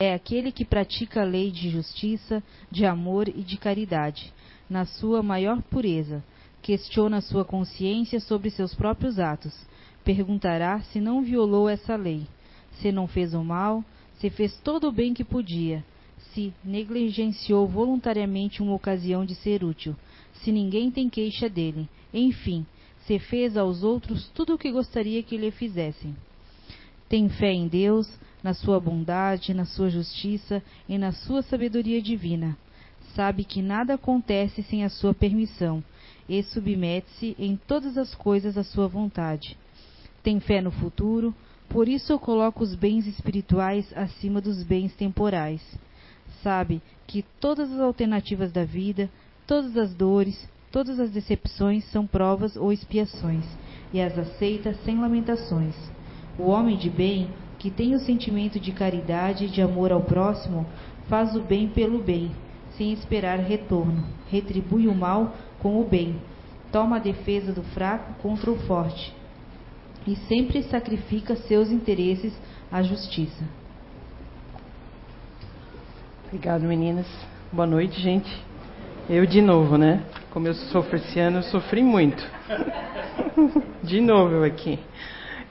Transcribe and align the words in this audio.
é 0.00 0.12
aquele 0.12 0.50
que 0.50 0.64
pratica 0.64 1.20
a 1.20 1.24
lei 1.24 1.52
de 1.52 1.70
justiça, 1.70 2.42
de 2.68 2.84
amor 2.84 3.28
e 3.28 3.42
de 3.42 3.56
caridade, 3.56 4.32
na 4.68 4.84
sua 4.84 5.22
maior 5.22 5.62
pureza. 5.62 6.24
Questiona 6.60 7.20
sua 7.20 7.44
consciência 7.44 8.18
sobre 8.18 8.50
seus 8.50 8.74
próprios 8.74 9.20
atos. 9.20 9.54
Perguntará 10.02 10.80
se 10.80 11.00
não 11.00 11.22
violou 11.22 11.68
essa 11.68 11.94
lei, 11.94 12.26
se 12.72 12.90
não 12.90 13.06
fez 13.06 13.34
o 13.34 13.44
mal, 13.44 13.84
se 14.18 14.28
fez 14.30 14.58
todo 14.62 14.88
o 14.88 14.92
bem 14.92 15.14
que 15.14 15.22
podia, 15.22 15.84
se 16.32 16.52
negligenciou 16.64 17.68
voluntariamente 17.68 18.62
uma 18.62 18.74
ocasião 18.74 19.24
de 19.24 19.36
ser 19.36 19.62
útil, 19.62 19.94
se 20.32 20.50
ninguém 20.50 20.90
tem 20.90 21.08
queixa 21.08 21.48
dele, 21.48 21.88
enfim, 22.12 22.66
se 23.06 23.20
fez 23.20 23.56
aos 23.56 23.84
outros 23.84 24.28
tudo 24.34 24.54
o 24.54 24.58
que 24.58 24.72
gostaria 24.72 25.22
que 25.22 25.36
lhe 25.36 25.52
fizessem. 25.52 26.16
Tem 27.08 27.28
fé 27.28 27.52
em 27.52 27.68
Deus, 27.68 28.08
na 28.44 28.52
sua 28.52 28.78
bondade, 28.78 29.54
na 29.54 29.64
sua 29.64 29.88
justiça 29.88 30.62
e 30.86 30.98
na 30.98 31.12
sua 31.12 31.40
sabedoria 31.40 32.02
divina. 32.02 32.54
Sabe 33.14 33.42
que 33.42 33.62
nada 33.62 33.94
acontece 33.94 34.62
sem 34.62 34.84
a 34.84 34.90
sua 34.90 35.14
permissão 35.14 35.82
e 36.28 36.42
submete-se 36.42 37.34
em 37.38 37.56
todas 37.56 37.96
as 37.96 38.14
coisas 38.14 38.58
à 38.58 38.62
sua 38.62 38.86
vontade. 38.86 39.56
Tem 40.22 40.38
fé 40.40 40.60
no 40.60 40.70
futuro, 40.70 41.34
por 41.70 41.88
isso 41.88 42.18
coloca 42.18 42.62
os 42.62 42.74
bens 42.74 43.06
espirituais 43.06 43.90
acima 43.96 44.42
dos 44.42 44.62
bens 44.62 44.94
temporais. 44.94 45.62
Sabe 46.42 46.82
que 47.06 47.24
todas 47.40 47.72
as 47.72 47.80
alternativas 47.80 48.52
da 48.52 48.64
vida, 48.64 49.08
todas 49.46 49.74
as 49.76 49.94
dores, 49.94 50.48
todas 50.70 51.00
as 51.00 51.10
decepções 51.10 51.84
são 51.84 52.06
provas 52.06 52.56
ou 52.56 52.72
expiações, 52.72 53.44
e 53.92 54.00
as 54.00 54.18
aceita 54.18 54.74
sem 54.84 55.00
lamentações. 55.00 55.74
O 56.38 56.48
homem 56.50 56.76
de 56.76 56.90
bem 56.90 57.28
que 57.64 57.70
tem 57.70 57.94
o 57.94 57.98
sentimento 57.98 58.60
de 58.60 58.72
caridade 58.72 59.46
e 59.46 59.48
de 59.48 59.62
amor 59.62 59.90
ao 59.90 60.02
próximo, 60.02 60.66
faz 61.08 61.34
o 61.34 61.40
bem 61.40 61.66
pelo 61.66 61.98
bem, 61.98 62.30
sem 62.76 62.92
esperar 62.92 63.38
retorno, 63.38 64.04
retribui 64.30 64.86
o 64.86 64.94
mal 64.94 65.34
com 65.60 65.80
o 65.80 65.84
bem, 65.84 66.20
toma 66.70 66.96
a 66.96 66.98
defesa 66.98 67.54
do 67.54 67.62
fraco 67.62 68.12
contra 68.20 68.50
o 68.50 68.58
forte, 68.66 69.14
e 70.06 70.14
sempre 70.28 70.62
sacrifica 70.64 71.36
seus 71.36 71.70
interesses 71.70 72.38
à 72.70 72.82
justiça. 72.82 73.48
Obrigado, 76.26 76.64
meninas. 76.64 77.06
Boa 77.50 77.66
noite, 77.66 77.98
gente. 77.98 78.30
Eu 79.08 79.24
de 79.24 79.40
novo, 79.40 79.78
né? 79.78 80.04
Como 80.30 80.46
eu 80.46 80.52
sofro 80.52 80.96
esse 80.96 81.18
ano, 81.18 81.38
eu 81.38 81.42
sofri 81.44 81.82
muito. 81.82 82.22
De 83.82 84.02
novo 84.02 84.34
eu 84.34 84.44
aqui. 84.44 84.78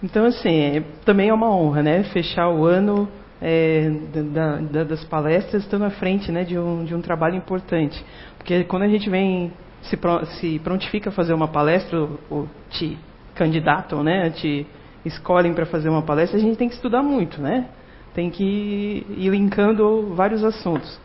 Então, 0.04 0.26
assim, 0.26 0.60
é, 0.60 0.84
também 1.06 1.30
é 1.30 1.34
uma 1.34 1.50
honra, 1.50 1.82
né? 1.82 2.04
Fechar 2.04 2.50
o 2.50 2.66
ano 2.66 3.08
é, 3.42 3.90
da, 4.34 4.58
da, 4.58 4.84
das 4.84 5.04
palestras 5.06 5.64
estando 5.64 5.86
à 5.86 5.90
frente 5.90 6.30
né, 6.30 6.44
de, 6.44 6.60
um, 6.60 6.84
de 6.84 6.94
um 6.94 7.02
trabalho 7.02 7.38
importante. 7.38 8.04
Porque 8.38 8.66
quando 8.66 8.84
a 8.84 8.88
gente 8.90 9.10
vem, 9.10 9.54
se, 9.84 9.98
se 10.40 10.60
prontifica 10.60 11.10
a 11.10 11.14
fazer 11.14 11.34
uma 11.34 11.48
palestra, 11.48 12.02
ou, 12.02 12.20
ou 12.30 12.50
te 12.70 12.98
candidatam, 13.34 14.04
né? 14.04 14.30
Te 14.32 14.68
escolhem 15.06 15.54
para 15.54 15.66
fazer 15.66 15.88
uma 15.88 16.02
palestra, 16.02 16.38
a 16.38 16.42
gente 16.42 16.58
tem 16.58 16.68
que 16.68 16.76
estudar 16.76 17.02
muito, 17.02 17.42
né? 17.42 17.70
Tem 18.14 18.30
que 18.30 19.06
ir 19.10 19.30
linkando 19.30 20.14
vários 20.16 20.44
assuntos. 20.44 21.00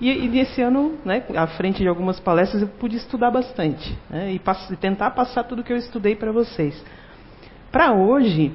E, 0.00 0.10
e 0.10 0.28
nesse 0.28 0.60
ano, 0.62 0.98
né, 1.04 1.22
à 1.36 1.46
frente 1.46 1.82
de 1.82 1.88
algumas 1.88 2.18
palestras, 2.18 2.62
eu 2.62 2.68
pude 2.68 2.96
estudar 2.96 3.30
bastante 3.30 3.96
né, 4.08 4.32
e, 4.32 4.38
pass 4.38 4.66
tentar 4.80 5.10
passar 5.10 5.44
tudo 5.44 5.62
que 5.62 5.72
eu 5.72 5.76
estudei 5.76 6.16
para 6.16 6.32
vocês. 6.32 6.82
Para 7.70 7.92
hoje, 7.92 8.52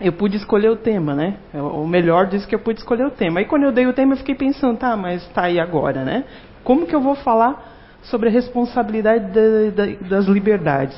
eu 0.00 0.12
pude 0.12 0.36
escolher 0.36 0.70
o 0.70 0.76
tema, 0.76 1.14
né? 1.14 1.36
O 1.54 1.86
melhor 1.86 2.26
disso 2.26 2.46
que 2.46 2.54
eu 2.54 2.60
pude 2.60 2.78
escolher 2.78 3.04
o 3.04 3.10
tema. 3.10 3.40
Aí 3.40 3.46
quando 3.46 3.64
eu 3.64 3.72
dei 3.72 3.86
o 3.86 3.92
tema, 3.92 4.12
eu 4.12 4.18
fiquei 4.18 4.34
pensando, 4.34 4.78
tá, 4.78 4.96
mas 4.96 5.26
tá 5.28 5.44
aí 5.44 5.58
agora, 5.58 6.04
né? 6.04 6.24
Como 6.62 6.86
que 6.86 6.94
eu 6.94 7.00
vou 7.00 7.16
falar 7.16 7.98
sobre 8.02 8.28
a 8.28 8.32
responsabilidade 8.32 9.32
da, 9.32 9.84
da, 9.84 10.08
das 10.08 10.26
liberdades? 10.26 10.96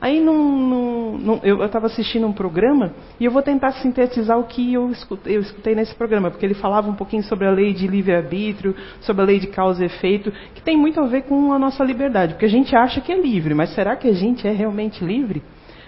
Aí 0.00 0.20
num, 0.20 1.16
num, 1.16 1.40
eu 1.42 1.64
estava 1.64 1.86
assistindo 1.86 2.26
um 2.26 2.32
programa 2.32 2.92
e 3.18 3.24
eu 3.24 3.30
vou 3.30 3.40
tentar 3.40 3.70
sintetizar 3.72 4.38
o 4.38 4.44
que 4.44 4.74
eu 4.74 4.90
escutei, 4.90 5.36
eu 5.36 5.40
escutei, 5.40 5.74
nesse 5.74 5.94
programa, 5.94 6.30
porque 6.30 6.44
ele 6.44 6.54
falava 6.54 6.90
um 6.90 6.94
pouquinho 6.94 7.22
sobre 7.22 7.46
a 7.46 7.50
lei 7.50 7.72
de 7.72 7.86
livre-arbítrio, 7.86 8.76
sobre 9.00 9.22
a 9.22 9.24
lei 9.24 9.38
de 9.38 9.46
causa 9.46 9.82
e 9.82 9.86
efeito, 9.86 10.30
que 10.54 10.60
tem 10.60 10.76
muito 10.76 11.00
a 11.00 11.06
ver 11.06 11.22
com 11.22 11.52
a 11.54 11.58
nossa 11.58 11.82
liberdade, 11.82 12.34
porque 12.34 12.44
a 12.44 12.50
gente 12.50 12.76
acha 12.76 13.00
que 13.00 13.12
é 13.12 13.18
livre, 13.18 13.54
mas 13.54 13.70
será 13.74 13.96
que 13.96 14.06
a 14.06 14.12
gente 14.12 14.46
é 14.46 14.50
realmente 14.50 15.02
livre? 15.02 15.42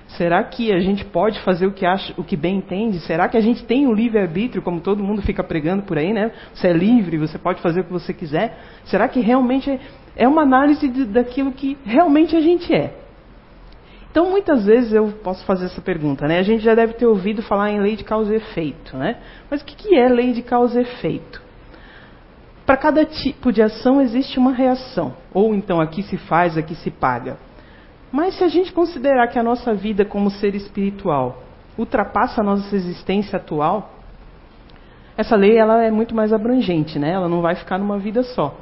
Será 0.09 0.43
que 0.45 0.73
a 0.73 0.79
gente 0.79 1.05
pode 1.05 1.41
fazer 1.41 1.67
o 1.67 1.73
que 1.73 1.85
acha, 1.85 2.15
o 2.17 2.23
que 2.23 2.37
bem 2.37 2.59
entende? 2.59 3.01
Será 3.01 3.29
que 3.29 3.37
a 3.37 3.41
gente 3.41 3.65
tem 3.65 3.87
o 3.87 3.93
livre 3.93 4.19
arbítrio, 4.19 4.63
como 4.63 4.81
todo 4.81 5.03
mundo 5.03 5.21
fica 5.21 5.43
pregando 5.43 5.83
por 5.83 5.99
aí, 5.99 6.13
né? 6.13 6.31
Você 6.55 6.69
é 6.69 6.73
livre, 6.73 7.19
você 7.19 7.39
pode 7.39 7.61
fazer 7.61 7.81
o 7.81 7.85
que 7.85 7.93
você 7.93 8.15
quiser. 8.15 8.57
Será 8.85 9.09
que 9.09 9.21
realmente 9.21 9.81
é 10.15 10.29
uma 10.29 10.43
análise 10.43 10.89
de, 10.89 11.05
daquilo 11.05 11.51
que 11.53 11.77
realmente 11.85 12.37
a 12.37 12.41
gente 12.41 12.73
é? 12.73 12.95
Então, 14.11 14.31
muitas 14.31 14.65
vezes 14.65 14.95
eu 14.95 15.09
posso 15.23 15.45
fazer 15.45 15.67
essa 15.67 15.83
pergunta, 15.83 16.27
né? 16.27 16.39
A 16.39 16.43
gente 16.43 16.63
já 16.63 16.75
deve 16.75 16.95
ter 16.95 17.05
ouvido 17.05 17.43
falar 17.43 17.71
em 17.71 17.81
lei 17.81 17.97
de 17.97 18.05
causa 18.05 18.33
e 18.33 18.37
efeito, 18.37 18.97
né? 18.97 19.19
Mas 19.51 19.61
o 19.61 19.65
que 19.65 19.95
é 19.95 20.09
lei 20.09 20.33
de 20.33 20.41
causa 20.41 20.81
e 20.81 20.83
efeito? 20.85 21.43
Para 22.65 22.77
cada 22.77 23.05
tipo 23.05 23.53
de 23.53 23.61
ação 23.61 24.01
existe 24.01 24.39
uma 24.39 24.53
reação, 24.53 25.15
ou 25.35 25.55
então 25.55 25.81
aqui 25.81 26.03
se 26.03 26.17
faz, 26.17 26.57
aqui 26.57 26.75
se 26.77 26.91
paga. 26.91 27.37
Mas 28.11 28.37
se 28.37 28.45
a 28.45 28.49
gente 28.49 28.73
considerar 28.73 29.27
que 29.29 29.39
a 29.39 29.43
nossa 29.43 29.75
vida 29.75 30.05
como 30.05 30.31
ser 30.31 30.55
espiritual 30.55 31.43
ultrapassa 31.77 32.41
a 32.41 32.45
nossa 32.45 32.75
existência 32.75 33.37
atual, 33.37 33.93
essa 35.17 35.35
lei 35.35 35.57
ela 35.57 35.83
é 35.83 35.91
muito 35.91 36.15
mais 36.15 36.33
abrangente, 36.33 36.99
né? 36.99 37.13
Ela 37.13 37.29
não 37.29 37.41
vai 37.41 37.55
ficar 37.55 37.79
numa 37.79 37.99
vida 37.99 38.23
só. 38.23 38.55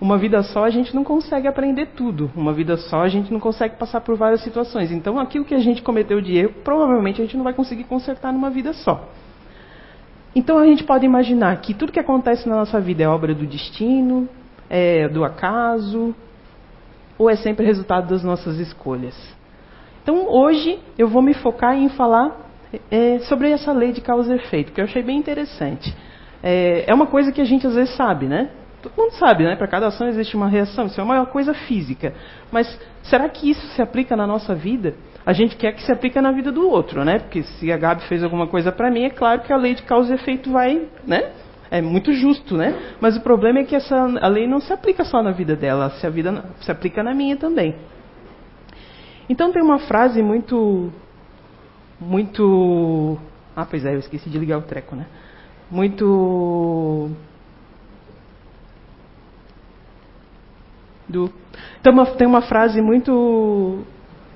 Uma 0.00 0.18
vida 0.18 0.42
só 0.42 0.64
a 0.64 0.70
gente 0.70 0.94
não 0.94 1.04
consegue 1.04 1.46
aprender 1.46 1.90
tudo. 1.94 2.28
Uma 2.34 2.52
vida 2.52 2.76
só 2.76 3.02
a 3.02 3.08
gente 3.08 3.32
não 3.32 3.38
consegue 3.38 3.76
passar 3.76 4.00
por 4.00 4.16
várias 4.16 4.42
situações. 4.42 4.90
Então 4.90 5.18
aquilo 5.18 5.44
que 5.44 5.54
a 5.54 5.60
gente 5.60 5.80
cometeu 5.80 6.20
de 6.20 6.36
erro, 6.36 6.54
provavelmente 6.64 7.20
a 7.20 7.24
gente 7.24 7.36
não 7.36 7.44
vai 7.44 7.54
conseguir 7.54 7.84
consertar 7.84 8.32
numa 8.32 8.50
vida 8.50 8.72
só. 8.72 9.08
Então 10.34 10.58
a 10.58 10.66
gente 10.66 10.82
pode 10.82 11.06
imaginar 11.06 11.56
que 11.60 11.72
tudo 11.72 11.92
que 11.92 12.00
acontece 12.00 12.48
na 12.48 12.56
nossa 12.56 12.80
vida 12.80 13.04
é 13.04 13.08
obra 13.08 13.32
do 13.32 13.46
destino, 13.46 14.28
é 14.68 15.08
do 15.08 15.24
acaso, 15.24 16.14
ou 17.22 17.30
é 17.30 17.36
sempre 17.36 17.64
resultado 17.64 18.08
das 18.08 18.24
nossas 18.24 18.58
escolhas? 18.58 19.14
Então, 20.02 20.26
hoje 20.28 20.80
eu 20.98 21.06
vou 21.06 21.22
me 21.22 21.32
focar 21.34 21.76
em 21.76 21.88
falar 21.90 22.50
é, 22.90 23.20
sobre 23.20 23.50
essa 23.50 23.72
lei 23.72 23.92
de 23.92 24.00
causa 24.00 24.34
e 24.34 24.38
efeito, 24.38 24.72
que 24.72 24.80
eu 24.80 24.84
achei 24.84 25.02
bem 25.02 25.16
interessante. 25.16 25.94
É, 26.42 26.90
é 26.90 26.94
uma 26.94 27.06
coisa 27.06 27.30
que 27.30 27.40
a 27.40 27.44
gente 27.44 27.66
às 27.66 27.74
vezes 27.74 27.94
sabe, 27.94 28.26
né? 28.26 28.50
Todo 28.82 28.92
mundo 28.98 29.12
sabe, 29.12 29.44
né? 29.44 29.54
Para 29.54 29.68
cada 29.68 29.86
ação 29.86 30.08
existe 30.08 30.34
uma 30.34 30.48
reação. 30.48 30.86
Isso 30.86 31.00
é 31.00 31.04
uma 31.04 31.24
coisa 31.24 31.54
física. 31.54 32.12
Mas 32.50 32.66
será 33.04 33.28
que 33.28 33.48
isso 33.48 33.64
se 33.68 33.80
aplica 33.80 34.16
na 34.16 34.26
nossa 34.26 34.56
vida? 34.56 34.94
A 35.24 35.32
gente 35.32 35.54
quer 35.54 35.72
que 35.72 35.82
se 35.82 35.92
aplique 35.92 36.20
na 36.20 36.32
vida 36.32 36.50
do 36.50 36.68
outro, 36.68 37.04
né? 37.04 37.20
Porque 37.20 37.44
se 37.44 37.70
a 37.70 37.76
Gabi 37.76 38.02
fez 38.08 38.24
alguma 38.24 38.48
coisa 38.48 38.72
para 38.72 38.90
mim, 38.90 39.04
é 39.04 39.10
claro 39.10 39.42
que 39.42 39.52
a 39.52 39.56
lei 39.56 39.74
de 39.74 39.84
causa 39.84 40.10
e 40.10 40.16
efeito 40.16 40.50
vai, 40.50 40.88
né? 41.06 41.30
É 41.72 41.80
muito 41.80 42.12
justo, 42.12 42.54
né? 42.54 42.96
Mas 43.00 43.16
o 43.16 43.22
problema 43.22 43.60
é 43.60 43.64
que 43.64 43.74
essa, 43.74 43.96
a 43.96 44.28
lei 44.28 44.46
não 44.46 44.60
se 44.60 44.70
aplica 44.70 45.06
só 45.06 45.22
na 45.22 45.30
vida 45.30 45.56
dela, 45.56 45.88
se, 45.88 46.06
a 46.06 46.10
vida, 46.10 46.44
se 46.60 46.70
aplica 46.70 47.02
na 47.02 47.14
minha 47.14 47.34
também. 47.34 47.74
Então 49.26 49.50
tem 49.50 49.62
uma 49.62 49.78
frase 49.78 50.22
muito. 50.22 50.92
Muito. 51.98 53.18
Ah, 53.56 53.64
pois 53.64 53.86
é, 53.86 53.94
eu 53.94 54.00
esqueci 54.00 54.28
de 54.28 54.38
ligar 54.38 54.58
o 54.58 54.62
treco, 54.62 54.94
né? 54.94 55.06
Muito. 55.70 57.10
Do, 61.08 61.32
tem, 61.82 61.90
uma, 61.90 62.06
tem 62.06 62.26
uma 62.26 62.42
frase 62.42 62.82
muito. 62.82 63.82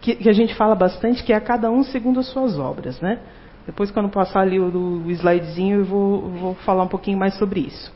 Que, 0.00 0.14
que 0.14 0.28
a 0.30 0.32
gente 0.32 0.54
fala 0.54 0.74
bastante, 0.74 1.22
que 1.22 1.34
é 1.34 1.36
a 1.36 1.40
cada 1.40 1.70
um 1.70 1.82
segundo 1.82 2.18
as 2.18 2.28
suas 2.28 2.58
obras, 2.58 2.98
né? 3.02 3.18
Depois, 3.66 3.90
quando 3.90 4.08
passar 4.08 4.40
ali 4.40 4.60
o, 4.60 5.02
o 5.04 5.10
slidezinho, 5.10 5.80
eu 5.80 5.84
vou, 5.84 6.20
vou 6.30 6.54
falar 6.54 6.84
um 6.84 6.88
pouquinho 6.88 7.18
mais 7.18 7.34
sobre 7.34 7.60
isso. 7.60 7.92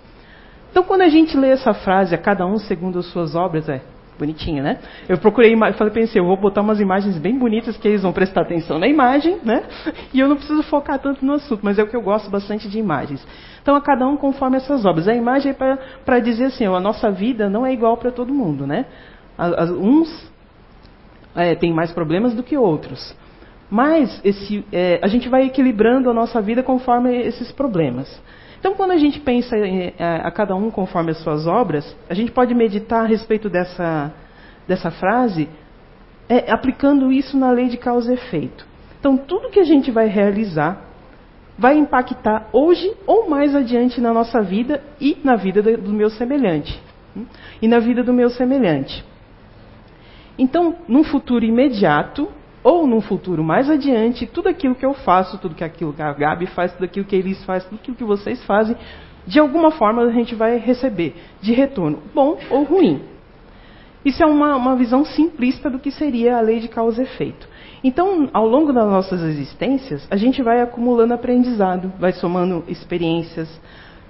Então, 0.70 0.82
quando 0.82 1.02
a 1.02 1.08
gente 1.08 1.36
lê 1.36 1.50
essa 1.50 1.72
frase, 1.72 2.14
a 2.14 2.18
cada 2.18 2.44
um 2.44 2.58
segundo 2.58 2.98
as 2.98 3.06
suas 3.06 3.34
obras, 3.34 3.68
é 3.68 3.80
bonitinho, 4.18 4.62
né? 4.62 4.78
Eu 5.08 5.16
procurei, 5.16 5.56
falei, 5.56 5.92
pensei, 5.92 6.20
eu 6.20 6.26
vou 6.26 6.36
botar 6.36 6.60
umas 6.60 6.78
imagens 6.78 7.16
bem 7.16 7.38
bonitas 7.38 7.76
que 7.78 7.88
eles 7.88 8.02
vão 8.02 8.12
prestar 8.12 8.42
atenção 8.42 8.78
na 8.78 8.86
imagem, 8.86 9.38
né? 9.42 9.64
E 10.12 10.20
eu 10.20 10.28
não 10.28 10.36
preciso 10.36 10.62
focar 10.64 10.98
tanto 10.98 11.24
no 11.24 11.34
assunto, 11.34 11.60
mas 11.62 11.78
é 11.78 11.82
o 11.82 11.86
que 11.86 11.96
eu 11.96 12.02
gosto 12.02 12.30
bastante 12.30 12.68
de 12.68 12.78
imagens. 12.78 13.26
Então, 13.62 13.74
a 13.74 13.80
cada 13.80 14.06
um 14.06 14.16
conforme 14.16 14.58
essas 14.58 14.84
obras. 14.84 15.08
A 15.08 15.14
imagem 15.14 15.54
é 15.58 15.78
para 16.04 16.18
dizer 16.18 16.46
assim, 16.46 16.66
a 16.66 16.80
nossa 16.80 17.10
vida 17.10 17.48
não 17.48 17.64
é 17.64 17.72
igual 17.72 17.96
para 17.96 18.10
todo 18.10 18.32
mundo, 18.34 18.66
né? 18.66 18.86
Uns 19.80 20.30
é, 21.34 21.54
têm 21.54 21.72
mais 21.72 21.90
problemas 21.92 22.34
do 22.34 22.42
que 22.42 22.56
outros. 22.56 23.16
Mas 23.70 24.20
esse, 24.24 24.64
é, 24.72 24.98
a 25.00 25.06
gente 25.06 25.28
vai 25.28 25.46
equilibrando 25.46 26.10
a 26.10 26.12
nossa 26.12 26.40
vida 26.42 26.62
conforme 26.62 27.16
esses 27.16 27.52
problemas. 27.52 28.20
Então, 28.58 28.74
quando 28.74 28.90
a 28.90 28.98
gente 28.98 29.20
pensa 29.20 29.56
em, 29.56 29.94
a, 29.98 30.04
é, 30.04 30.26
a 30.26 30.30
cada 30.30 30.54
um 30.56 30.70
conforme 30.70 31.12
as 31.12 31.18
suas 31.18 31.46
obras, 31.46 31.96
a 32.08 32.14
gente 32.14 32.32
pode 32.32 32.54
meditar 32.54 33.04
a 33.04 33.06
respeito 33.06 33.48
dessa, 33.48 34.12
dessa 34.66 34.90
frase, 34.90 35.48
é, 36.28 36.50
aplicando 36.50 37.12
isso 37.12 37.38
na 37.38 37.50
lei 37.52 37.68
de 37.68 37.76
causa 37.76 38.10
e 38.10 38.14
efeito. 38.14 38.66
Então, 38.98 39.16
tudo 39.16 39.50
que 39.50 39.60
a 39.60 39.64
gente 39.64 39.90
vai 39.90 40.08
realizar 40.08 40.90
vai 41.56 41.76
impactar 41.76 42.48
hoje 42.52 42.92
ou 43.06 43.28
mais 43.28 43.54
adiante 43.54 44.00
na 44.00 44.12
nossa 44.12 44.42
vida 44.42 44.82
e 45.00 45.16
na 45.22 45.36
vida 45.36 45.62
do 45.62 45.92
meu 45.92 46.10
semelhante. 46.10 46.80
E 47.60 47.68
na 47.68 47.78
vida 47.78 48.02
do 48.02 48.12
meu 48.12 48.30
semelhante. 48.30 49.04
Então, 50.38 50.76
num 50.88 51.04
futuro 51.04 51.44
imediato, 51.44 52.28
ou 52.62 52.86
num 52.86 53.00
futuro 53.00 53.42
mais 53.42 53.70
adiante, 53.70 54.26
tudo 54.26 54.48
aquilo 54.48 54.74
que 54.74 54.84
eu 54.84 54.94
faço, 54.94 55.38
tudo 55.38 55.54
que 55.54 55.64
aquilo 55.64 55.92
que 55.92 56.02
a 56.02 56.12
Gabi 56.12 56.46
faz, 56.46 56.72
tudo 56.72 56.84
aquilo 56.84 57.06
que 57.06 57.16
a 57.16 57.18
Elis 57.18 57.42
faz, 57.44 57.64
tudo 57.64 57.76
aquilo 57.76 57.96
que 57.96 58.04
vocês 58.04 58.42
fazem, 58.44 58.76
de 59.26 59.38
alguma 59.38 59.70
forma 59.70 60.02
a 60.02 60.10
gente 60.10 60.34
vai 60.34 60.58
receber 60.58 61.14
de 61.40 61.52
retorno, 61.52 62.02
bom 62.14 62.38
ou 62.50 62.64
ruim. 62.64 63.02
Isso 64.04 64.22
é 64.22 64.26
uma, 64.26 64.56
uma 64.56 64.76
visão 64.76 65.04
simplista 65.04 65.68
do 65.68 65.78
que 65.78 65.90
seria 65.90 66.38
a 66.38 66.40
lei 66.40 66.58
de 66.58 66.68
causa 66.68 67.02
e 67.02 67.04
efeito. 67.04 67.46
Então, 67.84 68.30
ao 68.32 68.46
longo 68.46 68.72
das 68.72 68.86
nossas 68.86 69.22
existências, 69.22 70.06
a 70.10 70.16
gente 70.16 70.42
vai 70.42 70.60
acumulando 70.60 71.12
aprendizado, 71.12 71.92
vai 71.98 72.12
somando 72.12 72.64
experiências. 72.66 73.48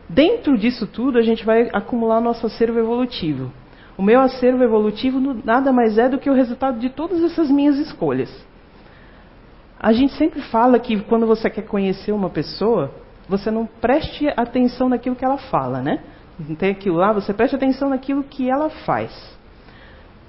Dentro 0.09 0.57
disso 0.57 0.87
tudo, 0.87 1.19
a 1.19 1.23
gente 1.23 1.45
vai 1.45 1.69
acumular 1.73 2.21
nosso 2.21 2.47
acervo 2.47 2.79
evolutivo. 2.79 3.53
O 4.01 4.03
meu 4.03 4.23
acervo 4.23 4.65
evolutivo 4.65 5.21
nada 5.45 5.71
mais 5.75 5.99
é 5.99 6.09
do 6.09 6.17
que 6.17 6.31
o 6.31 6.33
resultado 6.33 6.79
de 6.79 6.89
todas 6.89 7.23
essas 7.23 7.51
minhas 7.51 7.77
escolhas. 7.77 8.35
A 9.79 9.93
gente 9.93 10.15
sempre 10.15 10.41
fala 10.41 10.79
que 10.79 10.99
quando 11.03 11.27
você 11.27 11.51
quer 11.51 11.67
conhecer 11.67 12.11
uma 12.11 12.31
pessoa, 12.31 12.91
você 13.29 13.51
não 13.51 13.67
preste 13.67 14.27
atenção 14.39 14.89
naquilo 14.89 15.15
que 15.15 15.23
ela 15.23 15.37
fala, 15.37 15.83
né? 15.83 16.01
Não 16.39 16.57
tem 16.57 16.71
aquilo 16.71 16.97
lá, 16.97 17.13
você 17.13 17.35
preste 17.35 17.57
atenção 17.57 17.91
naquilo 17.91 18.25
que 18.25 18.49
ela 18.49 18.71
faz. 18.71 19.13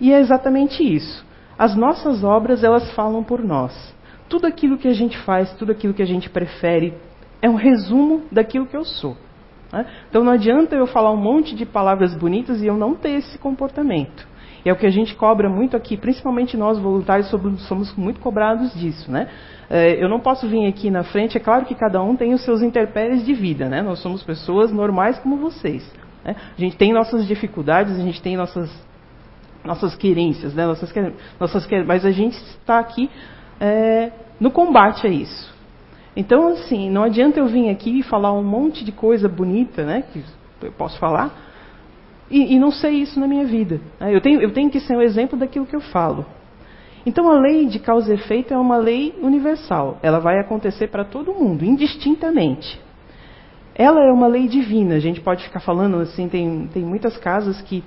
E 0.01 0.11
é 0.11 0.19
exatamente 0.19 0.83
isso. 0.83 1.25
As 1.57 1.73
nossas 1.73 2.25
obras, 2.25 2.65
elas 2.65 2.91
falam 2.91 3.23
por 3.23 3.41
nós. 3.41 3.95
Tudo 4.27 4.47
aquilo 4.47 4.77
que 4.77 4.89
a 4.89 4.93
gente 4.93 5.17
faz, 5.19 5.53
tudo 5.53 5.71
aquilo 5.71 5.93
que 5.93 6.03
a 6.03 6.05
gente 6.05 6.29
prefere, 6.29 6.93
é 7.41 7.49
um 7.49 7.55
resumo 7.55 8.23
daquilo 8.29 8.65
que 8.65 8.75
eu 8.75 8.83
sou. 8.83 9.15
Né? 9.71 9.85
Então 10.09 10.23
não 10.23 10.33
adianta 10.33 10.75
eu 10.75 10.87
falar 10.87 11.11
um 11.11 11.17
monte 11.17 11.55
de 11.55 11.65
palavras 11.65 12.15
bonitas 12.15 12.61
e 12.61 12.67
eu 12.67 12.77
não 12.77 12.95
ter 12.95 13.11
esse 13.11 13.37
comportamento. 13.37 14.27
E 14.63 14.69
é 14.69 14.73
o 14.73 14.75
que 14.75 14.85
a 14.85 14.91
gente 14.91 15.15
cobra 15.15 15.49
muito 15.49 15.75
aqui, 15.75 15.97
principalmente 15.97 16.55
nós 16.55 16.77
voluntários 16.77 17.29
somos 17.67 17.95
muito 17.95 18.19
cobrados 18.19 18.73
disso, 18.75 19.11
né? 19.11 19.27
É, 19.69 20.03
eu 20.03 20.09
não 20.09 20.19
posso 20.19 20.47
vir 20.47 20.67
aqui 20.67 20.91
na 20.91 21.03
frente, 21.03 21.37
é 21.37 21.39
claro 21.39 21.65
que 21.65 21.73
cada 21.73 22.03
um 22.03 22.15
tem 22.15 22.33
os 22.33 22.43
seus 22.43 22.61
interpéries 22.61 23.25
de 23.25 23.33
vida, 23.33 23.69
né? 23.69 23.81
Nós 23.81 23.99
somos 23.99 24.21
pessoas 24.21 24.71
normais 24.71 25.17
como 25.19 25.37
vocês. 25.37 25.89
Né? 26.23 26.35
A 26.57 26.59
gente 26.59 26.75
tem 26.77 26.93
nossas 26.93 27.25
dificuldades, 27.25 27.97
a 27.97 28.03
gente 28.03 28.21
tem 28.21 28.37
nossas 28.37 28.69
nossas 29.63 29.95
querências, 29.95 30.55
né? 30.55 30.65
nossas, 30.65 30.91
nossas, 31.39 31.67
mas 31.85 32.03
a 32.03 32.11
gente 32.11 32.33
está 32.33 32.79
aqui 32.79 33.09
é, 33.59 34.11
no 34.39 34.49
combate 34.51 35.05
a 35.05 35.09
isso. 35.09 35.50
Então, 36.15 36.49
assim, 36.49 36.89
não 36.89 37.03
adianta 37.03 37.39
eu 37.39 37.47
vir 37.47 37.69
aqui 37.69 37.99
e 37.99 38.03
falar 38.03 38.33
um 38.33 38.43
monte 38.43 38.83
de 38.83 38.91
coisa 38.91 39.29
bonita, 39.29 39.83
né, 39.83 40.03
que 40.11 40.23
eu 40.61 40.71
posso 40.73 40.99
falar, 40.99 41.31
e, 42.29 42.55
e 42.55 42.59
não 42.59 42.71
sei 42.71 42.95
isso 42.95 43.19
na 43.19 43.27
minha 43.27 43.45
vida. 43.45 43.79
Né? 43.99 44.13
Eu 44.15 44.21
tenho, 44.21 44.41
eu 44.41 44.51
tenho 44.51 44.69
que 44.69 44.79
ser 44.79 44.95
um 44.95 45.01
exemplo 45.01 45.37
daquilo 45.37 45.65
que 45.65 45.75
eu 45.75 45.81
falo. 45.81 46.25
Então, 47.05 47.29
a 47.31 47.39
lei 47.39 47.65
de 47.65 47.79
causa 47.79 48.11
e 48.11 48.15
efeito 48.15 48.53
é 48.53 48.57
uma 48.57 48.77
lei 48.77 49.15
universal. 49.21 49.97
Ela 50.03 50.19
vai 50.19 50.39
acontecer 50.39 50.87
para 50.87 51.03
todo 51.03 51.33
mundo, 51.33 51.65
indistintamente. 51.65 52.79
Ela 53.73 54.03
é 54.03 54.11
uma 54.11 54.27
lei 54.27 54.47
divina. 54.47 54.95
A 54.95 54.99
gente 54.99 55.19
pode 55.19 55.43
ficar 55.43 55.61
falando 55.61 55.97
assim, 55.97 56.29
tem, 56.29 56.69
tem 56.71 56.83
muitas 56.83 57.17
casas 57.17 57.59
que 57.61 57.83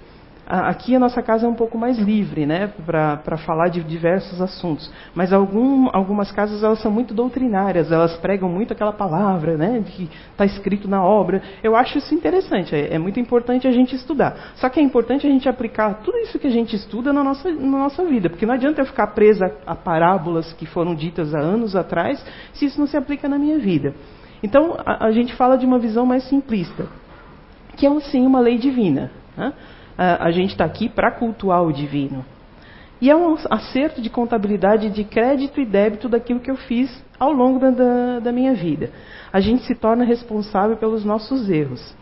Aqui 0.47 0.95
a 0.95 0.99
nossa 0.99 1.23
casa 1.23 1.47
é 1.47 1.49
um 1.49 1.55
pouco 1.55 1.79
mais 1.79 1.99
livre, 1.99 2.45
né, 2.45 2.71
para 2.85 3.39
falar 3.39 3.69
de 3.69 3.83
diversos 3.83 4.43
assuntos. 4.43 4.91
Mas 5.15 5.33
algum, 5.33 5.89
algumas 5.91 6.31
casas 6.31 6.63
elas 6.63 6.81
são 6.81 6.93
muito 6.93 7.15
doutrinárias, 7.15 7.91
elas 7.91 8.15
pregam 8.19 8.49
muito 8.49 8.73
aquela 8.73 8.93
palavra, 8.93 9.57
né, 9.57 9.83
que 9.87 10.11
está 10.31 10.45
escrito 10.45 10.87
na 10.87 11.03
obra. 11.03 11.43
Eu 11.63 11.75
acho 11.75 11.97
isso 11.97 12.15
interessante, 12.15 12.75
é, 12.75 12.95
é, 12.95 12.99
muito 12.99 13.19
importante 13.19 13.67
a 13.67 13.73
gente 13.73 13.97
estudar. 13.97 14.53
Só 14.57 14.69
que 14.69 14.79
é 14.79 14.83
importante 14.83 15.27
a 15.27 15.31
gente 15.31 15.49
aplicar 15.49 16.03
tudo 16.05 16.19
isso 16.19 16.39
que 16.39 16.47
a 16.47 16.51
gente 16.51 16.77
estuda 16.77 17.11
na 17.11 17.25
nossa, 17.25 17.51
na 17.51 17.79
nossa 17.79 18.05
vida, 18.05 18.29
porque 18.29 18.45
não 18.45 18.55
adianta 18.55 18.83
eu 18.83 18.87
ficar 18.87 19.09
presa 19.09 19.51
a 19.67 19.75
parábolas 19.75 20.53
que 20.53 20.67
foram 20.67 20.95
ditas 20.95 21.35
há 21.35 21.39
anos 21.39 21.75
atrás, 21.75 22.23
se 22.53 22.67
isso 22.67 22.79
não 22.79 22.87
se 22.87 22.99
aplica 22.99 23.29
na 23.31 23.39
minha 23.39 23.59
vida. 23.59 23.95
Então 24.43 24.77
a, 24.85 25.07
a 25.07 25.11
gente 25.11 25.35
fala 25.35 25.57
de 25.57 25.65
uma 25.65 25.79
visão 25.79 26.05
mais 26.05 26.25
simplista, 26.25 26.87
que 27.79 27.87
é 27.87 28.01
sim 28.01 28.27
uma 28.27 28.41
lei 28.41 28.59
divina. 28.59 29.11
Né? 29.37 29.53
A, 29.97 30.31
gente 30.31 30.51
está 30.51 30.65
aqui 30.65 30.89
para 30.89 31.11
cultuar 31.11 31.63
o 31.63 31.73
divino. 31.73 32.25
E 33.01 33.11
é 33.11 33.17
um 33.17 33.37
acerto 33.51 34.01
de 34.01 34.09
contabilidade 34.09 34.91
de 34.91 35.05
crédito 35.05 35.61
e 35.61 35.67
débito 35.67 36.09
daquilo 36.09 36.41
que 36.41 36.51
eu 36.51 36.57
fiz 36.57 37.05
ao 37.19 37.33
longo 37.33 37.59
da, 37.59 37.71
da, 37.71 38.21
da 38.21 38.33
minha 38.33 38.55
vida. 38.55 38.91
A 39.33 39.41
gente 39.41 39.65
se 39.65 39.75
torna 39.75 40.05
responsável 40.05 40.77
pelos 40.77 41.05
nossos 41.05 41.49
erros. 41.51 41.95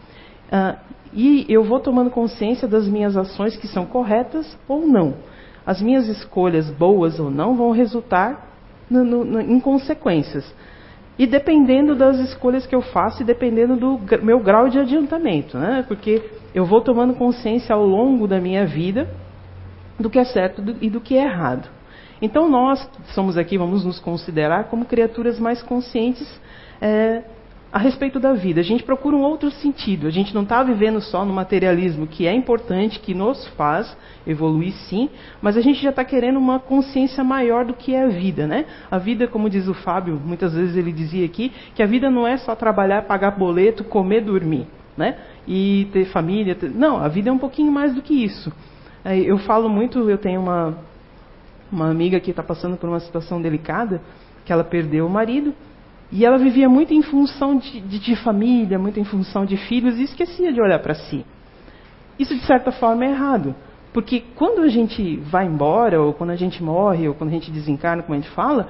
Uh, 0.53 0.79
e 1.13 1.45
eu 1.49 1.65
vou 1.65 1.81
tomando 1.81 2.11
consciência 2.11 2.67
das 2.67 2.89
minhas 2.89 3.17
ações 3.17 3.57
que 3.57 3.67
são 3.67 3.85
corretas 3.85 4.59
ou 4.67 4.87
não. 4.87 5.15
As 5.67 5.81
minhas 5.81 6.09
escolhas, 6.09 6.71
boas 6.71 7.21
ou 7.21 7.31
não, 7.31 7.55
vão 7.55 7.71
resultar 7.71 8.49
no, 8.89 9.05
no, 9.05 9.41
em 9.41 9.61
consequências. 9.61 10.45
E 11.19 11.27
dependendo 11.27 11.95
das 11.95 12.19
escolhas 12.19 12.67
que 12.67 12.75
eu 12.75 12.81
faço 12.81 13.23
e 13.23 13.25
dependendo 13.25 13.77
do 13.77 14.01
meu 14.23 14.41
grau 14.41 14.69
de 14.69 14.79
adiantamento, 14.79 15.59
né? 15.59 15.85
Porque 15.87 16.23
eu 16.55 16.65
vou 16.65 16.81
tomando 16.81 17.15
consciência 17.15 17.75
ao 17.75 17.85
longo 17.85 18.27
da 18.27 18.41
minha 18.41 18.67
vida 18.67 19.09
do 19.99 20.11
que 20.11 20.19
é 20.19 20.25
certo 20.25 20.63
e 20.81 20.91
do 20.91 21.01
que 21.01 21.17
é 21.17 21.25
errado. 21.25 21.69
Então 22.21 22.49
nós 22.49 22.89
somos 23.15 23.37
aqui, 23.37 23.59
vamos 23.59 23.85
nos 23.85 23.99
considerar 23.99 24.65
como 24.65 24.85
criaturas 24.85 25.41
mais 25.41 25.63
conscientes 25.63 26.29
é, 26.81 27.23
a 27.73 27.79
respeito 27.79 28.21
da 28.21 28.33
vida. 28.33 28.61
A 28.61 28.65
gente 28.65 28.85
procura 28.85 29.17
um 29.17 29.23
outro 29.23 29.51
sentido. 29.51 30.07
A 30.07 30.11
gente 30.11 30.35
não 30.35 30.43
está 30.43 30.63
vivendo 30.63 31.01
só 31.01 31.25
no 31.25 31.33
materialismo, 31.33 32.07
que 32.07 32.27
é 32.27 32.35
importante, 32.35 33.01
que 33.01 33.15
nos 33.15 33.47
faz 33.57 33.97
evoluir 34.27 34.73
sim, 34.73 35.09
mas 35.41 35.57
a 35.57 35.61
gente 35.61 35.83
já 35.83 35.91
está 35.91 36.05
querendo 36.05 36.39
uma 36.39 36.61
consciência 36.61 37.25
maior 37.25 37.65
do 37.65 37.75
que 37.75 37.95
é 37.95 38.05
a 38.05 38.09
vida, 38.09 38.47
né? 38.47 38.67
A 38.91 38.99
vida, 38.99 39.27
como 39.27 39.51
diz 39.51 39.67
o 39.67 39.75
Fábio, 39.75 40.21
muitas 40.23 40.55
vezes 40.55 40.77
ele 40.77 40.93
dizia 40.93 41.25
aqui, 41.25 41.51
que 41.75 41.83
a 41.83 41.87
vida 41.87 42.11
não 42.11 42.27
é 42.27 42.37
só 42.37 42.55
trabalhar, 42.55 43.03
pagar 43.03 43.33
boleto, 43.33 43.83
comer, 43.83 44.21
dormir, 44.21 44.67
né? 44.97 45.17
E 45.47 45.89
ter 45.93 46.07
família. 46.07 46.55
Ter... 46.55 46.71
Não, 46.71 46.99
a 46.99 47.09
vida 47.09 47.31
é 47.31 47.33
um 47.33 47.39
pouquinho 47.39 47.73
mais 47.73 47.95
do 47.95 48.03
que 48.03 48.15
isso. 48.25 48.53
É, 49.05 49.19
eu 49.19 49.39
falo 49.39 49.69
muito, 49.69 50.09
eu 50.09 50.19
tenho 50.19 50.41
uma, 50.41 50.79
uma 51.71 51.91
amiga 51.91 52.21
que 52.21 52.31
está 52.31 52.43
passando 52.43 52.77
por 52.77 52.89
uma 52.89 53.01
situação 53.01 53.41
delicada, 53.41 54.01
que 54.45 54.53
ela 54.53 54.65
perdeu 54.65 55.07
o 55.07 55.11
marido, 55.11 55.55
e 56.11 56.25
ela 56.25 56.37
vivia 56.37 56.69
muito 56.69 56.93
em 56.93 57.03
função 57.03 57.57
de, 57.57 57.81
de, 57.81 57.99
de 57.99 58.17
família, 58.17 58.79
muito 58.79 59.01
em 59.01 59.05
função 59.05 59.47
de 59.47 59.57
filhos 59.57 59.99
e 59.99 60.03
esquecia 60.03 60.53
de 60.53 60.61
olhar 60.61 60.79
para 60.79 60.95
si. 60.95 61.25
Isso, 62.19 62.35
de 62.35 62.45
certa 62.45 62.71
forma, 62.71 63.05
é 63.05 63.11
errado. 63.11 63.55
Porque 63.93 64.23
quando 64.37 64.61
a 64.61 64.69
gente 64.69 65.17
vai 65.17 65.47
embora, 65.47 66.01
ou 66.01 66.13
quando 66.13 66.31
a 66.31 66.37
gente 66.37 66.63
morre, 66.63 67.09
ou 67.09 67.15
quando 67.15 67.31
a 67.31 67.33
gente 67.33 67.51
desencarna, 67.51 68.03
como 68.03 68.15
a 68.15 68.21
gente 68.21 68.31
fala, 68.31 68.69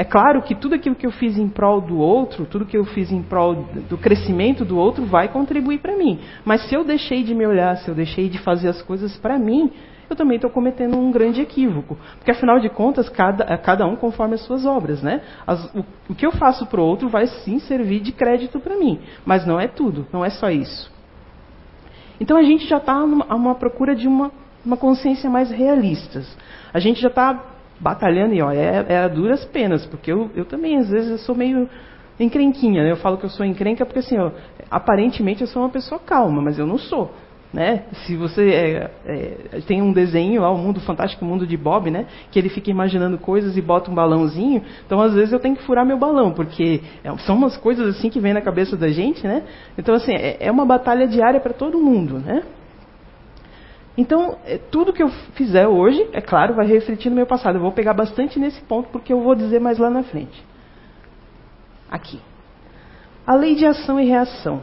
é 0.00 0.04
claro 0.04 0.40
que 0.40 0.54
tudo 0.54 0.76
aquilo 0.76 0.94
que 0.94 1.06
eu 1.06 1.10
fiz 1.10 1.36
em 1.36 1.46
prol 1.46 1.78
do 1.78 1.98
outro, 1.98 2.46
tudo 2.46 2.64
que 2.64 2.74
eu 2.74 2.86
fiz 2.86 3.12
em 3.12 3.22
prol 3.22 3.54
do 3.86 3.98
crescimento 3.98 4.64
do 4.64 4.78
outro, 4.78 5.04
vai 5.04 5.28
contribuir 5.28 5.78
para 5.80 5.94
mim. 5.94 6.18
Mas 6.42 6.66
se 6.70 6.74
eu 6.74 6.82
deixei 6.82 7.22
de 7.22 7.34
me 7.34 7.46
olhar, 7.46 7.76
se 7.76 7.86
eu 7.86 7.94
deixei 7.94 8.26
de 8.30 8.38
fazer 8.38 8.68
as 8.68 8.80
coisas 8.80 9.14
para 9.18 9.38
mim, 9.38 9.70
eu 10.08 10.16
também 10.16 10.36
estou 10.36 10.48
cometendo 10.48 10.96
um 10.96 11.10
grande 11.10 11.42
equívoco. 11.42 11.98
Porque, 12.16 12.30
afinal 12.30 12.58
de 12.58 12.70
contas, 12.70 13.10
cada, 13.10 13.44
é 13.44 13.58
cada 13.58 13.86
um 13.86 13.94
conforme 13.94 14.36
as 14.36 14.40
suas 14.40 14.64
obras. 14.64 15.02
Né? 15.02 15.20
As, 15.46 15.62
o, 15.74 15.84
o 16.08 16.14
que 16.14 16.24
eu 16.24 16.32
faço 16.32 16.64
para 16.64 16.80
o 16.80 16.84
outro 16.84 17.10
vai 17.10 17.26
sim 17.26 17.58
servir 17.58 18.00
de 18.00 18.10
crédito 18.10 18.58
para 18.58 18.78
mim. 18.78 19.00
Mas 19.26 19.44
não 19.44 19.60
é 19.60 19.68
tudo, 19.68 20.06
não 20.10 20.24
é 20.24 20.30
só 20.30 20.48
isso. 20.48 20.90
Então 22.18 22.38
a 22.38 22.42
gente 22.42 22.66
já 22.66 22.78
está 22.78 22.94
a 22.94 23.34
uma 23.34 23.54
procura 23.54 23.94
de 23.94 24.08
uma, 24.08 24.32
uma 24.64 24.78
consciência 24.78 25.28
mais 25.28 25.50
realista. 25.50 26.22
A 26.72 26.78
gente 26.78 27.02
já 27.02 27.08
está 27.08 27.59
batalhando 27.80 28.34
e 28.34 28.42
ó, 28.42 28.52
é, 28.52 28.84
é 28.88 29.08
duras 29.08 29.44
penas, 29.46 29.86
porque 29.86 30.12
eu, 30.12 30.30
eu 30.36 30.44
também 30.44 30.76
às 30.76 30.88
vezes 30.88 31.10
eu 31.10 31.18
sou 31.18 31.34
meio 31.34 31.68
encrenquinha, 32.18 32.82
né? 32.82 32.90
Eu 32.92 32.96
falo 32.96 33.16
que 33.16 33.24
eu 33.24 33.30
sou 33.30 33.44
encrenca 33.44 33.86
porque 33.86 34.00
assim, 34.00 34.18
ó, 34.18 34.30
aparentemente 34.70 35.40
eu 35.40 35.46
sou 35.46 35.62
uma 35.62 35.70
pessoa 35.70 35.98
calma, 35.98 36.42
mas 36.42 36.58
eu 36.58 36.66
não 36.66 36.78
sou. 36.78 37.10
Né? 37.52 37.82
Se 38.06 38.16
você 38.16 38.48
é, 38.48 38.90
é, 39.04 39.60
tem 39.66 39.82
um 39.82 39.92
desenho 39.92 40.42
lá, 40.42 40.52
o 40.52 40.56
Mundo 40.56 40.78
Fantástico, 40.78 41.24
o 41.24 41.28
Mundo 41.28 41.44
de 41.44 41.56
Bob, 41.56 41.90
né? 41.90 42.06
que 42.30 42.38
ele 42.38 42.48
fica 42.48 42.70
imaginando 42.70 43.18
coisas 43.18 43.56
e 43.56 43.60
bota 43.60 43.90
um 43.90 43.94
balãozinho, 43.94 44.62
então 44.86 45.00
às 45.00 45.14
vezes 45.14 45.32
eu 45.32 45.40
tenho 45.40 45.56
que 45.56 45.64
furar 45.64 45.84
meu 45.84 45.98
balão, 45.98 46.30
porque 46.30 46.80
é, 47.02 47.10
são 47.18 47.34
umas 47.34 47.56
coisas 47.56 47.96
assim 47.96 48.08
que 48.08 48.20
vem 48.20 48.32
na 48.32 48.40
cabeça 48.40 48.76
da 48.76 48.88
gente, 48.88 49.26
né? 49.26 49.42
Então 49.76 49.96
assim, 49.96 50.12
é, 50.12 50.36
é 50.38 50.50
uma 50.50 50.64
batalha 50.64 51.08
diária 51.08 51.40
para 51.40 51.52
todo 51.52 51.80
mundo, 51.80 52.20
né? 52.20 52.44
Então, 54.00 54.38
é, 54.46 54.56
tudo 54.56 54.94
que 54.94 55.02
eu 55.02 55.10
fizer 55.34 55.68
hoje, 55.68 56.08
é 56.14 56.22
claro, 56.22 56.54
vai 56.54 56.66
refletir 56.66 57.10
no 57.10 57.16
meu 57.16 57.26
passado. 57.26 57.56
Eu 57.56 57.60
vou 57.60 57.70
pegar 57.70 57.92
bastante 57.92 58.38
nesse 58.38 58.58
ponto, 58.62 58.88
porque 58.88 59.12
eu 59.12 59.20
vou 59.20 59.34
dizer 59.34 59.60
mais 59.60 59.76
lá 59.76 59.90
na 59.90 60.02
frente. 60.02 60.42
Aqui. 61.90 62.18
A 63.26 63.34
lei 63.34 63.54
de 63.54 63.66
ação 63.66 64.00
e 64.00 64.06
reação 64.06 64.62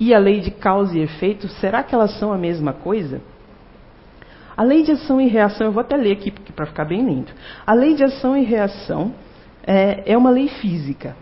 e 0.00 0.14
a 0.14 0.18
lei 0.18 0.40
de 0.40 0.50
causa 0.50 0.96
e 0.96 1.02
efeito, 1.02 1.46
será 1.46 1.82
que 1.82 1.94
elas 1.94 2.18
são 2.18 2.32
a 2.32 2.38
mesma 2.38 2.72
coisa? 2.72 3.20
A 4.56 4.62
lei 4.62 4.82
de 4.82 4.92
ação 4.92 5.20
e 5.20 5.28
reação, 5.28 5.66
eu 5.66 5.72
vou 5.72 5.82
até 5.82 5.94
ler 5.94 6.12
aqui 6.12 6.30
para 6.30 6.64
ficar 6.64 6.86
bem 6.86 7.04
lindo. 7.04 7.30
A 7.66 7.74
lei 7.74 7.94
de 7.94 8.02
ação 8.02 8.34
e 8.34 8.42
reação 8.44 9.12
é, 9.62 10.10
é 10.10 10.16
uma 10.16 10.30
lei 10.30 10.48
física. 10.48 11.14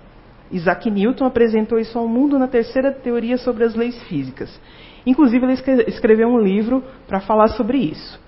Isaac 0.50 0.90
Newton 0.90 1.25
apresentou 1.25 1.78
isso 1.78 1.99
ao 1.99 2.09
mundo 2.09 2.38
na 2.38 2.49
terceira 2.49 2.90
teoria 2.90 3.37
sobre 3.38 3.64
as 3.64 3.75
leis 3.75 4.00
físicas. 4.04 4.50
Inclusive, 5.07 5.45
ele 5.45 5.85
escreveu 5.88 6.28
um 6.28 6.38
livro 6.38 6.83
para 7.07 7.21
falar 7.21 7.49
sobre 7.49 7.78
isso. 7.78 8.21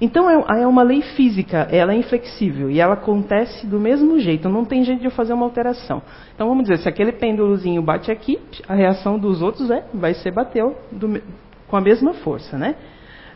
Então, 0.00 0.30
é, 0.30 0.62
é 0.62 0.66
uma 0.66 0.82
lei 0.82 1.02
física, 1.02 1.68
ela 1.70 1.92
é 1.92 1.96
inflexível 1.96 2.70
e 2.70 2.80
ela 2.80 2.94
acontece 2.94 3.66
do 3.66 3.78
mesmo 3.78 4.18
jeito, 4.18 4.48
não 4.48 4.64
tem 4.64 4.82
jeito 4.82 5.02
de 5.02 5.10
fazer 5.10 5.34
uma 5.34 5.44
alteração. 5.44 6.00
Então, 6.34 6.48
vamos 6.48 6.64
dizer, 6.64 6.78
se 6.78 6.88
aquele 6.88 7.12
pêndulozinho 7.12 7.82
bate 7.82 8.10
aqui, 8.10 8.38
a 8.66 8.74
reação 8.74 9.18
dos 9.18 9.42
outros 9.42 9.70
é, 9.70 9.84
vai 9.92 10.14
ser 10.14 10.32
bateu 10.32 10.74
do, 10.90 11.20
com 11.68 11.76
a 11.76 11.80
mesma 11.82 12.14
força, 12.14 12.56
né? 12.56 12.76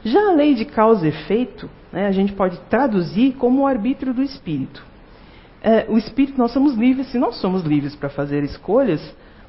Já 0.02 0.30
a 0.30 0.32
lei 0.32 0.54
de 0.54 0.64
causa 0.64 1.06
e 1.06 1.10
efeito, 1.10 1.68
né, 1.92 2.06
a 2.06 2.12
gente 2.12 2.32
pode 2.32 2.58
traduzir 2.70 3.34
como 3.34 3.62
o 3.62 3.66
arbítrio 3.66 4.14
do 4.14 4.22
espírito. 4.22 4.93
É, 5.66 5.86
o 5.88 5.96
espírito, 5.96 6.36
nós 6.36 6.52
somos 6.52 6.74
livres, 6.74 7.10
se 7.10 7.18
nós 7.18 7.36
somos 7.36 7.62
livres 7.62 7.96
para 7.96 8.10
fazer 8.10 8.44
escolhas, 8.44 9.00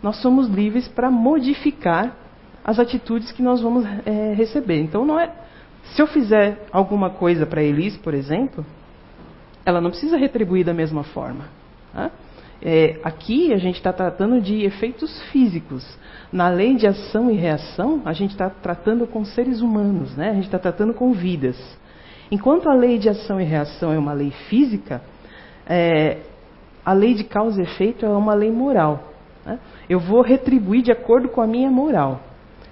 nós 0.02 0.16
somos 0.22 0.48
livres 0.48 0.88
para 0.88 1.12
modificar 1.12 2.16
as 2.64 2.80
atitudes 2.80 3.34
que 3.34 3.44
nós 3.44 3.60
vamos 3.62 3.86
é, 4.06 4.34
receber. 4.34 4.80
Então, 4.80 5.06
não 5.06 5.20
é. 5.20 5.30
Se 5.94 6.02
eu 6.02 6.08
fizer 6.08 6.68
alguma 6.72 7.10
coisa 7.10 7.46
para 7.46 7.62
Elis, 7.62 7.98
por 7.98 8.14
exemplo, 8.14 8.66
ela 9.66 9.82
não 9.82 9.90
precisa 9.90 10.16
retribuir 10.16 10.66
da 10.66 10.74
mesma 10.74 11.04
forma. 11.04 11.50
Tá? 11.92 12.10
É, 12.62 12.98
aqui 13.04 13.52
a 13.52 13.58
gente 13.58 13.76
está 13.76 13.92
tratando 13.92 14.40
de 14.40 14.64
efeitos 14.64 15.22
físicos. 15.34 15.86
Na 16.32 16.48
lei 16.48 16.76
de 16.76 16.88
ação 16.88 17.30
e 17.30 17.36
reação, 17.36 18.02
a 18.06 18.14
gente 18.14 18.32
está 18.32 18.50
tratando 18.50 19.06
com 19.06 19.26
seres 19.26 19.60
humanos, 19.60 20.16
né? 20.16 20.30
a 20.30 20.34
gente 20.34 20.46
está 20.46 20.60
tratando 20.60 20.94
com 20.94 21.12
vidas. 21.12 21.58
Enquanto 22.32 22.70
a 22.70 22.74
lei 22.74 22.98
de 22.98 23.10
ação 23.10 23.40
e 23.42 23.44
reação 23.44 23.92
é 23.92 24.00
uma 24.00 24.14
lei 24.14 24.32
física, 24.50 25.02
é, 25.68 26.18
a 26.86 26.94
lei 26.94 27.14
de 27.14 27.24
causa 27.24 27.62
e 27.62 27.64
efeito 27.64 28.06
é 28.06 28.10
uma 28.10 28.34
lei 28.34 28.52
moral. 28.52 29.12
Né? 29.46 29.60
Eu 29.90 30.00
vou 30.00 30.22
retribuir 30.22 30.82
de 30.82 30.92
acordo 30.92 31.30
com 31.30 31.42
a 31.42 31.48
minha 31.48 31.70
moral 31.70 32.22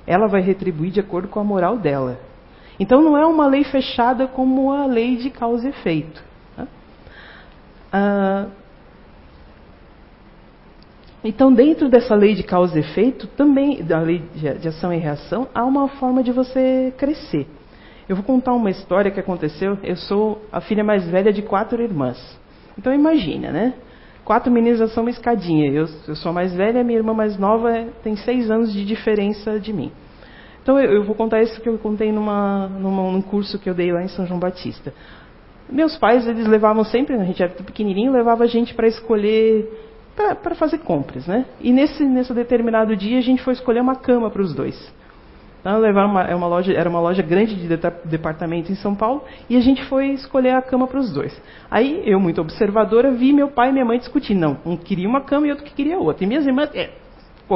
ela 0.05 0.27
vai 0.27 0.41
retribuir 0.41 0.91
de 0.91 0.99
acordo 0.99 1.27
com 1.27 1.39
a 1.39 1.43
moral 1.43 1.77
dela. 1.77 2.19
Então 2.79 3.01
não 3.01 3.17
é 3.17 3.25
uma 3.25 3.47
lei 3.47 3.63
fechada 3.63 4.27
como 4.27 4.71
a 4.71 4.85
lei 4.85 5.17
de 5.17 5.29
causa 5.29 5.67
e 5.67 5.69
efeito. 5.69 6.23
Né? 6.57 6.67
Ah, 7.91 8.47
então, 11.25 11.53
dentro 11.53 11.87
dessa 11.87 12.13
lei 12.15 12.33
de 12.33 12.43
causa 12.43 12.77
e 12.77 12.81
efeito, 12.81 13.27
também, 13.27 13.81
da 13.81 13.97
lei 13.99 14.21
de 14.35 14.67
ação 14.67 14.91
e 14.91 14.97
reação, 14.97 15.47
há 15.55 15.63
uma 15.63 15.87
forma 15.87 16.21
de 16.21 16.33
você 16.33 16.93
crescer. 16.97 17.47
Eu 18.09 18.17
vou 18.17 18.25
contar 18.25 18.51
uma 18.51 18.69
história 18.69 19.09
que 19.09 19.21
aconteceu. 19.21 19.77
Eu 19.81 19.95
sou 19.95 20.41
a 20.51 20.59
filha 20.59 20.83
mais 20.83 21.07
velha 21.07 21.31
de 21.31 21.41
quatro 21.41 21.81
irmãs. 21.81 22.37
Então, 22.77 22.93
imagina, 22.93 23.51
né? 23.51 23.73
Quatro 24.23 24.51
meninas 24.51 24.91
são 24.93 25.03
uma 25.03 25.09
escadinha. 25.09 25.69
Eu, 25.71 25.85
eu 26.07 26.15
sou 26.15 26.29
a 26.29 26.33
mais 26.33 26.53
velha, 26.53 26.83
minha 26.83 26.97
irmã 26.97 27.13
mais 27.13 27.37
nova 27.37 27.71
é, 27.71 27.87
tem 28.03 28.15
seis 28.15 28.49
anos 28.49 28.71
de 28.71 28.85
diferença 28.85 29.59
de 29.59 29.73
mim. 29.73 29.91
Então 30.61 30.79
eu, 30.79 30.93
eu 30.93 31.03
vou 31.03 31.13
contar 31.13 31.41
isso 31.41 31.59
que 31.59 31.67
eu 31.67 31.77
contei 31.77 32.11
numa, 32.11 32.67
numa, 32.69 33.11
num 33.11 33.21
curso 33.21 33.59
que 33.59 33.69
eu 33.69 33.73
dei 33.73 33.91
lá 33.91 34.01
em 34.01 34.07
São 34.07 34.25
João 34.25 34.39
Batista. 34.39 34.93
Meus 35.69 35.97
pais, 35.97 36.25
eles 36.25 36.47
levavam 36.47 36.83
sempre, 36.85 37.15
a 37.15 37.23
gente 37.23 37.43
era 37.43 37.51
pequenininho, 37.51 38.11
levava 38.11 38.45
a 38.45 38.47
gente 38.47 38.73
para 38.73 38.87
escolher, 38.87 39.69
para 40.15 40.55
fazer 40.55 40.79
compras, 40.79 41.27
né? 41.27 41.45
E 41.59 41.73
nesse, 41.73 42.05
nesse 42.05 42.33
determinado 42.33 42.95
dia 42.95 43.17
a 43.17 43.21
gente 43.21 43.41
foi 43.43 43.53
escolher 43.53 43.81
uma 43.81 43.95
cama 43.95 44.29
para 44.29 44.41
os 44.41 44.53
dois. 44.53 44.93
Então, 45.63 45.79
uma, 45.79 46.23
é 46.23 46.35
uma 46.35 46.45
loja, 46.45 46.73
era 46.73 46.89
uma 46.89 46.99
loja 46.99 47.23
grande 47.23 47.55
de 47.55 47.79
departamento 48.03 48.69
em 48.69 48.75
São 48.75 48.93
Paulo 48.93 49.23
e 49.49 49.55
a 49.55 49.61
gente 49.61 49.81
foi 49.85 50.07
escolher 50.07 50.55
a 50.55 50.61
cama 50.61 50.87
para 50.87 50.99
os 50.99 51.13
dois. 51.13 51.41
Aí 51.71 52.03
eu, 52.05 52.19
muito 52.19 52.41
observadora, 52.41 53.11
vi 53.11 53.31
meu 53.31 53.47
pai 53.47 53.69
e 53.69 53.71
minha 53.71 53.85
mãe 53.85 53.97
discutir. 53.97 54.35
Não, 54.35 54.57
um 54.65 54.75
queria 54.75 55.07
uma 55.07 55.21
cama 55.21 55.47
e 55.47 55.51
outro 55.51 55.63
que 55.63 55.73
queria 55.73 55.97
outra. 55.97 56.25
E 56.25 56.27
minhas 56.27 56.45
irmãs, 56.45 56.69
é, 56.75 56.89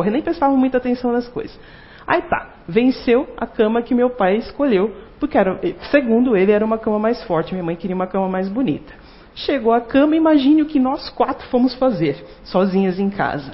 nem 0.06 0.22
prestavam 0.22 0.56
muita 0.56 0.78
atenção 0.78 1.12
nas 1.12 1.28
coisas. 1.28 1.60
Aí 2.08 2.22
tá, 2.22 2.48
venceu 2.66 3.28
a 3.36 3.46
cama 3.46 3.82
que 3.82 3.94
meu 3.94 4.10
pai 4.10 4.38
escolheu, 4.38 4.96
porque 5.20 5.38
era, 5.38 5.60
segundo 5.92 6.38
ele 6.38 6.54
era 6.54 6.64
uma 6.64 6.78
cama 6.78 6.98
mais 6.98 7.22
forte, 7.26 7.54
minha 7.54 7.64
mãe 7.64 7.76
queria 7.76 7.96
uma 7.96 8.08
cama 8.08 8.30
mais 8.30 8.48
bonita. 8.48 8.94
Chegou 9.36 9.74
a 9.74 9.82
cama, 9.82 10.16
imagine 10.16 10.62
o 10.62 10.66
que 10.66 10.80
nós 10.80 11.10
quatro 11.10 11.46
fomos 11.50 11.76
fazer, 11.76 12.24
sozinhas 12.46 12.98
em 13.00 13.10
casa. 13.10 13.52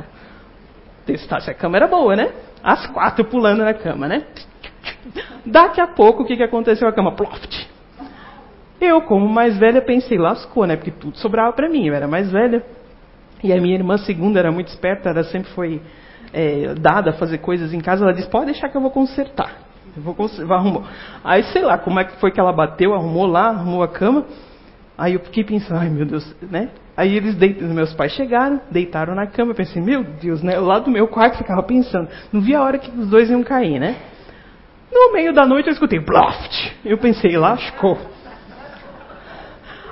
Testar 1.07 1.41
se 1.41 1.49
a 1.49 1.55
cama 1.55 1.75
era 1.75 1.87
boa, 1.87 2.15
né? 2.15 2.31
As 2.63 2.87
quatro 2.87 3.25
pulando 3.25 3.63
na 3.63 3.73
cama, 3.73 4.07
né? 4.07 4.23
Daqui 5.45 5.81
a 5.81 5.87
pouco, 5.87 6.23
o 6.23 6.25
que, 6.25 6.37
que 6.37 6.43
aconteceu? 6.43 6.87
A 6.87 6.93
cama, 6.93 7.11
ploft. 7.11 7.67
Eu, 8.79 9.01
como 9.01 9.27
mais 9.27 9.57
velha, 9.57 9.81
pensei, 9.81 10.17
lascou, 10.17 10.65
né? 10.65 10.75
Porque 10.75 10.91
tudo 10.91 11.17
sobrava 11.17 11.51
para 11.53 11.69
mim, 11.69 11.87
eu 11.87 11.93
era 11.93 12.07
mais 12.07 12.31
velha. 12.31 12.63
E 13.43 13.51
a 13.51 13.59
minha 13.59 13.75
irmã 13.75 13.97
segunda 13.97 14.39
era 14.39 14.51
muito 14.51 14.69
esperta, 14.69 15.09
ela 15.09 15.23
sempre 15.25 15.51
foi 15.51 15.81
é, 16.31 16.73
dada 16.75 17.11
a 17.11 17.13
fazer 17.13 17.39
coisas 17.39 17.73
em 17.73 17.81
casa. 17.81 18.03
Ela 18.03 18.13
disse, 18.13 18.29
pode 18.29 18.45
deixar 18.45 18.69
que 18.69 18.77
eu 18.77 18.81
vou 18.81 18.91
consertar. 18.91 19.57
Eu 19.95 20.01
vou 20.01 20.15
consertar. 20.15 20.63
Aí, 21.23 21.43
sei 21.43 21.63
lá, 21.63 21.77
como 21.77 21.99
é 21.99 22.05
que 22.05 22.19
foi 22.19 22.31
que 22.31 22.39
ela 22.39 22.53
bateu, 22.53 22.93
arrumou 22.93 23.25
lá, 23.25 23.49
arrumou 23.49 23.83
a 23.83 23.87
cama. 23.87 24.25
Aí 24.97 25.13
eu 25.13 25.19
fiquei 25.19 25.43
pensando, 25.43 25.79
ai 25.79 25.89
meu 25.89 26.05
Deus, 26.05 26.35
né? 26.41 26.69
Aí 26.95 27.15
eles 27.15 27.35
deitam, 27.35 27.67
meus 27.69 27.93
pais 27.93 28.11
chegaram, 28.11 28.61
deitaram 28.69 29.15
na 29.15 29.25
cama, 29.25 29.51
eu 29.51 29.55
pensei, 29.55 29.81
meu 29.81 30.03
Deus, 30.03 30.43
né? 30.43 30.59
Lá 30.59 30.77
do 30.77 30.91
meu 30.91 31.07
quarto 31.07 31.37
ficava 31.37 31.63
pensando, 31.63 32.07
não 32.31 32.39
via 32.39 32.59
a 32.59 32.63
hora 32.63 32.77
que 32.77 32.91
os 32.91 33.09
dois 33.09 33.29
iam 33.31 33.41
cair, 33.43 33.79
né? 33.79 33.95
No 34.91 35.11
meio 35.11 35.33
da 35.33 35.43
noite 35.45 35.67
eu 35.67 35.73
escutei 35.73 35.99
ploft. 35.99 36.75
Eu 36.85 36.99
pensei, 36.99 37.35
lascou. 37.35 37.97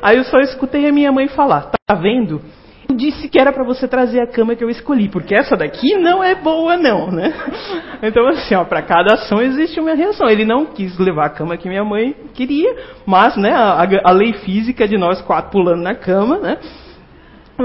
Aí 0.02 0.18
eu 0.18 0.24
só 0.24 0.40
escutei 0.40 0.88
a 0.88 0.92
minha 0.92 1.12
mãe 1.12 1.28
falar, 1.28 1.72
tá 1.88 1.96
vendo? 1.96 2.40
Eu 2.88 2.96
disse 2.96 3.28
que 3.30 3.40
era 3.40 3.52
para 3.52 3.64
você 3.64 3.88
trazer 3.88 4.20
a 4.20 4.28
cama 4.28 4.56
que 4.56 4.64
eu 4.64 4.70
escolhi, 4.70 5.10
porque 5.10 5.34
essa 5.34 5.56
daqui 5.56 5.96
não 5.96 6.24
é 6.24 6.36
boa 6.36 6.78
não, 6.78 7.10
né? 7.10 7.34
Então 8.04 8.28
assim, 8.28 8.56
ó, 8.56 8.64
para 8.64 8.82
cada 8.82 9.14
ação 9.14 9.42
existe 9.42 9.80
uma 9.80 9.94
reação. 9.94 10.28
Ele 10.28 10.44
não 10.44 10.66
quis 10.66 10.98
levar 10.98 11.26
a 11.26 11.30
cama 11.30 11.56
que 11.56 11.70
minha 11.70 11.86
mãe 11.86 12.16
queria, 12.34 12.76
mas, 13.06 13.38
né, 13.38 13.54
a, 13.54 13.88
a 14.04 14.12
lei 14.12 14.34
física 14.34 14.88
de 14.88 14.98
nós 14.98 15.22
quatro 15.22 15.52
pulando 15.52 15.82
na 15.82 15.96
cama, 15.96 16.40
né? 16.40 16.58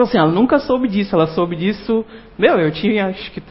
Assim, 0.03 0.19
ela 0.19 0.31
nunca 0.31 0.59
soube 0.59 0.89
disso, 0.89 1.15
ela 1.15 1.27
soube 1.29 1.57
disso, 1.57 2.05
meu, 2.39 2.59
eu 2.59 2.71
tinha, 2.71 3.07
acho 3.07 3.31
que, 3.33 3.43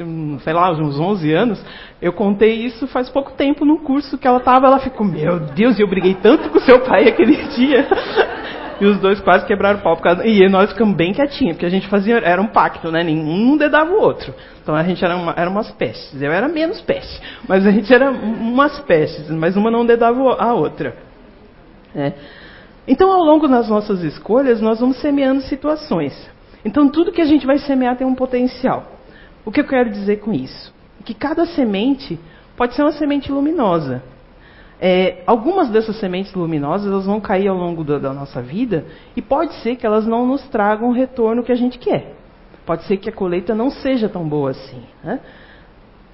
sei 0.44 0.54
lá, 0.54 0.72
uns 0.72 1.00
11 1.00 1.34
anos, 1.34 1.66
eu 2.02 2.14
contei 2.14 2.54
isso 2.66 2.88
faz 2.88 3.10
pouco 3.10 3.32
tempo 3.34 3.66
num 3.66 3.78
curso 3.78 4.18
que 4.18 4.28
ela 4.28 4.38
estava, 4.38 4.68
ela 4.68 4.80
ficou, 4.80 5.06
meu 5.06 5.40
Deus, 5.40 5.80
eu 5.80 5.88
briguei 5.88 6.16
tanto 6.16 6.50
com 6.50 6.60
seu 6.60 6.80
pai 6.82 7.08
aquele 7.08 7.36
dia. 7.56 7.88
e 8.80 8.86
os 8.86 9.00
dois 9.00 9.20
quase 9.22 9.46
quebraram 9.46 9.80
o 9.80 9.82
pau. 9.82 9.96
Por 9.96 10.04
causa... 10.04 10.26
E 10.28 10.48
nós 10.50 10.72
ficamos 10.72 10.96
bem 10.96 11.14
quietinhos, 11.14 11.56
porque 11.56 11.66
a 11.66 11.70
gente 11.70 11.88
fazia, 11.88 12.18
era 12.18 12.42
um 12.42 12.48
pacto, 12.48 12.92
né? 12.92 13.04
Nenhum 13.04 13.58
dedava 13.58 13.92
o 13.92 14.02
outro. 14.02 14.34
Então 14.62 14.76
a 14.76 14.84
gente 14.84 15.04
era, 15.04 15.16
uma, 15.16 15.34
era 15.36 15.50
umas 15.50 15.72
pestes. 15.72 16.22
Eu 16.22 16.32
era 16.32 16.48
menos 16.48 16.82
peste. 16.82 17.22
Mas 17.48 17.66
a 17.66 17.72
gente 17.72 17.94
era 17.94 18.12
umas 18.12 18.80
pestes, 18.82 19.30
mas 19.30 19.56
uma 19.56 19.72
não 19.72 19.86
dedava 19.86 20.36
a 20.36 20.54
outra. 20.54 20.96
É. 21.96 22.14
Então, 22.88 23.12
ao 23.12 23.24
longo 23.24 23.48
das 23.48 23.68
nossas 23.68 24.04
escolhas, 24.04 24.62
nós 24.62 24.80
vamos 24.80 24.98
semeando 24.98 25.42
situações. 25.42 26.14
Então, 26.66 26.90
tudo 26.90 27.12
que 27.12 27.22
a 27.22 27.26
gente 27.26 27.46
vai 27.46 27.60
semear 27.60 27.96
tem 27.96 28.08
um 28.08 28.16
potencial. 28.16 28.92
O 29.46 29.52
que 29.52 29.62
eu 29.62 29.68
quero 29.68 29.92
dizer 29.92 30.18
com 30.18 30.34
isso? 30.34 30.74
Que 31.06 31.14
cada 31.14 31.46
semente 31.46 32.20
pode 32.58 32.74
ser 32.74 32.82
uma 32.82 32.92
semente 32.92 33.32
luminosa. 33.32 34.02
É, 34.82 35.24
algumas 35.26 35.70
dessas 35.70 35.98
sementes 36.00 36.34
luminosas 36.34 36.92
elas 36.92 37.06
vão 37.06 37.22
cair 37.22 37.48
ao 37.48 37.56
longo 37.56 37.84
da, 37.84 37.98
da, 37.98 38.14
nossa 38.14 38.42
vida 38.42 38.86
e 39.16 39.22
pode 39.22 39.54
ser 39.62 39.78
que 39.78 39.86
elas 39.86 40.06
não 40.06 40.28
nos 40.28 40.46
tragam 40.50 40.90
o 40.90 40.92
retorno 40.92 41.44
que 41.44 41.52
a 41.52 41.56
gente 41.56 41.78
quer. 41.78 42.14
Pode 42.66 42.84
ser 42.84 42.98
que 42.98 43.08
a 43.08 43.14
colheita 43.14 43.54
não 43.54 43.70
seja 43.70 44.10
tão 44.10 44.28
boa 44.28 44.50
assim. 44.50 44.82
Né? 45.04 45.20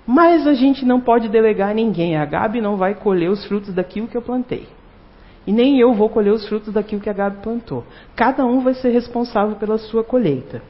Mas 0.06 0.46
a 0.46 0.54
gente 0.54 0.86
não 0.86 1.00
pode 1.00 1.30
delegar 1.30 1.70
a 1.70 1.74
ninguém. 1.74 2.18
A 2.18 2.26
Gabi 2.26 2.60
não 2.60 2.76
vai 2.76 2.94
colher 2.94 3.30
os 3.30 3.46
frutos 3.46 3.74
daquilo 3.74 4.08
que 4.08 4.18
eu 4.18 4.22
plantei. 4.22 4.68
E 5.46 5.52
nem 5.52 5.80
eu 5.80 5.94
vou 5.94 6.10
colher 6.10 6.32
os 6.32 6.48
frutos 6.48 6.74
daquilo 6.74 7.02
que 7.02 7.10
a 7.10 7.14
Gabi 7.14 7.42
plantou. 7.42 7.84
Cada 8.16 8.46
um 8.46 8.62
vai 8.62 8.74
ser 8.76 8.90
responsável 8.90 9.56
pela 9.56 9.78
sua 9.78 10.04
colheita. 10.04 10.62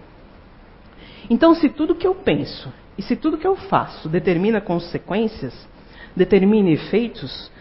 Então, 1.30 1.54
se 1.54 1.70
tudo 1.70 1.96
que 1.96 2.08
eu 2.08 2.16
penso 2.16 2.72
e 2.98 3.02
se 3.02 3.16
tudo 3.16 3.38
que 3.38 3.48
eu 3.48 3.56
faço 3.56 4.08
determina 4.08 4.62
consequências, 4.62 5.54
determina 6.16 6.70
efeitos, 6.70 7.52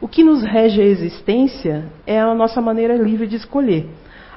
o 0.00 0.08
que 0.08 0.22
nos 0.22 0.42
rege 0.42 0.80
a 0.80 0.84
existência 0.84 1.86
é 2.06 2.20
a 2.20 2.34
nossa 2.34 2.60
maneira 2.60 2.96
livre 2.96 3.26
de 3.26 3.36
escolher. 3.36 3.88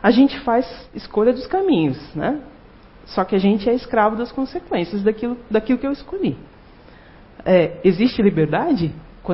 A 0.02 0.12
gente 0.12 0.40
faz 0.40 0.66
escolha 0.96 1.34
dos 1.34 1.46
caminhos, 1.48 1.98
né? 2.16 2.40
Só 3.06 3.24
que 3.24 3.36
a 3.36 3.40
gente 3.40 3.70
é 3.70 3.74
escravo 3.74 4.16
das 4.16 4.32
consequências 4.32 5.04
daquilo, 5.04 5.38
daquilo 5.50 5.80
que 5.80 5.88
eu 5.88 5.92
escolhi. 5.92 6.38
É, 7.46 7.80
existe 7.84 8.22
liberdade? 8.22 8.94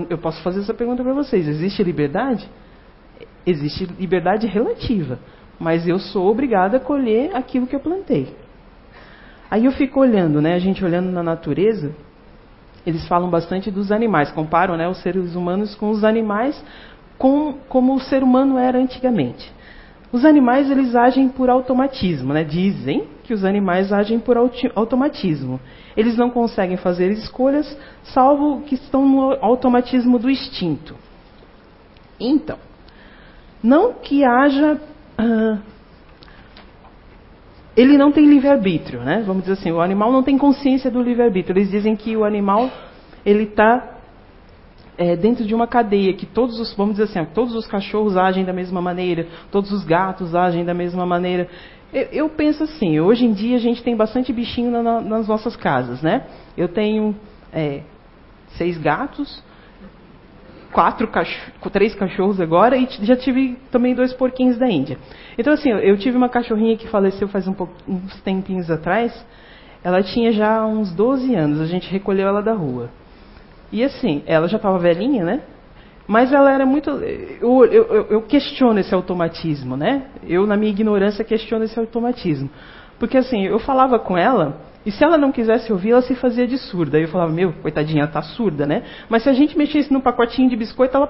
Eu 0.09 0.17
posso 0.17 0.41
fazer 0.41 0.61
essa 0.61 0.73
pergunta 0.73 1.03
para 1.03 1.13
vocês. 1.13 1.47
Existe 1.47 1.83
liberdade? 1.83 2.49
Existe 3.45 3.85
liberdade 3.99 4.47
relativa, 4.47 5.19
mas 5.59 5.87
eu 5.87 5.99
sou 5.99 6.27
obrigada 6.27 6.77
a 6.77 6.79
colher 6.79 7.35
aquilo 7.35 7.67
que 7.67 7.75
eu 7.75 7.79
plantei. 7.79 8.35
Aí 9.49 9.65
eu 9.65 9.71
fico 9.71 9.99
olhando, 9.99 10.41
né, 10.41 10.53
a 10.53 10.59
gente 10.59 10.83
olhando 10.83 11.11
na 11.11 11.21
natureza, 11.21 11.95
eles 12.85 13.07
falam 13.07 13.29
bastante 13.29 13.71
dos 13.71 13.91
animais, 13.91 14.31
comparam 14.31 14.75
né, 14.75 14.87
os 14.87 14.97
seres 15.01 15.35
humanos 15.35 15.75
com 15.75 15.89
os 15.89 16.03
animais, 16.03 16.63
com, 17.17 17.53
como 17.69 17.95
o 17.95 17.99
ser 17.99 18.23
humano 18.23 18.57
era 18.57 18.77
antigamente. 18.77 19.53
Os 20.11 20.23
animais 20.23 20.69
eles 20.69 20.95
agem 20.95 21.27
por 21.27 21.49
automatismo, 21.49 22.33
né? 22.33 22.43
Dizem 22.43 23.07
que 23.23 23.33
os 23.33 23.43
animais 23.43 23.91
agem 23.91 24.19
por 24.19 24.37
automatismo. 24.37 25.59
Eles 25.97 26.15
não 26.15 26.29
conseguem 26.29 26.77
fazer 26.77 27.11
escolhas, 27.11 27.77
salvo 28.03 28.61
que 28.61 28.75
estão 28.75 29.05
no 29.05 29.37
automatismo 29.41 30.17
do 30.17 30.29
instinto. 30.29 30.95
Então, 32.19 32.57
não 33.65 33.93
que 33.93 34.23
haja. 34.23 34.79
Uh, 35.19 35.59
ele 37.75 37.97
não 37.97 38.11
tem 38.11 38.25
livre-arbítrio, 38.25 39.01
né? 39.01 39.23
Vamos 39.25 39.43
dizer 39.43 39.53
assim, 39.53 39.71
o 39.71 39.81
animal 39.81 40.11
não 40.11 40.23
tem 40.23 40.37
consciência 40.37 40.89
do 40.89 41.01
livre-arbítrio. 41.01 41.57
Eles 41.57 41.69
dizem 41.69 41.95
que 41.95 42.15
o 42.15 42.23
animal 42.23 42.69
ele 43.25 43.43
está 43.43 43.95
é, 44.97 45.15
dentro 45.15 45.43
de 45.43 45.53
uma 45.53 45.67
cadeia 45.67 46.13
que 46.13 46.25
todos 46.25 46.59
os, 46.59 46.73
vamos 46.75 46.95
dizer 46.95 47.05
assim, 47.05 47.29
todos 47.33 47.53
os 47.53 47.67
cachorros 47.67 48.15
agem 48.15 48.45
da 48.45 48.53
mesma 48.53 48.81
maneira, 48.81 49.27
todos 49.51 49.71
os 49.71 49.83
gatos 49.83 50.33
agem 50.33 50.63
da 50.63 50.73
mesma 50.73 51.05
maneira. 51.05 51.49
Eu, 51.91 52.03
eu 52.11 52.29
penso 52.29 52.63
assim, 52.63 52.99
hoje 52.99 53.25
em 53.25 53.33
dia 53.33 53.57
a 53.57 53.59
gente 53.59 53.83
tem 53.83 53.95
bastante 53.95 54.31
bichinho 54.31 54.71
na, 54.71 55.01
nas 55.01 55.27
nossas 55.27 55.55
casas, 55.55 56.01
né? 56.01 56.25
Eu 56.57 56.69
tenho 56.69 57.15
é, 57.51 57.81
seis 58.49 58.77
gatos, 58.77 59.43
quatro 60.75 61.09
três 61.71 61.95
cachorros 61.95 62.41
agora 62.41 62.75
e 62.75 62.85
já 63.01 63.15
tive 63.15 63.57
também 63.71 63.95
dois 63.95 64.11
porquinhos 64.11 64.57
da 64.57 64.67
Índia. 64.67 64.97
Então 65.37 65.53
assim, 65.53 65.69
eu 65.69 65.97
tive 65.97 66.17
uma 66.17 66.27
cachorrinha 66.27 66.75
que 66.75 66.85
faleceu 66.89 67.29
faz 67.29 67.47
um 67.47 67.55
uns 67.87 68.19
tempinhos 68.21 68.69
atrás. 68.69 69.25
Ela 69.81 70.03
tinha 70.03 70.33
já 70.33 70.65
uns 70.65 70.91
12 70.91 71.33
anos, 71.33 71.61
a 71.61 71.65
gente 71.65 71.89
recolheu 71.89 72.27
ela 72.27 72.41
da 72.41 72.53
rua. 72.53 72.89
E 73.71 73.83
assim, 73.83 74.21
ela 74.25 74.49
já 74.49 74.57
estava 74.57 74.77
velhinha, 74.77 75.23
né? 75.23 75.41
Mas 76.07 76.33
ela 76.33 76.51
era 76.51 76.65
muito. 76.65 76.89
Eu, 76.89 77.65
eu, 77.65 78.07
eu, 78.09 78.21
questiono 78.23 78.79
esse 78.79 78.93
automatismo, 78.93 79.77
né? 79.77 80.07
Eu, 80.27 80.45
na 80.45 80.57
minha 80.57 80.71
ignorância, 80.71 81.23
questiono 81.23 81.63
esse 81.63 81.79
automatismo. 81.79 82.49
Porque 82.99 83.17
assim, 83.17 83.45
eu 83.45 83.59
falava 83.59 83.99
com 83.99 84.17
ela, 84.17 84.57
e 84.85 84.91
se 84.91 85.03
ela 85.03 85.17
não 85.17 85.31
quisesse 85.31 85.71
ouvir, 85.71 85.91
ela 85.91 86.01
se 86.01 86.15
fazia 86.15 86.47
de 86.47 86.57
surda. 86.57 86.97
Aí 86.97 87.03
eu 87.03 87.09
falava, 87.09 87.31
meu, 87.31 87.53
coitadinha, 87.53 88.03
ela 88.03 88.11
tá 88.11 88.21
surda, 88.21 88.65
né? 88.65 88.83
Mas 89.09 89.23
se 89.23 89.29
a 89.29 89.33
gente 89.33 89.57
mexesse 89.57 89.91
num 89.91 89.99
pacotinho 89.99 90.49
de 90.49 90.55
biscoito, 90.55 90.95
ela 90.95 91.09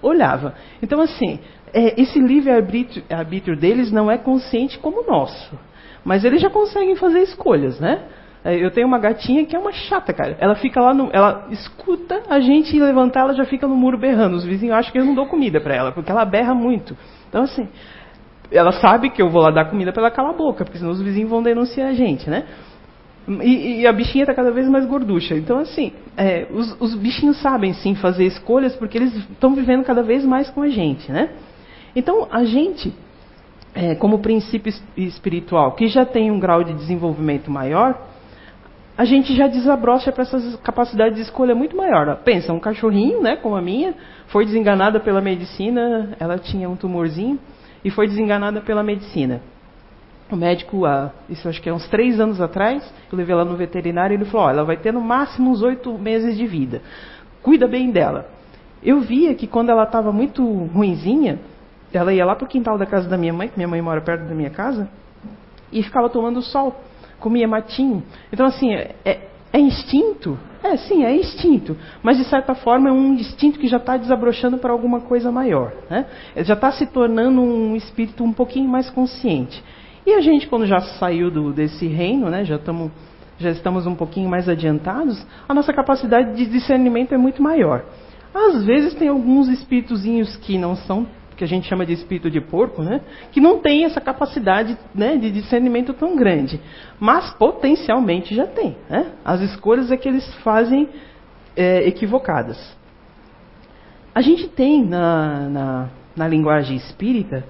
olhava. 0.00 0.54
Então, 0.82 1.00
assim, 1.00 1.38
é, 1.74 2.00
esse 2.00 2.18
livre-arbítrio 2.18 3.56
deles 3.56 3.92
não 3.92 4.10
é 4.10 4.16
consciente 4.16 4.78
como 4.78 5.02
o 5.02 5.06
nosso. 5.06 5.58
Mas 6.04 6.24
eles 6.24 6.40
já 6.40 6.50
conseguem 6.50 6.96
fazer 6.96 7.20
escolhas, 7.20 7.78
né? 7.78 8.02
É, 8.44 8.56
eu 8.56 8.70
tenho 8.72 8.88
uma 8.88 8.98
gatinha 8.98 9.44
que 9.44 9.54
é 9.54 9.58
uma 9.58 9.72
chata, 9.72 10.12
cara. 10.12 10.36
Ela 10.40 10.56
fica 10.56 10.80
lá 10.80 10.92
no. 10.92 11.10
Ela 11.12 11.46
escuta 11.50 12.22
a 12.28 12.40
gente 12.40 12.78
levantar, 12.78 13.20
ela 13.20 13.34
já 13.34 13.44
fica 13.44 13.68
no 13.68 13.76
muro 13.76 13.96
berrando. 13.96 14.36
Os 14.36 14.44
vizinhos 14.44 14.74
acham 14.74 14.90
que 14.90 14.98
eu 14.98 15.04
não 15.04 15.14
dou 15.14 15.26
comida 15.26 15.60
para 15.60 15.74
ela, 15.74 15.92
porque 15.92 16.10
ela 16.10 16.24
berra 16.24 16.52
muito. 16.52 16.96
Então, 17.28 17.42
assim, 17.42 17.68
ela 18.52 18.72
sabe 18.72 19.10
que 19.10 19.20
eu 19.20 19.28
vou 19.28 19.42
lá 19.42 19.50
dar 19.50 19.64
comida 19.66 19.92
para 19.92 20.02
ela 20.02 20.10
calar 20.10 20.32
a 20.32 20.36
boca, 20.36 20.64
porque 20.64 20.78
senão 20.78 20.92
os 20.92 21.00
vizinhos 21.00 21.30
vão 21.30 21.42
denunciar 21.42 21.88
a 21.88 21.92
gente, 21.92 22.28
né? 22.28 22.44
E, 23.28 23.80
e 23.80 23.86
a 23.86 23.92
bichinha 23.92 24.24
está 24.24 24.34
cada 24.34 24.50
vez 24.50 24.68
mais 24.68 24.84
gorducha. 24.84 25.34
Então, 25.36 25.58
assim, 25.58 25.92
é, 26.16 26.46
os, 26.50 26.76
os, 26.80 26.94
bichinhos 26.94 27.40
sabem 27.40 27.72
sim 27.72 27.94
fazer 27.94 28.24
escolhas 28.24 28.74
porque 28.74 28.98
eles 28.98 29.14
estão 29.14 29.54
vivendo 29.54 29.84
cada 29.84 30.02
vez 30.02 30.24
mais 30.24 30.50
com 30.50 30.62
a 30.62 30.68
gente, 30.68 31.10
né? 31.10 31.30
Então, 31.94 32.26
a 32.30 32.44
gente, 32.44 32.92
é, 33.74 33.94
como 33.94 34.18
princípio 34.18 34.72
espiritual, 34.96 35.72
que 35.72 35.86
já 35.86 36.04
tem 36.04 36.30
um 36.30 36.40
grau 36.40 36.64
de 36.64 36.72
desenvolvimento 36.74 37.50
maior, 37.50 37.96
a 38.96 39.04
gente 39.04 39.34
já 39.34 39.46
desabrocha 39.46 40.10
para 40.10 40.22
essas 40.22 40.56
capacidades 40.56 41.16
de 41.16 41.22
escolha 41.22 41.54
muito 41.54 41.76
maior. 41.76 42.16
Pensa, 42.24 42.52
um 42.52 42.60
cachorrinho, 42.60 43.22
né, 43.22 43.36
como 43.36 43.56
a 43.56 43.62
minha, 43.62 43.94
foi 44.26 44.44
desenganada 44.44 44.98
pela 45.00 45.20
medicina, 45.20 46.16
ela 46.18 46.38
tinha 46.38 46.68
um 46.68 46.76
tumorzinho, 46.76 47.38
e 47.84 47.90
foi 47.90 48.06
desenganada 48.06 48.60
pela 48.60 48.82
medicina. 48.82 49.40
O 50.30 50.36
médico, 50.36 50.82
isso 51.28 51.48
acho 51.48 51.60
que 51.60 51.68
é 51.68 51.72
uns 51.72 51.86
três 51.88 52.18
anos 52.18 52.40
atrás, 52.40 52.82
eu 53.10 53.18
levei 53.18 53.34
ela 53.34 53.44
no 53.44 53.56
veterinário 53.56 54.14
e 54.14 54.16
ele 54.16 54.24
falou: 54.24 54.46
oh, 54.46 54.50
ela 54.50 54.64
vai 54.64 54.76
ter 54.76 54.92
no 54.92 55.00
máximo 55.00 55.50
uns 55.50 55.62
oito 55.62 55.98
meses 55.98 56.36
de 56.36 56.46
vida. 56.46 56.80
Cuida 57.42 57.66
bem 57.66 57.90
dela. 57.90 58.26
Eu 58.82 59.00
via 59.00 59.34
que 59.34 59.46
quando 59.46 59.70
ela 59.70 59.84
estava 59.84 60.10
muito 60.10 60.42
ruinzinha, 60.44 61.38
ela 61.92 62.12
ia 62.12 62.24
lá 62.24 62.34
para 62.34 62.46
o 62.46 62.48
quintal 62.48 62.78
da 62.78 62.86
casa 62.86 63.08
da 63.08 63.18
minha 63.18 63.32
mãe, 63.32 63.48
que 63.48 63.56
minha 63.56 63.68
mãe 63.68 63.82
mora 63.82 64.00
perto 64.00 64.24
da 64.26 64.34
minha 64.34 64.50
casa, 64.50 64.88
e 65.70 65.82
ficava 65.82 66.08
tomando 66.08 66.40
sol 66.40 66.74
comia 67.22 67.46
matinho. 67.46 68.02
Então, 68.32 68.44
assim, 68.44 68.74
é, 68.74 69.28
é, 69.52 69.60
instinto? 69.60 70.38
É, 70.62 70.76
sim, 70.76 71.04
é 71.04 71.14
instinto. 71.14 71.76
Mas, 72.02 72.16
de 72.16 72.24
certa 72.24 72.54
forma, 72.54 72.88
é 72.88 72.92
um 72.92 73.14
instinto 73.14 73.58
que 73.58 73.68
já 73.68 73.76
está 73.76 73.96
desabrochando 73.96 74.58
para 74.58 74.72
alguma 74.72 75.00
coisa 75.00 75.30
maior. 75.30 75.72
Né? 75.90 76.06
Já 76.38 76.54
está 76.54 76.70
se 76.72 76.86
tornando 76.86 77.40
um 77.40 77.76
espírito 77.76 78.24
um 78.24 78.32
pouquinho 78.32 78.68
mais 78.68 78.88
consciente. 78.88 79.62
E 80.06 80.14
a 80.14 80.20
gente, 80.20 80.48
quando 80.48 80.66
já 80.66 80.80
saiu 80.80 81.30
do, 81.30 81.52
desse 81.52 81.86
reino, 81.86 82.30
né, 82.30 82.44
já, 82.44 82.58
tamo, 82.58 82.90
já 83.38 83.50
estamos 83.50 83.86
um 83.86 83.94
pouquinho 83.94 84.28
mais 84.28 84.48
adiantados, 84.48 85.24
a 85.48 85.54
nossa 85.54 85.72
capacidade 85.72 86.34
de 86.36 86.46
discernimento 86.46 87.12
é 87.12 87.18
muito 87.18 87.42
maior. 87.42 87.84
Às 88.34 88.64
vezes 88.64 88.94
tem 88.94 89.08
alguns 89.08 89.48
espíritozinhos 89.48 90.36
que 90.36 90.56
não 90.56 90.74
são 90.74 91.06
que 91.42 91.44
a 91.44 91.48
gente 91.48 91.66
chama 91.66 91.84
de 91.84 91.92
espírito 91.92 92.30
de 92.30 92.40
porco, 92.40 92.82
né? 92.82 93.00
que 93.32 93.40
não 93.40 93.58
tem 93.58 93.84
essa 93.84 94.00
capacidade 94.00 94.78
né, 94.94 95.16
de 95.16 95.28
discernimento 95.28 95.92
tão 95.92 96.14
grande. 96.14 96.60
Mas 97.00 97.32
potencialmente 97.34 98.32
já 98.32 98.46
tem. 98.46 98.76
Né? 98.88 99.10
As 99.24 99.40
escolhas 99.40 99.90
é 99.90 99.96
que 99.96 100.08
eles 100.08 100.24
fazem 100.36 100.88
é, 101.56 101.88
equivocadas. 101.88 102.76
A 104.14 104.20
gente 104.20 104.46
tem 104.46 104.84
na, 104.84 105.48
na, 105.48 105.88
na 106.14 106.28
linguagem 106.28 106.76
espírita 106.76 107.44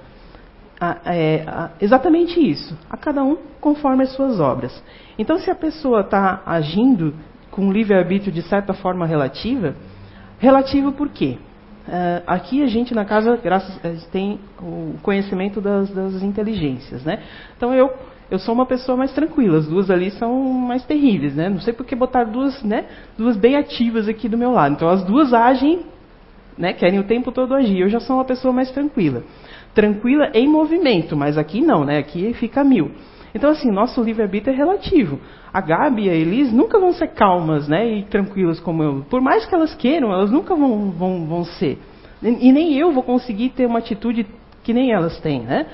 a, 0.81 1.15
é, 1.15 1.45
a, 1.47 1.73
exatamente 1.79 2.41
isso. 2.41 2.75
A 2.89 2.97
cada 2.97 3.23
um 3.23 3.37
conforme 3.61 4.05
as 4.05 4.15
suas 4.15 4.41
obras. 4.41 4.83
Então, 5.19 5.37
se 5.39 5.51
a 5.51 5.55
pessoa 5.55 6.01
está 6.01 6.41
agindo 6.47 7.15
com 7.51 7.71
livre-arbítrio 7.71 8.33
de 8.33 8.41
certa 8.41 8.73
forma 8.73 9.05
relativa, 9.05 9.77
relativo 10.39 10.93
por 10.93 11.11
quê? 11.11 11.37
Uh, 11.87 12.23
aqui 12.29 12.63
a 12.63 12.67
gente 12.67 12.95
na 12.95 13.05
casa, 13.05 13.37
graças 13.43 14.07
tem 14.13 14.39
o 14.61 14.95
conhecimento 15.03 15.61
das, 15.61 15.91
das, 15.91 16.23
inteligências, 16.23 17.05
né? 17.05 17.19
Então 17.57 17.75
eu 17.75 17.91
eu 18.31 18.39
sou 18.39 18.55
uma 18.55 18.65
pessoa 18.65 18.97
mais 18.97 19.13
tranquila. 19.13 19.59
As 19.59 19.67
duas 19.67 19.91
ali 19.91 20.11
são 20.13 20.43
mais 20.43 20.83
terríveis, 20.85 21.35
né? 21.35 21.51
Não 21.51 21.61
sei 21.61 21.75
por 21.75 21.85
que 21.85 21.95
botar 21.95 22.25
duas, 22.25 22.63
né? 22.63 22.87
Duas 23.19 23.37
bem 23.37 23.57
ativas 23.57 24.09
aqui 24.09 24.27
do 24.27 24.39
meu 24.39 24.53
lado. 24.53 24.75
Então 24.75 24.89
as 24.89 25.05
duas 25.05 25.35
agem, 25.35 25.81
né? 26.57 26.73
Querem 26.73 26.99
o 26.99 27.05
tempo 27.05 27.31
todo 27.31 27.53
agir. 27.53 27.81
Eu 27.81 27.91
já 27.91 28.01
sou 28.01 28.17
uma 28.17 28.25
pessoa 28.25 28.55
mais 28.55 28.71
tranquila, 28.71 29.23
tranquila 29.75 30.31
em 30.33 30.49
movimento, 30.49 31.15
mas 31.15 31.37
aqui 31.37 31.61
não, 31.61 31.85
né? 31.85 31.99
Aqui 31.99 32.33
fica 32.33 32.65
mil. 32.65 32.93
Então, 33.35 33.51
assim, 33.51 33.71
nosso 33.71 34.03
livre-arbítrio 34.03 34.53
é 34.53 34.57
relativo. 34.57 35.19
A 35.53 35.61
Gabi 35.61 36.07
e 36.07 36.11
a 36.11 36.15
Elis 36.15 36.53
nunca 36.53 36.79
vão 36.79 36.93
ser 36.93 37.09
calmas 37.09 37.67
né, 37.67 37.99
e 37.99 38.03
tranquilas 38.05 38.61
como 38.61 38.83
eu. 38.83 39.07
Por 39.09 39.21
mais 39.21 39.47
que 39.47 39.55
elas 39.55 39.75
queiram, 39.75 40.13
elas 40.13 40.31
nunca 40.31 40.55
vão, 40.55 40.91
vão, 40.91 41.27
vão 41.27 41.45
ser. 41.45 41.79
E 42.23 42.53
nem 42.53 42.77
eu 42.79 42.93
vou 42.93 43.03
conseguir 43.03 43.51
ter 43.51 43.67
uma 43.67 43.79
atitude 43.79 44.27
que 44.63 44.73
nem 44.73 44.93
elas 44.93 45.19
têm. 45.21 45.41
Né? 45.41 45.67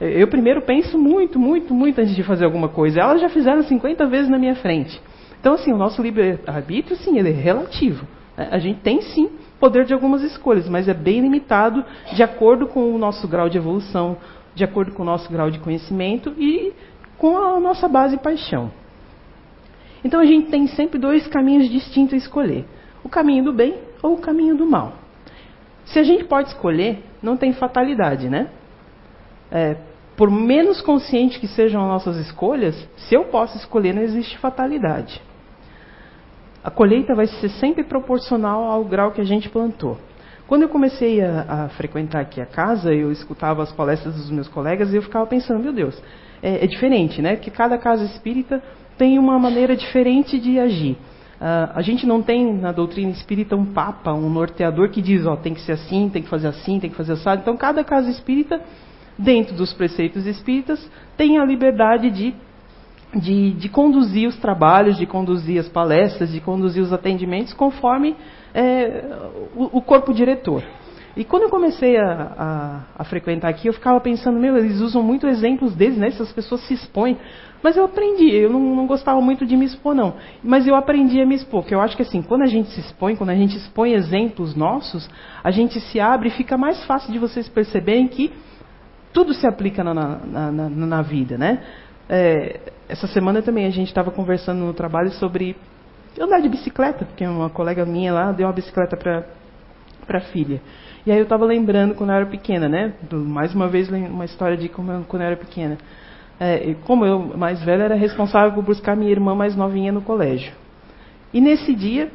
Eu 0.00 0.28
primeiro 0.28 0.62
penso 0.62 0.98
muito, 0.98 1.38
muito, 1.38 1.74
muito 1.74 2.00
antes 2.00 2.14
de 2.14 2.22
fazer 2.22 2.44
alguma 2.44 2.68
coisa. 2.68 3.00
Elas 3.00 3.20
já 3.20 3.28
fizeram 3.28 3.62
50 3.62 4.06
vezes 4.06 4.28
na 4.28 4.38
minha 4.38 4.54
frente. 4.56 5.00
Então, 5.40 5.54
assim, 5.54 5.72
o 5.72 5.76
nosso 5.76 6.02
livre-arbítrio, 6.02 6.96
sim, 6.96 7.18
ele 7.18 7.30
é 7.30 7.32
relativo. 7.32 8.06
Né? 8.36 8.48
A 8.50 8.58
gente 8.58 8.80
tem, 8.80 9.00
sim, 9.00 9.30
poder 9.58 9.84
de 9.84 9.94
algumas 9.94 10.22
escolhas, 10.22 10.68
mas 10.68 10.88
é 10.88 10.94
bem 10.94 11.20
limitado 11.20 11.84
de 12.14 12.22
acordo 12.22 12.66
com 12.66 12.94
o 12.94 12.98
nosso 12.98 13.26
grau 13.26 13.48
de 13.48 13.56
evolução, 13.56 14.16
de 14.54 14.64
acordo 14.64 14.92
com 14.92 15.02
o 15.02 15.06
nosso 15.06 15.30
grau 15.30 15.50
de 15.50 15.58
conhecimento 15.58 16.32
e 16.38 16.72
com 17.18 17.36
a 17.36 17.60
nossa 17.60 17.88
base 17.88 18.16
paixão. 18.18 18.70
Então 20.04 20.20
a 20.20 20.26
gente 20.26 20.50
tem 20.50 20.66
sempre 20.68 20.98
dois 20.98 21.26
caminhos 21.26 21.68
distintos 21.68 22.14
a 22.14 22.16
escolher: 22.16 22.64
o 23.02 23.08
caminho 23.08 23.44
do 23.44 23.52
bem 23.52 23.74
ou 24.02 24.14
o 24.14 24.20
caminho 24.20 24.56
do 24.56 24.66
mal. 24.66 24.92
Se 25.86 25.98
a 25.98 26.02
gente 26.02 26.24
pode 26.24 26.48
escolher, 26.48 27.02
não 27.22 27.36
tem 27.36 27.52
fatalidade, 27.52 28.28
né? 28.28 28.48
É, 29.50 29.76
por 30.16 30.30
menos 30.30 30.80
consciente 30.80 31.38
que 31.38 31.46
sejam 31.46 31.82
as 31.82 31.88
nossas 31.88 32.16
escolhas, 32.26 32.74
se 32.96 33.14
eu 33.14 33.24
posso 33.24 33.56
escolher, 33.58 33.94
não 33.94 34.02
existe 34.02 34.36
fatalidade. 34.38 35.20
A 36.64 36.70
colheita 36.70 37.14
vai 37.14 37.26
ser 37.26 37.48
sempre 37.50 37.84
proporcional 37.84 38.64
ao 38.64 38.84
grau 38.84 39.12
que 39.12 39.20
a 39.20 39.24
gente 39.24 39.48
plantou. 39.48 39.98
Quando 40.48 40.62
eu 40.62 40.68
comecei 40.68 41.20
a, 41.20 41.64
a 41.64 41.68
frequentar 41.70 42.20
aqui 42.20 42.40
a 42.40 42.46
casa, 42.46 42.92
eu 42.92 43.12
escutava 43.12 43.62
as 43.62 43.72
palestras 43.72 44.14
dos 44.14 44.30
meus 44.30 44.48
colegas 44.48 44.92
e 44.92 44.96
eu 44.96 45.02
ficava 45.02 45.26
pensando, 45.26 45.62
meu 45.62 45.72
Deus, 45.72 46.00
é, 46.42 46.64
é 46.64 46.66
diferente, 46.66 47.20
né? 47.20 47.36
Que 47.36 47.50
cada 47.50 47.78
casa 47.78 48.04
espírita 48.04 48.62
tem 48.96 49.18
uma 49.18 49.38
maneira 49.38 49.76
diferente 49.76 50.38
de 50.38 50.58
agir. 50.58 50.96
Uh, 51.36 51.70
a 51.74 51.82
gente 51.82 52.06
não 52.06 52.22
tem 52.22 52.54
na 52.54 52.72
doutrina 52.72 53.10
espírita 53.10 53.54
um 53.54 53.66
papa, 53.66 54.12
um 54.12 54.30
norteador 54.30 54.88
que 54.88 55.02
diz, 55.02 55.26
ó, 55.26 55.36
tem 55.36 55.52
que 55.52 55.60
ser 55.60 55.72
assim, 55.72 56.08
tem 56.08 56.22
que 56.22 56.28
fazer 56.28 56.48
assim, 56.48 56.80
tem 56.80 56.88
que 56.88 56.96
fazer 56.96 57.12
assim. 57.12 57.28
Então, 57.42 57.56
cada 57.56 57.84
casa 57.84 58.10
espírita, 58.10 58.60
dentro 59.18 59.54
dos 59.54 59.72
preceitos 59.74 60.26
espíritas, 60.26 60.90
tem 61.14 61.38
a 61.38 61.44
liberdade 61.44 62.10
de, 62.10 62.34
de, 63.14 63.52
de 63.52 63.68
conduzir 63.68 64.26
os 64.26 64.36
trabalhos, 64.38 64.96
de 64.96 65.04
conduzir 65.04 65.60
as 65.60 65.68
palestras, 65.68 66.32
de 66.32 66.40
conduzir 66.40 66.82
os 66.82 66.92
atendimentos 66.92 67.52
conforme 67.52 68.16
é, 68.54 69.04
o, 69.54 69.78
o 69.78 69.82
corpo 69.82 70.14
diretor. 70.14 70.62
E 71.16 71.24
quando 71.24 71.44
eu 71.44 71.48
comecei 71.48 71.96
a, 71.96 72.32
a, 72.36 72.80
a, 72.98 73.04
frequentar 73.04 73.48
aqui, 73.48 73.68
eu 73.68 73.72
ficava 73.72 73.98
pensando, 74.00 74.38
meu, 74.38 74.54
eles 74.58 74.80
usam 74.80 75.02
muito 75.02 75.26
exemplos 75.26 75.74
deles, 75.74 75.96
né? 75.96 76.08
Essas 76.08 76.30
pessoas 76.30 76.60
se 76.66 76.74
expõem. 76.74 77.16
Mas 77.62 77.74
eu 77.74 77.84
aprendi, 77.86 78.34
eu 78.34 78.50
não, 78.50 78.60
não, 78.60 78.86
gostava 78.86 79.18
muito 79.18 79.46
de 79.46 79.56
me 79.56 79.64
expor, 79.64 79.94
não. 79.94 80.14
Mas 80.44 80.66
eu 80.66 80.76
aprendi 80.76 81.18
a 81.20 81.24
me 81.24 81.34
expor, 81.34 81.62
porque 81.62 81.74
eu 81.74 81.80
acho 81.80 81.96
que 81.96 82.02
assim, 82.02 82.20
quando 82.20 82.42
a 82.42 82.46
gente 82.46 82.68
se 82.68 82.80
expõe, 82.80 83.16
quando 83.16 83.30
a 83.30 83.34
gente 83.34 83.56
expõe 83.56 83.94
exemplos 83.94 84.54
nossos, 84.54 85.08
a 85.42 85.50
gente 85.50 85.80
se 85.80 85.98
abre 85.98 86.28
e 86.28 86.32
fica 86.32 86.58
mais 86.58 86.84
fácil 86.84 87.10
de 87.10 87.18
vocês 87.18 87.48
perceberem 87.48 88.06
que 88.08 88.30
tudo 89.10 89.32
se 89.32 89.46
aplica 89.46 89.82
na, 89.82 89.94
na, 89.94 90.52
na, 90.52 90.68
na 90.68 91.02
vida, 91.02 91.38
né? 91.38 91.62
É, 92.10 92.60
essa 92.90 93.06
semana 93.06 93.40
também 93.40 93.64
a 93.64 93.70
gente 93.70 93.88
estava 93.88 94.10
conversando 94.10 94.58
no 94.58 94.74
trabalho 94.74 95.10
sobre 95.12 95.56
andar 96.20 96.40
de 96.40 96.48
bicicleta, 96.50 97.06
porque 97.06 97.26
uma 97.26 97.48
colega 97.48 97.86
minha 97.86 98.12
lá 98.12 98.32
deu 98.32 98.46
uma 98.46 98.52
bicicleta 98.52 98.96
para 98.98 100.18
a 100.18 100.20
filha. 100.20 100.60
E 101.06 101.12
aí 101.12 101.18
eu 101.18 101.22
estava 101.22 101.44
lembrando 101.44 101.94
quando 101.94 102.10
eu 102.10 102.16
era 102.16 102.26
pequena, 102.26 102.68
né? 102.68 102.92
Mais 103.12 103.54
uma 103.54 103.68
vez 103.68 103.88
uma 103.88 104.24
história 104.24 104.56
de 104.56 104.68
como 104.68 104.90
eu, 104.90 105.04
quando 105.06 105.22
eu 105.22 105.28
era 105.28 105.36
pequena. 105.36 105.78
É, 106.40 106.74
como 106.84 107.06
eu, 107.06 107.38
mais 107.38 107.62
velha, 107.62 107.84
era 107.84 107.94
responsável 107.94 108.52
por 108.52 108.64
buscar 108.64 108.96
minha 108.96 109.12
irmã 109.12 109.32
mais 109.32 109.54
novinha 109.54 109.92
no 109.92 110.02
colégio. 110.02 110.52
E 111.32 111.40
nesse 111.40 111.76
dia, 111.76 112.10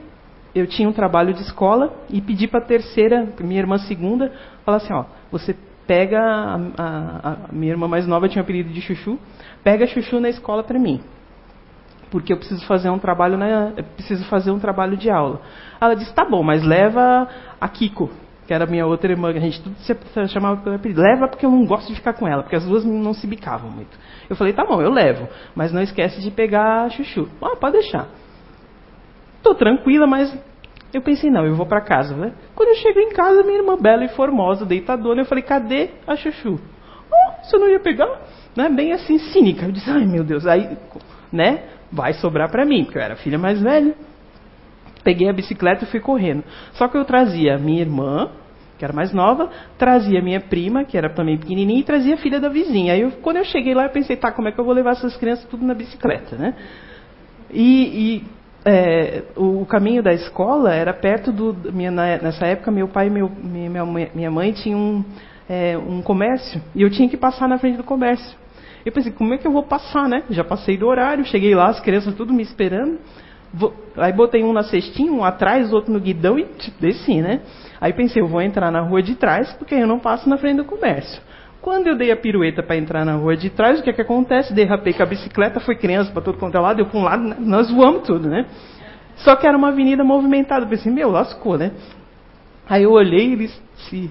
eu 0.53 0.67
tinha 0.67 0.89
um 0.89 0.91
trabalho 0.91 1.33
de 1.33 1.41
escola 1.41 1.93
e 2.09 2.19
pedi 2.19 2.49
para 2.49 2.59
a 2.59 2.65
terceira, 2.65 3.29
minha 3.39 3.61
irmã 3.61 3.77
segunda, 3.77 4.33
falar 4.65 4.77
assim, 4.77 4.91
ó, 4.91 5.05
você 5.31 5.55
pega, 5.87 6.19
a, 6.21 6.55
a, 6.77 7.29
a 7.29 7.37
minha 7.53 7.71
irmã 7.71 7.87
mais 7.87 8.05
nova 8.05 8.27
tinha 8.27 8.41
um 8.41 8.43
apelido 8.43 8.71
de 8.71 8.81
Chuchu, 8.81 9.17
pega 9.63 9.87
Chuchu 9.87 10.19
na 10.19 10.27
escola 10.27 10.63
para 10.63 10.77
mim 10.77 10.99
porque 12.09 12.33
eu 12.33 12.37
preciso 12.37 12.65
fazer 12.65 12.89
um 12.89 12.99
trabalho 12.99 13.37
na, 13.37 13.71
preciso 13.95 14.25
fazer 14.25 14.51
um 14.51 14.59
trabalho 14.59 14.97
de 14.97 15.09
aula. 15.09 15.39
Ela 15.79 15.93
disse, 15.93 16.13
tá 16.13 16.25
bom, 16.25 16.43
mas 16.43 16.61
leva 16.61 17.25
a 17.57 17.69
Kiko 17.69 18.11
que 18.51 18.55
era 18.55 18.65
minha 18.65 18.85
outra 18.85 19.09
irmã, 19.09 19.29
a 19.29 19.39
gente 19.39 19.63
tudo 19.63 19.77
se 19.77 20.27
chamava 20.27 20.61
pelo 20.61 20.75
apelido. 20.75 21.01
Leva 21.01 21.25
porque 21.29 21.45
eu 21.45 21.49
não 21.49 21.65
gosto 21.65 21.87
de 21.87 21.95
ficar 21.95 22.11
com 22.11 22.27
ela, 22.27 22.43
porque 22.43 22.57
as 22.57 22.65
duas 22.65 22.83
não 22.83 23.13
se 23.13 23.25
bicavam 23.25 23.71
muito. 23.71 23.97
Eu 24.29 24.35
falei, 24.35 24.51
tá 24.51 24.65
bom, 24.65 24.81
eu 24.81 24.91
levo, 24.91 25.25
mas 25.55 25.71
não 25.71 25.81
esquece 25.81 26.19
de 26.19 26.29
pegar 26.29 26.89
chuchu. 26.89 27.29
Ah, 27.41 27.55
pode 27.55 27.77
deixar. 27.77 28.09
Tô 29.41 29.55
tranquila, 29.55 30.05
mas 30.05 30.37
eu 30.93 31.01
pensei, 31.01 31.31
não, 31.31 31.45
eu 31.45 31.55
vou 31.55 31.65
para 31.65 31.79
casa, 31.79 32.13
né? 32.13 32.33
Quando 32.53 32.67
eu 32.67 32.75
chego 32.75 32.99
em 32.99 33.11
casa, 33.13 33.41
minha 33.41 33.59
irmã 33.59 33.77
bela 33.77 34.03
e 34.03 34.09
formosa, 34.09 34.65
deitadona, 34.65 35.21
eu 35.21 35.25
falei, 35.25 35.45
cadê 35.45 35.91
a 36.05 36.17
chuchu? 36.17 36.59
Oh, 37.09 37.45
você 37.45 37.57
não 37.57 37.69
ia 37.69 37.79
pegar? 37.79 38.19
Né? 38.53 38.67
Bem 38.67 38.91
assim, 38.91 39.17
cínica. 39.17 39.65
Eu 39.65 39.71
disse, 39.71 39.89
ai 39.89 40.05
meu 40.05 40.25
Deus, 40.25 40.45
aí, 40.45 40.77
né? 41.31 41.69
Vai 41.89 42.11
sobrar 42.15 42.51
para 42.51 42.65
mim, 42.65 42.83
porque 42.83 42.97
eu 42.97 43.01
era 43.01 43.15
filha 43.15 43.39
mais 43.39 43.61
velha. 43.61 43.95
Peguei 45.05 45.29
a 45.29 45.33
bicicleta 45.33 45.85
e 45.85 45.87
fui 45.87 46.01
correndo. 46.01 46.43
Só 46.73 46.89
que 46.89 46.97
eu 46.97 47.05
trazia 47.05 47.57
minha 47.57 47.79
irmã, 47.79 48.29
que 48.81 48.85
era 48.85 48.93
mais 48.93 49.13
nova, 49.13 49.47
trazia 49.77 50.23
minha 50.23 50.41
prima, 50.41 50.83
que 50.83 50.97
era 50.97 51.07
também 51.07 51.37
pequenininha, 51.37 51.81
e 51.81 51.83
trazia 51.83 52.15
a 52.15 52.17
filha 52.17 52.39
da 52.39 52.49
vizinha. 52.49 52.93
Aí 52.93 53.01
eu, 53.01 53.11
quando 53.21 53.37
eu 53.37 53.45
cheguei 53.45 53.75
lá, 53.75 53.83
eu 53.83 53.91
pensei, 53.91 54.17
tá, 54.17 54.31
como 54.31 54.47
é 54.47 54.51
que 54.51 54.59
eu 54.59 54.65
vou 54.65 54.73
levar 54.73 54.93
essas 54.93 55.15
crianças 55.17 55.45
tudo 55.45 55.63
na 55.63 55.75
bicicleta, 55.75 56.35
né? 56.35 56.55
E, 57.51 58.15
e 58.15 58.23
é, 58.65 59.21
o, 59.37 59.63
caminho 59.67 60.01
da 60.01 60.11
escola 60.11 60.73
era 60.73 60.91
perto 60.95 61.31
do. 61.31 61.71
Minha, 61.71 61.91
nessa 61.91 62.47
época, 62.47 62.71
meu 62.71 62.87
pai 62.87 63.05
e 63.05 63.09
meu, 63.11 63.29
minha, 63.29 63.85
minha 64.15 64.31
mãe 64.31 64.51
tinham 64.51 64.79
um, 64.79 65.05
é, 65.47 65.77
um 65.77 66.01
comércio, 66.01 66.59
e 66.73 66.81
eu 66.81 66.89
tinha 66.89 67.07
que 67.07 67.17
passar 67.17 67.47
na 67.47 67.59
frente 67.59 67.77
do 67.77 67.83
comércio. 67.83 68.35
Eu 68.83 68.91
pensei, 68.91 69.11
como 69.11 69.31
é 69.35 69.37
que 69.37 69.45
eu 69.45 69.51
vou 69.51 69.61
passar, 69.61 70.09
né? 70.09 70.23
Já 70.31 70.43
passei 70.43 70.75
do 70.75 70.87
horário, 70.87 71.23
cheguei 71.25 71.53
lá, 71.53 71.67
as 71.67 71.79
crianças 71.79 72.15
tudo 72.15 72.33
me 72.33 72.41
esperando. 72.41 72.97
Aí 73.97 74.13
botei 74.13 74.43
um 74.43 74.53
na 74.53 74.63
cestinha, 74.63 75.11
um 75.11 75.23
atrás, 75.23 75.73
outro 75.73 75.91
no 75.91 75.99
guidão 75.99 76.39
e 76.39 76.47
desci, 76.79 77.21
né? 77.21 77.41
Aí 77.79 77.91
pensei, 77.91 78.21
eu 78.21 78.27
vou 78.27 78.41
entrar 78.41 78.71
na 78.71 78.81
rua 78.81 79.01
de 79.01 79.15
trás, 79.15 79.51
porque 79.53 79.75
eu 79.75 79.87
não 79.87 79.99
passo 79.99 80.29
na 80.29 80.37
frente 80.37 80.57
do 80.57 80.65
comércio. 80.65 81.21
Quando 81.61 81.87
eu 81.87 81.95
dei 81.95 82.11
a 82.11 82.15
pirueta 82.15 82.63
para 82.63 82.77
entrar 82.77 83.05
na 83.05 83.15
rua 83.15 83.35
de 83.35 83.49
trás, 83.49 83.79
o 83.79 83.83
que 83.83 83.89
é 83.89 83.93
que 83.93 84.01
acontece? 84.01 84.53
Derrapei 84.53 84.93
com 84.93 85.03
a 85.03 85.05
bicicleta, 85.05 85.59
foi 85.59 85.75
criança 85.75 86.11
para 86.11 86.21
todo 86.21 86.37
quanto 86.37 86.57
é 86.57 86.59
lado, 86.59 86.79
eu 86.79 86.85
para 86.87 86.99
um 86.99 87.03
lado, 87.03 87.35
nós 87.39 87.69
voamos 87.69 88.03
tudo, 88.03 88.27
né? 88.27 88.45
Só 89.17 89.35
que 89.35 89.45
era 89.45 89.55
uma 89.55 89.67
avenida 89.67 90.03
movimentada. 90.03 90.65
Pensei, 90.65 90.91
meu, 90.91 91.11
lascou, 91.11 91.57
né? 91.57 91.71
Aí 92.67 92.83
eu 92.83 92.91
olhei, 92.91 93.33
eles 93.33 93.61
se 93.89 94.09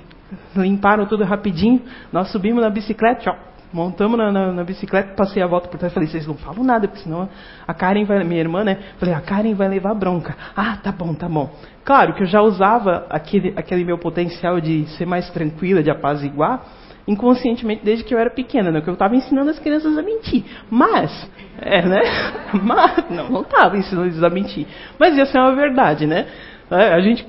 limparam 0.54 1.06
tudo 1.06 1.24
rapidinho, 1.24 1.82
nós 2.12 2.30
subimos 2.30 2.62
na 2.62 2.70
bicicleta, 2.70 3.30
ó, 3.30 3.34
Montamos 3.72 4.18
na, 4.18 4.32
na, 4.32 4.52
na, 4.52 4.64
bicicleta, 4.64 5.14
passei 5.14 5.40
a 5.40 5.46
volta 5.46 5.68
por 5.68 5.78
trás 5.78 5.94
falei, 5.94 6.08
vocês 6.08 6.26
não 6.26 6.34
falam 6.34 6.64
nada, 6.64 6.88
porque 6.88 7.04
senão 7.04 7.28
a 7.66 7.72
Karen 7.72 8.04
vai, 8.04 8.24
minha 8.24 8.40
irmã, 8.40 8.64
né? 8.64 8.78
Falei, 8.98 9.14
a 9.14 9.20
Karen 9.20 9.54
vai 9.54 9.68
levar 9.68 9.94
bronca. 9.94 10.36
Ah, 10.56 10.76
tá 10.82 10.90
bom, 10.90 11.14
tá 11.14 11.28
bom. 11.28 11.50
Claro 11.84 12.14
que 12.14 12.24
eu 12.24 12.26
já 12.26 12.42
usava 12.42 13.06
aquele, 13.08 13.52
aquele 13.56 13.84
meu 13.84 13.96
potencial 13.96 14.60
de 14.60 14.86
ser 14.96 15.06
mais 15.06 15.30
tranquila, 15.30 15.84
de 15.84 15.90
apaziguar, 15.90 16.64
inconscientemente 17.06 17.84
desde 17.84 18.04
que 18.04 18.12
eu 18.12 18.18
era 18.18 18.30
pequena, 18.30 18.72
né? 18.72 18.80
Que 18.80 18.88
eu 18.88 18.94
estava 18.94 19.14
ensinando 19.14 19.50
as 19.50 19.58
crianças 19.60 19.96
a 19.96 20.02
mentir. 20.02 20.44
Mas, 20.68 21.30
é, 21.60 21.86
né? 21.86 22.00
Mas, 22.62 23.08
não, 23.08 23.30
não 23.30 23.42
estava 23.42 23.76
ensinando 23.76 24.08
eles 24.08 24.22
a 24.22 24.30
mentir. 24.30 24.66
Mas 24.98 25.16
ia 25.16 25.26
ser 25.26 25.38
uma 25.38 25.54
verdade, 25.54 26.08
né? 26.08 26.26
É, 26.70 26.94
a 26.94 27.00
gente, 27.00 27.26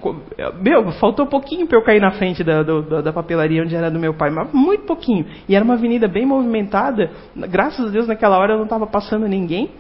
meu, 0.62 0.92
faltou 0.94 1.26
pouquinho 1.26 1.66
para 1.66 1.78
eu 1.78 1.84
cair 1.84 2.00
na 2.00 2.12
frente 2.12 2.44
da, 2.44 2.62
do, 2.62 3.02
da 3.02 3.12
papelaria 3.12 3.64
onde 3.64 3.76
era 3.76 3.90
do 3.90 4.00
meu 4.00 4.14
pai, 4.14 4.30
mas 4.30 4.54
muito 4.54 4.86
pouquinho. 4.86 5.26
E 5.50 5.56
era 5.56 5.66
uma 5.66 5.74
avenida 5.74 6.08
bem 6.08 6.26
movimentada. 6.26 7.10
Graças 7.36 7.88
a 7.88 7.90
Deus 7.90 8.08
naquela 8.08 8.38
hora 8.38 8.56
não 8.56 8.66
estava 8.66 8.86
passando 8.86 9.28
ninguém, 9.28 9.72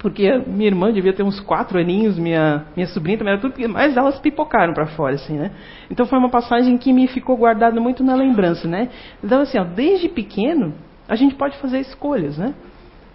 porque 0.00 0.38
minha 0.46 0.68
irmã 0.68 0.90
devia 0.92 1.12
ter 1.12 1.22
uns 1.22 1.40
quatro 1.40 1.78
aninhos, 1.78 2.18
minha 2.18 2.64
minha 2.74 2.86
sobrinha 2.86 3.18
também 3.18 3.34
era 3.34 3.40
tudo, 3.40 3.54
mas 3.68 3.96
elas 3.96 4.18
pipocaram 4.18 4.72
para 4.72 4.86
fora, 4.88 5.14
assim, 5.14 5.36
né? 5.36 5.50
Então 5.90 6.06
foi 6.06 6.18
uma 6.18 6.30
passagem 6.30 6.78
que 6.78 6.92
me 6.92 7.06
ficou 7.06 7.36
guardada 7.36 7.78
muito 7.80 8.02
na 8.02 8.14
lembrança, 8.14 8.66
né? 8.66 8.88
Então 9.22 9.42
assim, 9.42 9.58
ó, 9.58 9.64
desde 9.64 10.08
pequeno 10.08 10.74
a 11.06 11.16
gente 11.16 11.34
pode 11.34 11.58
fazer 11.58 11.80
escolhas, 11.80 12.38
né? 12.38 12.54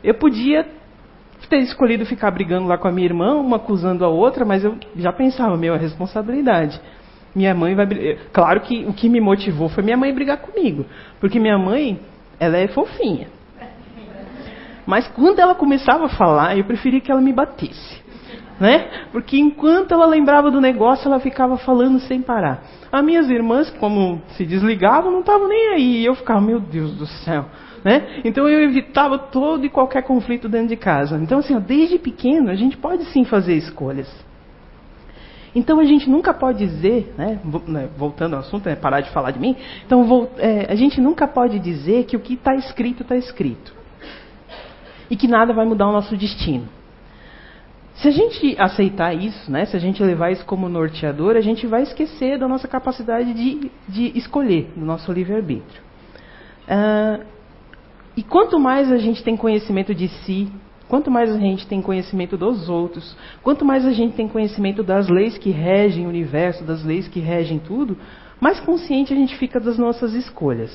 Eu 0.04 0.14
podia 0.14 0.66
ter 1.50 1.60
escolhido 1.60 2.06
ficar 2.06 2.32
brigando 2.32 2.68
lá 2.68 2.78
com 2.78 2.88
a 2.88 2.92
minha 2.92 3.06
irmã, 3.06 3.34
uma 3.36 3.58
acusando 3.58 4.06
a 4.06 4.08
outra, 4.08 4.46
mas 4.46 4.64
eu 4.64 4.78
já 4.96 5.12
pensava, 5.12 5.58
meu, 5.58 5.74
é 5.74 5.78
responsabilidade. 5.78 6.80
Minha 7.36 7.54
mãe 7.54 7.76
vai 7.76 7.88
Claro 8.32 8.62
que 8.62 8.86
o 8.86 8.94
que 8.94 9.10
me 9.10 9.20
motivou 9.20 9.70
foi 9.70 9.84
minha 9.84 9.98
mãe 9.98 10.14
brigar 10.14 10.38
comigo. 10.38 10.86
Porque 11.20 11.40
minha 11.40 11.58
mãe, 11.58 12.00
ela 12.40 12.58
é 12.58 12.68
fofinha. 12.68 13.28
Mas 14.86 15.08
quando 15.10 15.40
ela 15.40 15.54
começava 15.54 16.06
a 16.06 16.10
falar, 16.10 16.58
eu 16.58 16.64
preferia 16.64 17.00
que 17.00 17.12
ela 17.12 17.22
me 17.22 17.32
batesse. 17.32 18.02
Né? 18.60 18.90
Porque 19.12 19.38
enquanto 19.38 19.94
ela 19.94 20.06
lembrava 20.06 20.50
do 20.52 20.60
negócio, 20.60 21.08
ela 21.08 21.20
ficava 21.20 21.58
falando 21.58 22.00
sem 22.00 22.22
parar. 22.22 22.64
As 22.92 23.04
minhas 23.04 23.30
irmãs, 23.30 23.70
como 23.80 24.22
se 24.30 24.46
desligavam, 24.46 25.12
não 25.12 25.20
estavam 25.20 25.48
nem 25.48 25.70
aí. 25.70 26.02
E 26.02 26.06
eu 26.06 26.16
ficava, 26.16 26.42
meu 26.42 26.60
Deus 26.60 26.94
do 26.96 27.06
céu. 27.06 27.46
Né? 27.84 28.22
Então 28.26 28.48
eu 28.48 28.62
evitava 28.62 29.18
todo 29.18 29.66
e 29.66 29.70
qualquer 29.70 30.04
conflito 30.04 30.50
dentro 30.50 30.70
de 30.70 30.76
casa. 30.76 31.18
Então, 31.18 31.40
assim, 31.40 31.56
ó, 31.56 31.60
desde 31.60 31.98
pequeno, 31.98 32.50
a 32.50 32.56
gente 32.56 32.76
pode 32.76 33.06
sim 33.06 33.24
fazer 33.24 33.56
escolhas. 33.56 34.10
Então 35.56 35.80
a 35.80 35.86
gente 35.86 36.10
nunca 36.10 36.34
pode 36.34 36.60
dizer, 36.60 37.14
né, 37.18 37.40
né 37.68 37.90
voltando 37.98 38.36
ao 38.36 38.42
assunto, 38.42 38.68
é 38.68 38.76
parar 38.76 39.02
de 39.02 39.10
falar 39.12 39.32
de 39.32 39.40
mim, 39.40 39.56
então 39.86 40.04
vou, 40.04 40.32
é, 40.38 40.72
a 40.72 40.76
gente 40.76 41.02
nunca 41.02 41.28
pode 41.28 41.58
dizer 41.60 42.06
que 42.06 42.16
o 42.16 42.20
que 42.20 42.36
está 42.36 42.54
escrito 42.56 43.02
está 43.02 43.16
escrito. 43.16 43.74
E 45.10 45.16
que 45.16 45.28
nada 45.28 45.52
vai 45.52 45.66
mudar 45.66 45.88
o 45.88 45.92
nosso 45.92 46.16
destino. 46.16 46.68
Se 48.02 48.08
a 48.08 48.12
gente 48.12 48.56
aceitar 48.58 49.14
isso, 49.14 49.52
né, 49.52 49.66
se 49.66 49.76
a 49.76 49.80
gente 49.80 50.02
levar 50.02 50.32
isso 50.32 50.46
como 50.46 50.70
norteador, 50.70 51.36
a 51.36 51.42
gente 51.42 51.68
vai 51.68 51.84
esquecer 51.84 52.40
da 52.40 52.48
nossa 52.48 52.66
capacidade 52.66 53.34
de, 53.34 53.70
de 53.90 54.18
escolher, 54.18 54.72
do 54.74 54.86
nosso 54.86 55.12
livre-arbítrio. 55.12 55.84
Uh, 56.64 57.26
e 58.16 58.24
quanto 58.24 58.58
mais 58.58 58.90
a 58.90 58.98
gente 58.98 59.22
tem 59.22 59.36
conhecimento 59.36 59.94
de 59.94 60.08
si, 60.08 60.50
quanto 60.88 61.12
mais 61.12 61.30
a 61.30 61.38
gente 61.38 61.68
tem 61.68 61.82
conhecimento 61.82 62.38
dos 62.38 62.70
outros, 62.70 63.18
quanto 63.44 63.66
mais 63.66 63.86
a 63.86 63.92
gente 63.92 64.16
tem 64.16 64.30
conhecimento 64.30 64.82
das 64.82 65.10
leis 65.10 65.38
que 65.38 65.50
regem 65.50 66.06
o 66.06 66.10
universo, 66.10 66.64
das 66.64 66.86
leis 66.86 67.06
que 67.06 67.20
regem 67.20 67.60
tudo, 67.60 67.98
mais 68.40 68.62
consciente 68.62 69.12
a 69.12 69.16
gente 69.16 69.36
fica 69.36 69.60
das 69.60 69.78
nossas 69.78 70.14
escolhas. 70.14 70.72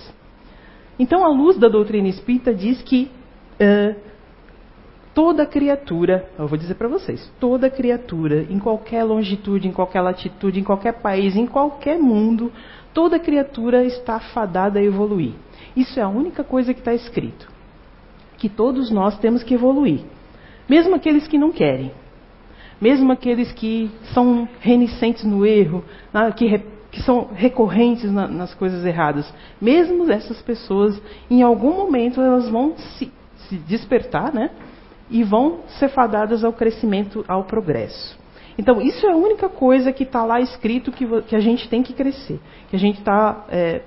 Então, 0.98 1.24
a 1.24 1.28
luz 1.28 1.56
da 1.56 1.68
doutrina 1.68 2.08
espírita 2.08 2.54
diz 2.54 2.82
que 2.82 3.10
uh, 3.54 4.13
toda 5.14 5.46
criatura, 5.46 6.29
eu 6.37 6.48
vou 6.48 6.59
dizer 6.59 6.74
para 6.74 6.88
vocês, 6.88 7.31
toda 7.38 7.70
criatura, 7.70 8.44
em 8.50 8.59
qualquer 8.59 9.05
longitude, 9.05 9.68
em 9.68 9.72
qualquer 9.72 10.00
latitude, 10.00 10.59
em 10.59 10.64
qualquer 10.64 10.94
país, 10.94 11.37
em 11.37 11.46
qualquer 11.46 11.98
mundo, 11.98 12.53
toda 12.92 13.18
criatura 13.18 13.85
está 13.85 14.18
fadada 14.18 14.81
a 14.81 14.83
evoluir. 14.83 15.33
Isso 15.77 15.98
é 16.00 16.03
a 16.03 16.09
única 16.09 16.42
coisa 16.42 16.74
que 16.74 16.81
está 16.81 16.92
escrito. 16.92 17.48
Que 18.37 18.48
todos 18.48 18.90
nós 18.90 19.16
temos 19.18 19.44
que 19.44 19.55
evoluir. 19.55 20.00
Mesmo 20.68 20.96
aqueles 20.96 21.29
que 21.29 21.38
não 21.38 21.53
querem. 21.53 21.92
Mesmo 22.81 23.12
aqueles 23.12 23.53
que 23.53 23.90
são 24.12 24.48
renicentes 24.61 25.24
no 25.24 25.46
erro, 25.46 25.85
que, 26.37 26.59
que 26.90 27.03
são 27.03 27.29
recorrentes 27.33 28.11
na, 28.11 28.27
nas 28.27 28.53
coisas 28.53 28.85
erradas. 28.85 29.33
Mesmo 29.61 30.11
essas 30.11 30.42
pessoas, 30.42 31.00
em 31.31 31.42
algum 31.42 31.72
momento, 31.72 32.20
elas 32.20 32.48
vão 32.48 32.74
se, 32.77 33.12
se 33.48 33.57
despertar, 33.59 34.35
né? 34.35 34.50
E 35.11 35.23
vão 35.23 35.61
ser 35.79 35.88
fadadas 35.88 36.45
ao 36.45 36.53
crescimento, 36.53 37.25
ao 37.29 37.45
progresso. 37.45 38.19
Então, 38.57 38.81
isso 38.81 39.07
é 39.07 39.12
a 39.12 39.17
única 39.17 39.49
coisa 39.49 39.93
que 39.93 40.05
está 40.05 40.25
lá 40.25 40.40
escrito 40.40 40.93
que, 40.93 41.07
que, 41.23 41.35
a 41.35 41.40
gente 41.40 41.69
tem 41.69 41.83
que 41.83 41.93
crescer. 41.93 42.40
Que 42.69 42.77
a 42.77 42.79
gente 42.79 42.99
está. 42.99 43.45
É, 43.49 43.83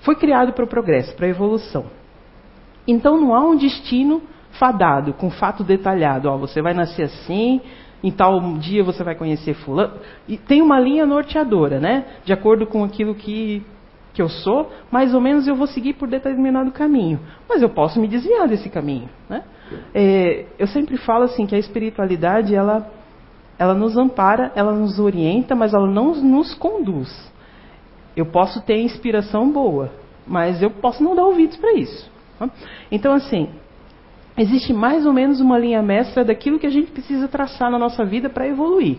foi 0.00 0.16
criado 0.16 0.52
para 0.52 0.64
o 0.64 0.68
progresso, 0.68 1.14
para 1.14 1.26
a 1.26 1.30
evolução. 1.30 1.86
Então, 2.86 3.20
não 3.20 3.34
há 3.34 3.40
um 3.40 3.56
destino 3.56 4.22
fadado, 4.58 5.14
com 5.14 5.30
fato 5.30 5.62
detalhado. 5.62 6.28
Ó, 6.28 6.36
você 6.36 6.60
vai 6.60 6.74
nascer 6.74 7.04
assim, 7.04 7.60
em 8.02 8.10
tal 8.10 8.40
dia 8.54 8.82
você 8.82 9.04
vai 9.04 9.14
conhecer 9.14 9.54
fulano. 9.54 9.94
E 10.28 10.36
tem 10.36 10.60
uma 10.60 10.78
linha 10.80 11.06
norteadora, 11.06 11.78
né? 11.78 12.04
De 12.24 12.32
acordo 12.32 12.66
com 12.66 12.82
aquilo 12.82 13.14
que, 13.14 13.64
que 14.12 14.20
eu 14.20 14.28
sou, 14.28 14.70
mais 14.90 15.14
ou 15.14 15.20
menos 15.20 15.46
eu 15.46 15.54
vou 15.54 15.68
seguir 15.68 15.94
por 15.94 16.08
determinado 16.08 16.72
caminho. 16.72 17.20
Mas 17.48 17.62
eu 17.62 17.68
posso 17.68 18.00
me 18.00 18.08
desviar 18.08 18.48
desse 18.48 18.68
caminho, 18.68 19.08
né? 19.28 19.44
É, 19.94 20.46
eu 20.58 20.66
sempre 20.66 20.96
falo 20.96 21.24
assim 21.24 21.46
que 21.46 21.54
a 21.54 21.58
espiritualidade 21.58 22.54
ela, 22.54 22.90
ela 23.58 23.74
nos 23.74 23.96
ampara, 23.96 24.52
ela 24.54 24.72
nos 24.72 24.98
orienta, 24.98 25.54
mas 25.54 25.74
ela 25.74 25.86
não 25.86 26.14
nos 26.14 26.54
conduz. 26.54 27.32
Eu 28.16 28.26
posso 28.26 28.60
ter 28.62 28.80
inspiração 28.80 29.50
boa, 29.50 29.90
mas 30.26 30.62
eu 30.62 30.70
posso 30.70 31.02
não 31.02 31.14
dar 31.14 31.24
ouvidos 31.24 31.56
para 31.56 31.72
isso. 31.74 32.10
Tá? 32.38 32.50
Então 32.90 33.12
assim, 33.12 33.48
existe 34.36 34.72
mais 34.72 35.06
ou 35.06 35.12
menos 35.12 35.40
uma 35.40 35.58
linha 35.58 35.82
mestra 35.82 36.24
daquilo 36.24 36.58
que 36.58 36.66
a 36.66 36.70
gente 36.70 36.90
precisa 36.90 37.28
traçar 37.28 37.70
na 37.70 37.78
nossa 37.78 38.04
vida 38.04 38.28
para 38.28 38.46
evoluir. 38.46 38.98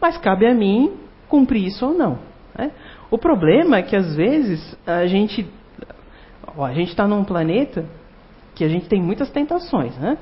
Mas 0.00 0.18
cabe 0.18 0.46
a 0.46 0.54
mim 0.54 0.92
cumprir 1.28 1.66
isso 1.66 1.86
ou 1.86 1.94
não. 1.94 2.18
Né? 2.56 2.70
O 3.10 3.18
problema 3.18 3.78
é 3.78 3.82
que 3.82 3.96
às 3.96 4.14
vezes 4.14 4.76
a 4.86 5.06
gente 5.06 5.48
ó, 6.56 6.64
a 6.64 6.72
gente 6.72 6.90
está 6.90 7.06
num 7.06 7.24
planeta 7.24 7.84
que 8.54 8.64
a 8.64 8.68
gente 8.68 8.88
tem 8.88 9.02
muitas 9.02 9.30
tentações, 9.30 9.96
né? 9.98 10.18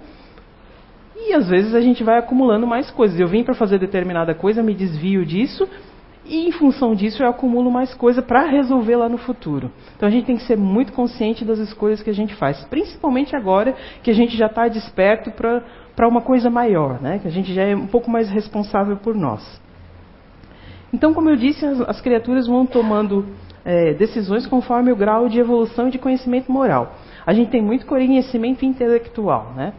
E 1.16 1.34
às 1.34 1.48
vezes 1.48 1.74
a 1.74 1.80
gente 1.80 2.02
vai 2.02 2.18
acumulando 2.18 2.66
mais 2.66 2.90
coisas. 2.90 3.18
Eu 3.18 3.28
vim 3.28 3.44
para 3.44 3.54
fazer 3.54 3.78
determinada 3.78 4.34
coisa, 4.34 4.62
me 4.62 4.74
desvio 4.74 5.24
disso 5.24 5.68
e 6.24 6.48
em 6.48 6.52
função 6.52 6.94
disso 6.94 7.22
eu 7.22 7.28
acumulo 7.28 7.70
mais 7.70 7.94
coisa 7.94 8.22
para 8.22 8.46
resolver 8.46 8.96
lá 8.96 9.08
no 9.08 9.18
futuro. 9.18 9.70
Então 9.96 10.08
a 10.08 10.12
gente 10.12 10.24
tem 10.24 10.36
que 10.36 10.44
ser 10.44 10.56
muito 10.56 10.92
consciente 10.92 11.44
das 11.44 11.58
escolhas 11.58 12.02
que 12.02 12.10
a 12.10 12.14
gente 12.14 12.34
faz, 12.34 12.64
principalmente 12.64 13.34
agora 13.34 13.74
que 14.02 14.10
a 14.10 14.14
gente 14.14 14.36
já 14.36 14.46
está 14.46 14.68
desperto 14.68 15.30
para 15.32 16.08
uma 16.08 16.22
coisa 16.22 16.48
maior, 16.48 17.00
né? 17.00 17.18
que 17.18 17.28
a 17.28 17.30
gente 17.30 17.52
já 17.52 17.62
é 17.62 17.74
um 17.74 17.86
pouco 17.86 18.10
mais 18.10 18.30
responsável 18.30 18.96
por 18.96 19.14
nós. 19.14 19.60
Então, 20.92 21.14
como 21.14 21.30
eu 21.30 21.36
disse, 21.36 21.64
as, 21.64 21.80
as 21.82 22.00
criaturas 22.00 22.46
vão 22.46 22.66
tomando 22.66 23.26
é, 23.64 23.94
decisões 23.94 24.46
conforme 24.46 24.92
o 24.92 24.96
grau 24.96 25.28
de 25.28 25.40
evolução 25.40 25.88
e 25.88 25.90
de 25.90 25.98
conhecimento 25.98 26.52
moral. 26.52 26.94
A 27.26 27.32
gente 27.32 27.50
tem 27.50 27.62
muito 27.62 27.86
conhecimento 27.86 28.64
intelectual, 28.64 29.52
né? 29.56 29.72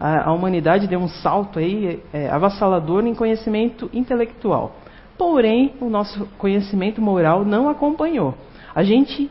A, 0.00 0.30
a 0.30 0.32
humanidade 0.32 0.86
deu 0.86 1.00
um 1.00 1.08
salto 1.08 1.58
aí 1.58 2.02
é, 2.12 2.28
avassalador 2.28 3.06
em 3.06 3.14
conhecimento 3.14 3.90
intelectual. 3.92 4.76
Porém, 5.16 5.74
o 5.80 5.90
nosso 5.90 6.26
conhecimento 6.38 7.02
moral 7.02 7.44
não 7.44 7.68
acompanhou. 7.68 8.34
A 8.74 8.84
gente, 8.84 9.30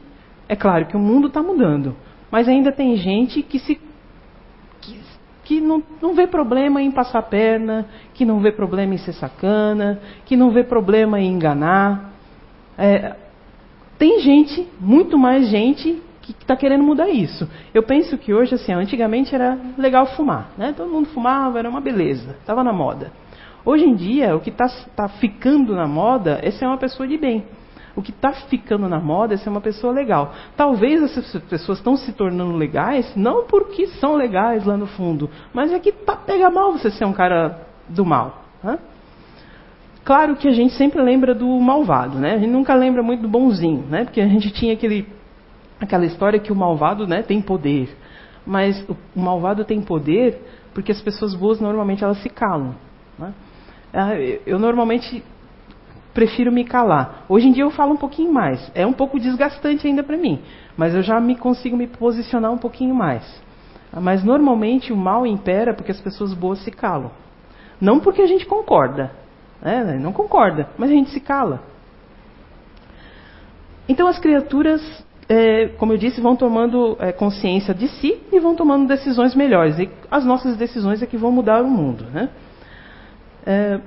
é 0.50 0.56
claro 0.56 0.86
que 0.86 0.98
o 0.98 1.00
mundo 1.00 1.28
está 1.28 1.42
mudando, 1.42 1.96
mas 2.30 2.48
ainda 2.50 2.72
tem 2.72 2.98
gente 2.98 3.42
que 3.42 3.60
se 3.60 3.80
que, 4.82 5.00
que 5.46 5.62
não, 5.62 5.82
não 6.02 6.14
vê 6.14 6.28
problema 6.28 6.82
em 6.82 6.92
passar 6.92 7.22
perna, 7.24 7.88
que 8.14 8.26
não 8.26 8.40
vê 8.40 8.52
problema 8.52 8.94
em 8.94 8.98
ser 8.98 9.14
sacana, 9.14 10.02
que 10.26 10.36
não 10.36 10.52
vê 10.52 10.64
problema 10.64 11.20
em 11.20 11.32
enganar. 11.32 12.12
É, 12.78 13.16
tem 13.98 14.20
gente, 14.20 14.68
muito 14.80 15.18
mais 15.18 15.48
gente, 15.48 16.02
que 16.34 16.44
está 16.44 16.56
querendo 16.56 16.84
mudar 16.84 17.10
isso. 17.10 17.50
Eu 17.74 17.84
penso 17.84 18.18
que 18.18 18.34
hoje, 18.34 18.56
assim, 18.56 18.74
antigamente 18.74 19.34
era 19.34 19.58
legal 19.78 20.06
fumar, 20.08 20.50
né? 20.58 20.74
Todo 20.76 20.92
mundo 20.92 21.08
fumava, 21.10 21.60
era 21.60 21.70
uma 21.70 21.82
beleza, 21.82 22.36
estava 22.40 22.63
na 22.63 22.74
moda. 22.74 23.12
Hoje 23.66 23.86
em 23.86 23.96
dia, 23.96 24.36
o 24.36 24.40
que 24.40 24.50
está 24.50 24.68
tá 24.96 25.08
ficando 25.08 25.76
na 25.76 25.88
moda 25.88 26.40
é 26.42 26.52
ser 26.52 26.66
uma 26.66 26.78
pessoa 26.78 27.08
de 27.08 27.18
bem. 27.18 27.44
O 27.96 28.02
que 28.02 28.12
está 28.12 28.32
ficando 28.32 28.88
na 28.88 29.00
moda 29.00 29.34
é 29.34 29.38
ser 29.38 29.50
uma 29.50 29.60
pessoa 29.60 29.92
legal. 29.92 30.34
Talvez 30.56 31.02
essas 31.02 31.42
pessoas 31.44 31.80
estão 31.80 31.98
se 31.98 32.13
tornando 32.13 32.56
legais, 32.56 33.12
não 33.16 33.46
porque 33.46 33.88
são 33.88 34.16
legais 34.16 34.66
lá 34.66 34.78
no 34.78 34.86
fundo, 34.86 35.30
mas 35.52 35.74
é 35.74 35.80
que 35.80 35.92
tá, 35.92 36.16
pega 36.16 36.50
mal 36.50 36.72
você 36.74 36.92
ser 36.92 37.06
um 37.06 37.13
cara 37.13 37.68
do 37.90 38.06
mal. 38.06 38.44
Né? 38.63 38.78
Claro 40.06 40.36
que 40.36 40.48
a 40.48 40.52
gente 40.52 40.74
sempre 40.76 41.02
lembra 41.02 41.34
do 41.34 41.48
malvado, 41.60 42.18
né? 42.18 42.36
A 42.36 42.38
gente 42.38 42.52
nunca 42.52 42.74
lembra 42.74 43.04
muito 43.04 43.24
do 43.24 43.28
bonzinho, 43.28 43.84
né? 43.90 44.06
Porque 44.06 44.22
a 44.22 44.28
gente 44.28 44.52
tinha 44.52 44.74
aquele 44.74 45.17
aquela 45.80 46.06
história 46.06 46.40
que 46.40 46.52
o 46.52 46.56
malvado 46.56 47.08
né, 47.08 47.22
tem 47.22 47.42
poder. 47.42 47.96
Mas 48.46 48.84
o, 48.90 48.96
malvado 49.20 49.66
tem 49.66 49.82
poder 49.82 50.42
porque 50.74 50.92
as 50.92 51.02
pessoas 51.02 51.34
boas 51.34 51.60
normalmente 51.60 52.04
elas 52.04 52.22
se 52.22 52.30
calam. 52.30 52.76
Né? 53.18 53.34
Ah, 53.94 54.16
eu 54.46 54.60
normalmente 54.60 55.24
prefiro 56.13 56.52
me 56.52 56.63
calar. 56.63 57.26
Hoje 57.30 57.48
em 57.48 57.52
dia 57.52 57.63
eu 57.63 57.72
falo 57.72 57.94
um 57.94 57.98
pouquinho 57.98 58.34
mais. 58.34 58.72
É 58.74 58.86
um 58.86 58.94
pouco 58.94 59.20
desgastante 59.20 59.86
ainda 59.88 60.04
para 60.04 60.18
mim, 60.18 60.42
mas 60.76 60.96
eu 60.96 61.02
já 61.02 61.20
me 61.20 61.36
consigo 61.36 61.78
me 61.78 61.88
posicionar 61.88 62.52
um 62.52 62.58
pouquinho 62.58 62.96
mais. 62.96 63.24
Mas 63.94 64.24
normalmente 64.24 64.92
o 64.92 64.98
mal 64.98 65.26
impera 65.26 65.74
porque 65.74 65.92
as 65.92 66.02
pessoas 66.02 66.34
boas 66.34 66.60
se 66.63 66.72
calam. 66.72 67.12
Não 67.80 68.00
porque 68.00 68.22
a 68.22 68.28
gente 68.28 68.46
concorda, 68.46 69.12
né? 69.62 69.98
não 70.02 70.12
concorda, 70.12 70.70
mas 70.78 70.90
a 70.90 70.94
gente 70.94 71.12
se 71.12 71.20
cala. 71.20 71.62
Então 73.88 74.08
as 74.08 74.20
criaturas 74.20 74.82
é, 75.30 75.68
como 75.78 75.92
eu 75.94 75.98
disse, 75.98 76.22
vão 76.22 76.36
tomando 76.36 76.96
é, 77.00 77.12
consciência 77.12 77.74
de 77.74 77.88
si 77.88 78.18
e 78.32 78.40
vão 78.40 78.56
tomando 78.56 78.88
decisões 78.88 79.36
melhores. 79.36 79.78
E 79.78 79.90
as 80.10 80.26
nossas 80.26 80.56
decisões 80.56 81.02
é 81.02 81.06
que 81.06 81.18
vão 81.18 81.32
mudar 81.32 81.62
o 81.62 81.68
mundo. 81.68 82.06
Né? 82.06 82.30
É, 83.46 83.80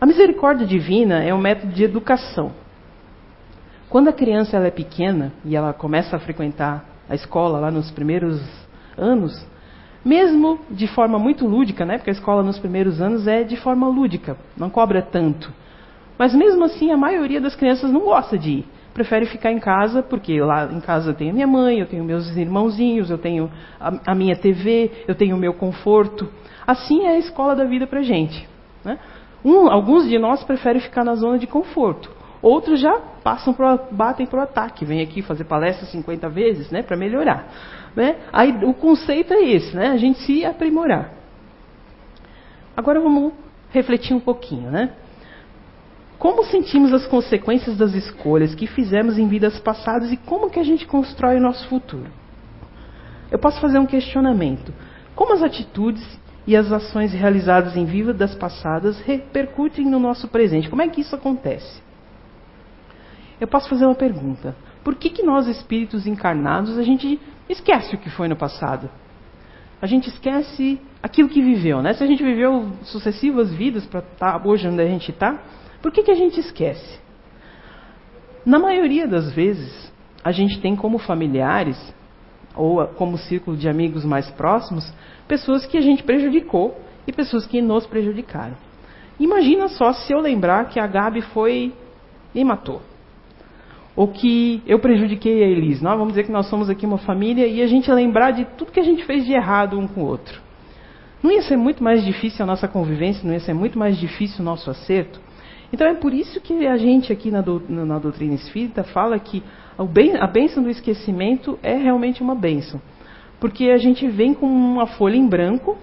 a 0.00 0.06
misericórdia 0.06 0.66
divina 0.66 1.22
é 1.22 1.34
um 1.34 1.38
método 1.38 1.72
de 1.72 1.84
educação. 1.84 2.52
Quando 3.90 4.08
a 4.08 4.12
criança 4.12 4.56
ela 4.56 4.66
é 4.66 4.70
pequena 4.70 5.32
e 5.44 5.54
ela 5.54 5.72
começa 5.72 6.16
a 6.16 6.18
frequentar 6.18 6.84
a 7.08 7.14
escola 7.14 7.60
lá 7.60 7.70
nos 7.70 7.90
primeiros 7.90 8.40
anos, 8.96 9.46
mesmo 10.02 10.58
de 10.70 10.86
forma 10.86 11.18
muito 11.18 11.46
lúdica, 11.46 11.84
né, 11.84 11.98
porque 11.98 12.10
a 12.10 12.14
escola 12.14 12.42
nos 12.42 12.58
primeiros 12.58 13.00
anos 13.00 13.26
é 13.26 13.44
de 13.44 13.56
forma 13.56 13.86
lúdica, 13.86 14.36
não 14.56 14.70
cobra 14.70 15.02
tanto. 15.02 15.52
Mas 16.18 16.34
mesmo 16.34 16.64
assim, 16.64 16.90
a 16.90 16.96
maioria 16.96 17.40
das 17.40 17.54
crianças 17.54 17.92
não 17.92 18.00
gosta 18.00 18.38
de 18.38 18.50
ir 18.50 18.73
prefere 18.94 19.26
ficar 19.26 19.50
em 19.50 19.58
casa, 19.58 20.02
porque 20.02 20.40
lá 20.40 20.66
em 20.72 20.80
casa 20.80 21.10
eu 21.10 21.14
tenho 21.14 21.32
a 21.32 21.34
minha 21.34 21.46
mãe, 21.46 21.80
eu 21.80 21.86
tenho 21.86 22.04
meus 22.04 22.34
irmãozinhos, 22.36 23.10
eu 23.10 23.18
tenho 23.18 23.50
a, 23.78 24.12
a 24.12 24.14
minha 24.14 24.36
TV, 24.36 24.90
eu 25.08 25.16
tenho 25.16 25.36
o 25.36 25.38
meu 25.38 25.52
conforto. 25.52 26.30
Assim 26.64 27.04
é 27.04 27.16
a 27.16 27.18
escola 27.18 27.56
da 27.56 27.64
vida 27.64 27.86
para 27.86 28.02
gente. 28.02 28.48
Né? 28.84 28.98
Um, 29.44 29.68
alguns 29.68 30.08
de 30.08 30.16
nós 30.16 30.44
preferem 30.44 30.80
ficar 30.80 31.04
na 31.04 31.16
zona 31.16 31.38
de 31.38 31.46
conforto. 31.46 32.08
Outros 32.40 32.80
já 32.80 33.00
passam 33.22 33.52
pro, 33.52 33.80
batem 33.90 34.26
para 34.26 34.38
o 34.38 34.42
ataque, 34.42 34.84
vêm 34.84 35.02
aqui 35.02 35.22
fazer 35.22 35.44
palestra 35.44 35.86
50 35.86 36.28
vezes 36.28 36.70
né, 36.70 36.82
para 36.82 36.96
melhorar. 36.96 37.48
Né? 37.96 38.16
Aí, 38.32 38.52
o 38.64 38.74
conceito 38.74 39.34
é 39.34 39.42
esse, 39.42 39.74
né? 39.74 39.88
a 39.88 39.96
gente 39.96 40.20
se 40.20 40.44
aprimorar. 40.44 41.10
Agora 42.76 43.00
vamos 43.00 43.32
refletir 43.70 44.14
um 44.14 44.20
pouquinho. 44.20 44.70
Né? 44.70 44.90
Como 46.18 46.44
sentimos 46.44 46.92
as 46.92 47.06
consequências 47.06 47.76
das 47.76 47.94
escolhas 47.94 48.54
que 48.54 48.66
fizemos 48.66 49.18
em 49.18 49.28
vidas 49.28 49.58
passadas 49.58 50.12
e 50.12 50.16
como 50.16 50.50
que 50.50 50.60
a 50.60 50.64
gente 50.64 50.86
constrói 50.86 51.36
o 51.36 51.42
nosso 51.42 51.68
futuro? 51.68 52.10
Eu 53.30 53.38
posso 53.38 53.60
fazer 53.60 53.78
um 53.78 53.86
questionamento. 53.86 54.72
Como 55.14 55.32
as 55.32 55.42
atitudes 55.42 56.02
e 56.46 56.56
as 56.56 56.70
ações 56.70 57.12
realizadas 57.12 57.76
em 57.76 57.84
vidas 57.84 58.34
passadas 58.34 59.00
repercutem 59.00 59.86
no 59.86 59.98
nosso 59.98 60.28
presente? 60.28 60.68
Como 60.68 60.82
é 60.82 60.88
que 60.88 61.00
isso 61.00 61.14
acontece? 61.14 61.82
Eu 63.40 63.48
posso 63.48 63.68
fazer 63.68 63.84
uma 63.84 63.94
pergunta. 63.94 64.54
Por 64.82 64.94
que, 64.94 65.10
que 65.10 65.22
nós, 65.22 65.48
espíritos 65.48 66.06
encarnados, 66.06 66.78
a 66.78 66.82
gente 66.82 67.18
esquece 67.48 67.94
o 67.94 67.98
que 67.98 68.10
foi 68.10 68.28
no 68.28 68.36
passado? 68.36 68.88
A 69.80 69.86
gente 69.86 70.08
esquece 70.08 70.80
aquilo 71.02 71.28
que 71.28 71.42
viveu, 71.42 71.82
né? 71.82 71.92
Se 71.92 72.02
a 72.02 72.06
gente 72.06 72.22
viveu 72.22 72.70
sucessivas 72.84 73.52
vidas 73.52 73.84
para 73.84 74.00
estar 74.00 74.38
tá 74.38 74.48
hoje 74.48 74.68
onde 74.68 74.80
a 74.80 74.86
gente 74.86 75.10
está, 75.10 75.42
por 75.84 75.92
que, 75.92 76.02
que 76.02 76.10
a 76.10 76.14
gente 76.14 76.40
esquece? 76.40 76.98
Na 78.42 78.58
maioria 78.58 79.06
das 79.06 79.30
vezes, 79.34 79.92
a 80.24 80.32
gente 80.32 80.58
tem 80.58 80.74
como 80.74 80.96
familiares, 80.96 81.76
ou 82.56 82.86
como 82.86 83.18
círculo 83.18 83.54
de 83.54 83.68
amigos 83.68 84.02
mais 84.02 84.30
próximos, 84.30 84.90
pessoas 85.28 85.66
que 85.66 85.76
a 85.76 85.82
gente 85.82 86.02
prejudicou 86.02 86.74
e 87.06 87.12
pessoas 87.12 87.46
que 87.46 87.60
nos 87.60 87.86
prejudicaram. 87.86 88.56
Imagina 89.20 89.68
só 89.68 89.92
se 89.92 90.10
eu 90.10 90.20
lembrar 90.20 90.70
que 90.70 90.80
a 90.80 90.86
Gabi 90.86 91.20
foi 91.20 91.74
e 92.34 92.42
matou. 92.42 92.80
Ou 93.94 94.08
que 94.08 94.62
eu 94.66 94.78
prejudiquei 94.78 95.44
a 95.44 95.46
Elis. 95.46 95.82
Nós 95.82 95.98
vamos 95.98 96.14
dizer 96.14 96.24
que 96.24 96.32
nós 96.32 96.46
somos 96.46 96.70
aqui 96.70 96.86
uma 96.86 96.96
família 96.96 97.46
e 97.46 97.60
a 97.60 97.66
gente 97.66 97.92
lembrar 97.92 98.30
de 98.30 98.46
tudo 98.56 98.72
que 98.72 98.80
a 98.80 98.84
gente 98.84 99.04
fez 99.04 99.26
de 99.26 99.34
errado 99.34 99.78
um 99.78 99.86
com 99.86 100.00
o 100.00 100.06
outro. 100.06 100.40
Não 101.22 101.30
ia 101.30 101.42
ser 101.42 101.58
muito 101.58 101.84
mais 101.84 102.02
difícil 102.02 102.42
a 102.42 102.46
nossa 102.46 102.66
convivência, 102.66 103.22
não 103.22 103.34
ia 103.34 103.40
ser 103.40 103.52
muito 103.52 103.78
mais 103.78 103.98
difícil 103.98 104.40
o 104.40 104.44
nosso 104.44 104.70
acerto? 104.70 105.20
Então 105.74 105.88
é 105.88 105.94
por 105.94 106.14
isso 106.14 106.40
que 106.40 106.68
a 106.68 106.76
gente 106.76 107.12
aqui 107.12 107.32
na, 107.32 107.40
do, 107.40 107.60
na 107.68 107.98
doutrina 107.98 108.34
espírita 108.34 108.84
fala 108.84 109.18
que 109.18 109.42
a 109.76 110.26
bênção 110.28 110.62
do 110.62 110.70
esquecimento 110.70 111.58
é 111.64 111.74
realmente 111.74 112.22
uma 112.22 112.36
bênção. 112.36 112.80
Porque 113.40 113.70
a 113.70 113.76
gente 113.76 114.06
vem 114.06 114.34
com 114.34 114.46
uma 114.46 114.86
folha 114.86 115.16
em 115.16 115.26
branco 115.26 115.76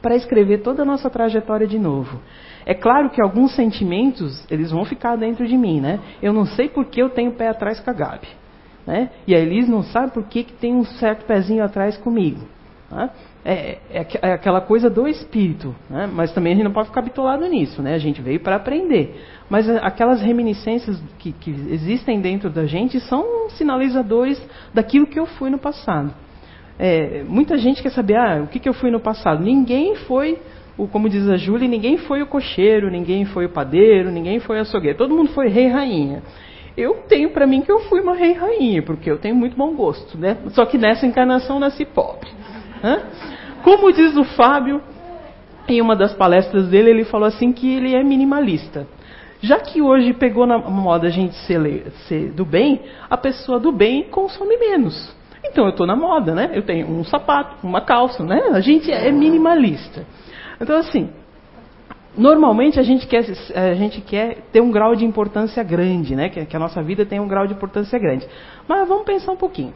para 0.00 0.14
escrever 0.14 0.62
toda 0.62 0.82
a 0.82 0.84
nossa 0.84 1.10
trajetória 1.10 1.66
de 1.66 1.80
novo. 1.80 2.20
É 2.64 2.74
claro 2.74 3.10
que 3.10 3.20
alguns 3.20 3.56
sentimentos, 3.56 4.46
eles 4.48 4.70
vão 4.70 4.84
ficar 4.84 5.16
dentro 5.16 5.48
de 5.48 5.58
mim, 5.58 5.80
né? 5.80 5.98
Eu 6.22 6.32
não 6.32 6.46
sei 6.46 6.68
por 6.68 6.84
que 6.84 7.02
eu 7.02 7.10
tenho 7.10 7.32
pé 7.32 7.48
atrás 7.48 7.80
com 7.80 7.90
a 7.90 7.92
Gabi. 7.92 8.28
Né? 8.86 9.10
E 9.26 9.34
a 9.34 9.38
Elis 9.40 9.68
não 9.68 9.82
sabe 9.82 10.12
por 10.12 10.22
que, 10.28 10.44
que 10.44 10.52
tem 10.52 10.72
um 10.72 10.84
certo 10.84 11.24
pezinho 11.26 11.64
atrás 11.64 11.96
comigo. 11.96 12.46
Né? 12.88 13.10
É, 13.44 13.78
é, 13.90 14.06
é, 14.22 14.32
aquela 14.34 14.60
coisa 14.60 14.88
do 14.88 15.08
espírito, 15.08 15.74
né? 15.90 16.08
mas 16.12 16.32
também 16.32 16.52
a 16.52 16.56
gente 16.56 16.64
não 16.64 16.72
pode 16.72 16.88
ficar 16.88 17.02
bitolado 17.02 17.44
nisso, 17.48 17.82
né? 17.82 17.92
a 17.92 17.98
gente 17.98 18.22
veio 18.22 18.38
para 18.38 18.54
aprender. 18.54 19.20
Mas 19.50 19.68
aquelas 19.68 20.22
reminiscências 20.22 21.02
que, 21.18 21.32
que, 21.32 21.50
existem 21.50 22.20
dentro 22.20 22.48
da 22.48 22.66
gente 22.66 23.00
são 23.00 23.50
sinalizadores 23.50 24.40
daquilo 24.72 25.08
que 25.08 25.18
eu 25.18 25.26
fui 25.26 25.50
no 25.50 25.58
passado. 25.58 26.14
É, 26.78 27.24
muita 27.24 27.58
gente 27.58 27.82
quer 27.82 27.90
saber 27.90 28.16
ah, 28.16 28.42
o 28.44 28.46
que, 28.46 28.60
que 28.60 28.68
eu 28.68 28.74
fui 28.74 28.92
no 28.92 29.00
passado. 29.00 29.42
Ninguém 29.42 29.96
foi, 29.96 30.38
o, 30.78 30.86
como 30.86 31.08
diz 31.08 31.28
a 31.28 31.36
Júlia, 31.36 31.66
ninguém 31.66 31.98
foi 31.98 32.22
o 32.22 32.26
cocheiro, 32.26 32.90
ninguém 32.90 33.24
foi 33.24 33.46
o 33.46 33.50
padeiro, 33.50 34.12
ninguém 34.12 34.38
foi 34.38 34.58
a 34.58 34.62
açougueiro. 34.62 34.96
Todo 34.96 35.16
mundo 35.16 35.30
foi 35.30 35.48
rei 35.48 35.66
e 35.66 35.68
rainha. 35.68 36.22
Eu 36.76 37.02
tenho 37.08 37.30
para 37.30 37.46
mim 37.46 37.60
que 37.60 37.70
eu 37.70 37.80
fui 37.80 38.00
uma 38.00 38.14
rei 38.14 38.30
e 38.30 38.34
rainha, 38.34 38.82
porque 38.82 39.10
eu 39.10 39.18
tenho 39.18 39.34
muito 39.34 39.56
bom 39.56 39.74
gosto, 39.74 40.16
né? 40.16 40.38
Só 40.50 40.64
que 40.64 40.78
nessa 40.78 41.04
encarnação 41.04 41.58
nasci 41.58 41.84
pobre. 41.84 42.30
Como 43.62 43.92
diz 43.92 44.16
o 44.16 44.24
Fábio, 44.24 44.82
em 45.68 45.80
uma 45.80 45.94
das 45.94 46.12
palestras 46.14 46.68
dele, 46.68 46.90
ele 46.90 47.04
falou 47.04 47.26
assim 47.26 47.52
que 47.52 47.72
ele 47.74 47.94
é 47.94 48.02
minimalista. 48.02 48.86
Já 49.40 49.58
que 49.58 49.82
hoje 49.82 50.12
pegou 50.12 50.46
na 50.46 50.58
moda 50.58 51.08
a 51.08 51.10
gente 51.10 51.34
ser, 51.46 51.90
ser 52.06 52.32
do 52.32 52.44
bem, 52.44 52.80
a 53.10 53.16
pessoa 53.16 53.58
do 53.58 53.72
bem 53.72 54.04
consome 54.04 54.56
menos. 54.56 55.14
Então 55.44 55.64
eu 55.64 55.70
estou 55.70 55.86
na 55.86 55.96
moda, 55.96 56.34
né? 56.34 56.50
Eu 56.54 56.62
tenho 56.62 56.88
um 56.88 57.02
sapato, 57.04 57.66
uma 57.66 57.80
calça, 57.80 58.22
né? 58.22 58.50
A 58.52 58.60
gente 58.60 58.90
é 58.90 59.10
minimalista. 59.10 60.06
Então 60.60 60.76
assim, 60.78 61.10
normalmente 62.16 62.78
a 62.78 62.84
gente 62.84 63.06
quer, 63.06 63.24
a 63.54 63.74
gente 63.74 64.00
quer 64.00 64.42
ter 64.52 64.60
um 64.60 64.70
grau 64.70 64.94
de 64.94 65.04
importância 65.04 65.62
grande, 65.64 66.14
né? 66.14 66.28
Que, 66.28 66.46
que 66.46 66.56
a 66.56 66.60
nossa 66.60 66.80
vida 66.80 67.04
tenha 67.04 67.20
um 67.20 67.26
grau 67.26 67.46
de 67.46 67.54
importância 67.54 67.98
grande. 67.98 68.26
Mas 68.68 68.86
vamos 68.86 69.04
pensar 69.04 69.32
um 69.32 69.36
pouquinho. 69.36 69.74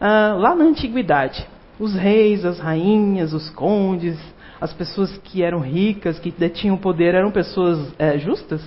Ah, 0.00 0.34
lá 0.38 0.54
na 0.54 0.64
antiguidade, 0.64 1.46
os 1.78 1.94
reis, 1.94 2.44
as 2.44 2.58
rainhas, 2.58 3.32
os 3.32 3.50
condes, 3.50 4.18
as 4.60 4.72
pessoas 4.72 5.16
que 5.18 5.42
eram 5.42 5.60
ricas, 5.60 6.18
que 6.18 6.30
detinham 6.30 6.76
poder, 6.76 7.14
eram 7.14 7.30
pessoas 7.30 7.94
é, 7.98 8.18
justas? 8.18 8.62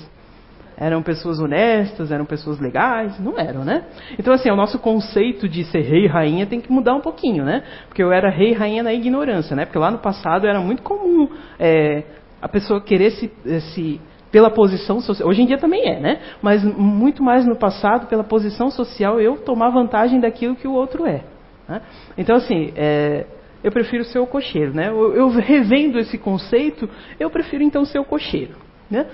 Eram 0.78 1.04
pessoas 1.04 1.40
honestas? 1.40 2.12
Eram 2.12 2.26
pessoas 2.26 2.60
legais? 2.60 3.20
Não 3.20 3.38
eram, 3.38 3.64
né? 3.64 3.84
Então, 4.18 4.34
assim, 4.34 4.50
o 4.50 4.56
nosso 4.56 4.80
conceito 4.80 5.48
de 5.48 5.64
ser 5.66 5.82
rei 5.82 6.06
e 6.06 6.08
rainha 6.08 6.48
tem 6.48 6.60
que 6.60 6.72
mudar 6.72 6.96
um 6.96 7.02
pouquinho, 7.02 7.44
né? 7.44 7.64
Porque 7.88 8.02
eu 8.02 8.12
era 8.12 8.32
rei 8.32 8.52
e 8.52 8.54
rainha 8.54 8.82
na 8.82 8.94
ignorância, 8.94 9.56
né? 9.56 9.66
Porque 9.66 9.78
lá 9.78 9.92
no 9.92 10.00
passado 10.00 10.48
era 10.48 10.60
muito 10.60 10.82
comum 10.82 11.30
é, 11.60 12.04
a 12.42 12.50
pessoa 12.50 12.82
querer 12.82 13.12
se, 13.12 13.32
se 13.74 14.02
pela 14.32 14.50
posição 14.50 15.02
social. 15.02 15.30
Hoje 15.30 15.44
em 15.44 15.46
dia 15.46 15.58
também 15.58 15.88
é, 15.88 16.00
né? 16.00 16.20
Mas 16.42 16.64
muito 16.64 17.22
mais 17.22 17.46
no 17.46 17.56
passado, 17.56 18.08
pela 18.08 18.24
posição 18.24 18.72
social, 18.72 19.20
eu 19.20 19.38
tomar 19.38 19.70
vantagem 19.70 20.20
daquilo 20.20 20.56
que 20.56 20.68
o 20.68 20.74
outro 20.74 21.06
é. 21.06 21.22
Né? 21.72 21.82
Então, 22.18 22.36
assim, 22.36 22.74
é, 22.76 23.26
eu 23.64 23.72
prefiro 23.72 24.04
ser 24.04 24.20
o 24.20 24.28
cocheiro. 24.28 24.74
Né? 24.74 24.90
Eu, 24.90 25.16
eu, 25.16 25.30
revendo 25.30 25.98
esse 25.98 26.18
conceito, 26.18 26.90
eu 27.18 27.30
prefiro 27.30 27.64
então 27.64 27.86
ser 27.86 27.98
o 28.00 28.04
cocheiro. 28.04 28.56
Né? 28.90 29.06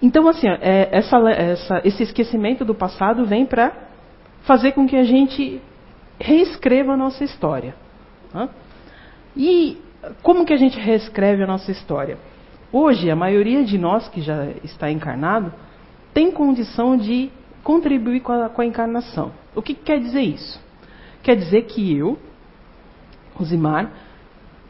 Então, 0.00 0.26
assim, 0.26 0.48
é, 0.48 0.88
essa, 0.90 1.18
essa, 1.30 1.82
esse 1.84 2.02
esquecimento 2.02 2.64
do 2.64 2.74
passado 2.74 3.26
vem 3.26 3.44
para 3.44 3.70
fazer 4.44 4.72
com 4.72 4.86
que 4.86 4.96
a 4.96 5.04
gente 5.04 5.60
reescreva 6.18 6.94
a 6.94 6.96
nossa 6.96 7.22
história. 7.22 7.74
Né? 8.32 8.48
E 9.36 9.78
como 10.22 10.46
que 10.46 10.54
a 10.54 10.56
gente 10.56 10.80
reescreve 10.80 11.42
a 11.42 11.46
nossa 11.46 11.70
história? 11.70 12.16
Hoje, 12.72 13.10
a 13.10 13.16
maioria 13.16 13.62
de 13.62 13.76
nós 13.76 14.08
que 14.08 14.22
já 14.22 14.46
está 14.64 14.90
encarnado 14.90 15.52
tem 16.14 16.30
condição 16.30 16.96
de 16.96 17.30
contribuir 17.62 18.20
com 18.20 18.32
a, 18.32 18.48
com 18.48 18.62
a 18.62 18.66
encarnação. 18.66 19.32
O 19.54 19.60
que, 19.60 19.74
que 19.74 19.82
quer 19.82 20.00
dizer 20.00 20.22
isso? 20.22 20.63
Quer 21.24 21.36
dizer 21.36 21.62
que 21.62 21.96
eu, 21.96 22.18
Rosimar, 23.34 23.90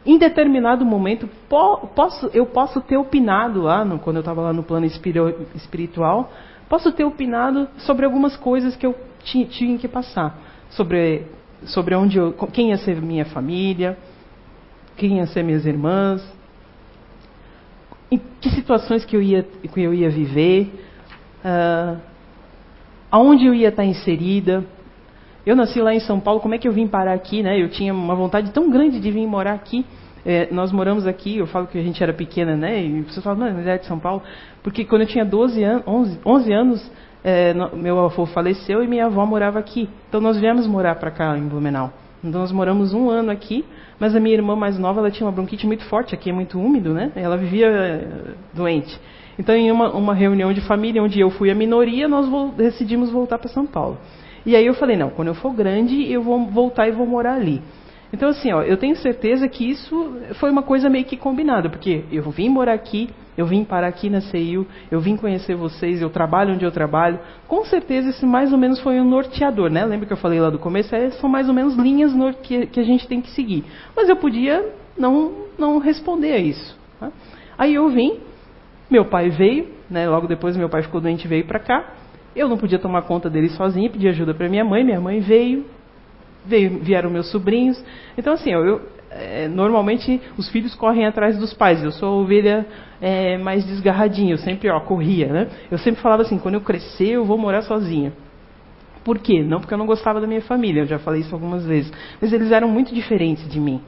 em 0.05 0.17
determinado 0.17 0.85
momento, 0.85 1.29
posso, 1.49 2.27
eu 2.33 2.45
posso 2.45 2.79
ter 2.79 2.95
opinado 2.95 3.61
lá, 3.61 3.83
no, 3.83 3.99
quando 3.99 4.15
eu 4.15 4.21
estava 4.21 4.41
lá 4.41 4.53
no 4.53 4.63
plano 4.63 4.85
espiritual, 4.85 6.31
posso 6.69 6.91
ter 6.93 7.03
opinado 7.03 7.67
sobre 7.79 8.05
algumas 8.05 8.37
coisas 8.37 8.75
que 8.75 8.85
eu 8.85 8.95
tinha, 9.23 9.45
tinha 9.47 9.77
que 9.77 9.87
passar. 9.87 10.37
Sobre, 10.69 11.25
sobre 11.65 11.93
onde 11.93 12.17
eu, 12.17 12.31
quem 12.53 12.69
ia 12.69 12.77
ser 12.77 13.01
minha 13.01 13.25
família, 13.25 13.97
quem 14.95 15.17
ia 15.17 15.27
ser 15.27 15.43
minhas 15.43 15.65
irmãs, 15.65 16.25
em 18.09 18.21
que 18.39 18.49
situações 18.51 19.03
que 19.03 19.17
eu 19.17 19.21
ia, 19.21 19.43
que 19.43 19.81
eu 19.81 19.93
ia 19.93 20.09
viver, 20.09 20.71
uh, 21.43 21.99
aonde 23.11 23.45
eu 23.45 23.53
ia 23.53 23.69
estar 23.69 23.83
inserida, 23.83 24.63
eu 25.45 25.55
nasci 25.55 25.79
lá 25.79 25.93
em 25.93 25.99
São 25.99 26.19
Paulo, 26.19 26.39
como 26.39 26.55
é 26.55 26.57
que 26.57 26.67
eu 26.67 26.71
vim 26.71 26.87
parar 26.87 27.13
aqui, 27.13 27.43
né? 27.43 27.61
Eu 27.61 27.69
tinha 27.69 27.93
uma 27.93 28.15
vontade 28.15 28.51
tão 28.51 28.69
grande 28.69 28.99
de 28.99 29.11
vir 29.11 29.27
morar 29.27 29.53
aqui. 29.53 29.85
É, 30.25 30.47
nós 30.51 30.71
moramos 30.71 31.05
aqui, 31.05 31.37
eu 31.37 31.45
falo 31.45 31.67
que 31.67 31.77
a 31.77 31.83
gente 31.83 32.01
era 32.01 32.11
pequena, 32.11 32.57
né? 32.57 32.83
E 32.83 33.01
você 33.01 33.21
fala, 33.21 33.35
não, 33.37 33.53
mas 33.53 33.67
é 33.67 33.77
de 33.77 33.85
São 33.85 33.99
Paulo. 33.99 34.23
Porque 34.63 34.83
quando 34.83 35.03
eu 35.03 35.07
tinha 35.07 35.23
12 35.23 35.63
anos, 35.63 35.83
11, 35.85 36.19
11 36.25 36.53
anos, 36.53 36.91
é, 37.23 37.53
meu 37.73 37.99
avô 37.99 38.25
faleceu 38.25 38.83
e 38.83 38.87
minha 38.87 39.05
avó 39.05 39.23
morava 39.25 39.59
aqui. 39.59 39.87
Então 40.09 40.19
nós 40.19 40.39
viemos 40.39 40.65
morar 40.65 40.95
para 40.95 41.11
cá, 41.11 41.37
em 41.37 41.47
Blumenau. 41.47 41.93
Então 42.23 42.41
nós 42.41 42.51
moramos 42.51 42.91
um 42.91 43.09
ano 43.09 43.29
aqui, 43.29 43.63
mas 43.99 44.15
a 44.15 44.19
minha 44.19 44.33
irmã 44.33 44.55
mais 44.55 44.79
nova, 44.79 44.99
ela 44.99 45.11
tinha 45.11 45.27
uma 45.27 45.31
bronquite 45.31 45.67
muito 45.67 45.83
forte, 45.85 46.15
aqui 46.15 46.31
é 46.31 46.33
muito 46.33 46.59
úmido, 46.59 46.91
né? 46.91 47.11
Ela 47.15 47.37
vivia 47.37 47.67
é, 47.67 48.07
doente. 48.51 48.99
Então 49.37 49.53
em 49.55 49.71
uma, 49.71 49.91
uma 49.91 50.13
reunião 50.15 50.51
de 50.51 50.61
família, 50.61 51.03
onde 51.03 51.19
eu 51.19 51.29
fui 51.29 51.51
a 51.51 51.55
minoria, 51.55 52.07
nós 52.07 52.27
decidimos 52.55 53.11
voltar 53.11 53.37
para 53.37 53.49
São 53.49 53.67
Paulo. 53.67 53.99
E 54.45 54.55
aí 54.55 54.65
eu 54.65 54.73
falei, 54.73 54.95
não, 54.95 55.09
quando 55.09 55.29
eu 55.29 55.35
for 55.35 55.53
grande, 55.53 56.11
eu 56.11 56.21
vou 56.21 56.45
voltar 56.47 56.87
e 56.87 56.91
vou 56.91 57.07
morar 57.07 57.33
ali. 57.33 57.61
Então, 58.13 58.29
assim, 58.29 58.53
ó, 58.53 58.61
eu 58.61 58.77
tenho 58.77 58.95
certeza 58.95 59.47
que 59.47 59.69
isso 59.69 60.13
foi 60.35 60.49
uma 60.49 60.63
coisa 60.63 60.89
meio 60.89 61.03
que 61.03 61.17
combinada, 61.17 61.69
porque 61.69 62.05
eu 62.11 62.23
vim 62.29 62.47
morar 62.47 62.73
aqui, 62.73 63.09
eu 63.37 63.45
vim 63.45 63.65
parar 63.65 63.87
aqui 63.87 64.09
na 64.09 64.21
CEIU, 64.21 64.65
eu 64.89 65.01
vim 65.01 65.17
conhecer 65.17 65.55
vocês, 65.55 66.01
eu 66.01 66.09
trabalho 66.09 66.53
onde 66.53 66.63
eu 66.63 66.71
trabalho. 66.71 67.19
Com 67.47 67.65
certeza, 67.65 68.09
esse 68.11 68.25
mais 68.25 68.53
ou 68.53 68.57
menos 68.57 68.79
foi 68.79 69.01
um 69.01 69.03
norteador, 69.03 69.69
né? 69.69 69.83
Lembra 69.83 70.05
que 70.05 70.13
eu 70.13 70.17
falei 70.17 70.39
lá 70.39 70.49
do 70.49 70.59
começo? 70.59 70.95
É, 70.95 71.09
são 71.11 71.29
mais 71.29 71.49
ou 71.49 71.53
menos 71.53 71.75
linhas 71.75 72.13
que, 72.41 72.67
que, 72.67 72.79
a 72.79 72.83
gente 72.83 73.07
tem 73.07 73.19
que 73.19 73.31
seguir. 73.31 73.65
Mas 73.95 74.07
eu 74.07 74.15
podia 74.15 74.63
não, 74.97 75.33
não 75.57 75.77
responder 75.79 76.31
a 76.33 76.39
isso. 76.39 76.77
Tá? 76.99 77.11
Aí 77.57 77.73
eu 77.73 77.89
vim, 77.89 78.19
meu 78.89 79.05
pai 79.05 79.29
veio, 79.29 79.67
né? 79.89 80.07
logo 80.07 80.27
depois 80.27 80.55
meu 80.55 80.69
pai 80.69 80.83
ficou 80.83 81.01
doente 81.01 81.25
e 81.25 81.27
veio 81.27 81.45
para 81.45 81.59
cá. 81.59 81.85
Eu 82.35 82.49
não 82.49 82.57
podia 82.57 82.77
tomar 82.77 83.03
conta 83.03 83.29
dele 83.29 83.49
sozinho, 83.49 83.89
pedi 83.89 84.07
ajuda 84.07 84.33
para 84.33 84.49
minha 84.49 84.65
mãe, 84.65 84.83
minha 84.83 84.99
mãe 84.99 85.19
veio, 85.19 85.65
veio, 86.45 86.79
vieram 86.79 87.09
meus 87.09 87.31
sobrinhos. 87.31 87.81
Então, 88.17 88.33
assim, 88.33 88.51
eu, 88.51 88.65
eu 88.65 88.81
é, 89.15 89.47
normalmente 89.47 90.21
os 90.37 90.49
filhos 90.49 90.75
correm 90.75 91.05
atrás 91.05 91.37
dos 91.37 91.53
pais. 91.53 91.81
Eu 91.81 91.91
sou 91.91 92.09
a 92.09 92.21
ovelha 92.21 92.65
é, 93.01 93.37
mais 93.37 93.65
desgarradinha, 93.65 94.33
eu 94.33 94.37
sempre 94.37 94.69
ó, 94.69 94.79
corria, 94.81 95.27
né? 95.27 95.47
Eu 95.71 95.77
sempre 95.77 96.01
falava 96.01 96.23
assim, 96.23 96.37
quando 96.37 96.55
eu 96.55 96.61
crescer 96.61 97.11
eu 97.11 97.23
vou 97.23 97.37
morar 97.37 97.61
sozinha. 97.61 98.11
Por 99.05 99.19
quê? 99.19 99.41
Não 99.41 99.59
porque 99.59 99.73
eu 99.73 99.77
não 99.77 99.85
gostava 99.85 100.19
da 100.19 100.27
minha 100.27 100.41
família, 100.41 100.81
eu 100.81 100.87
já 100.87 100.99
falei 100.99 101.21
isso 101.21 101.33
algumas 101.33 101.65
vezes. 101.65 101.91
Mas 102.19 102.33
eles 102.33 102.51
eram 102.51 102.67
muito 102.67 102.93
diferentes 102.93 103.47
de 103.49 103.59
mim. 103.59 103.79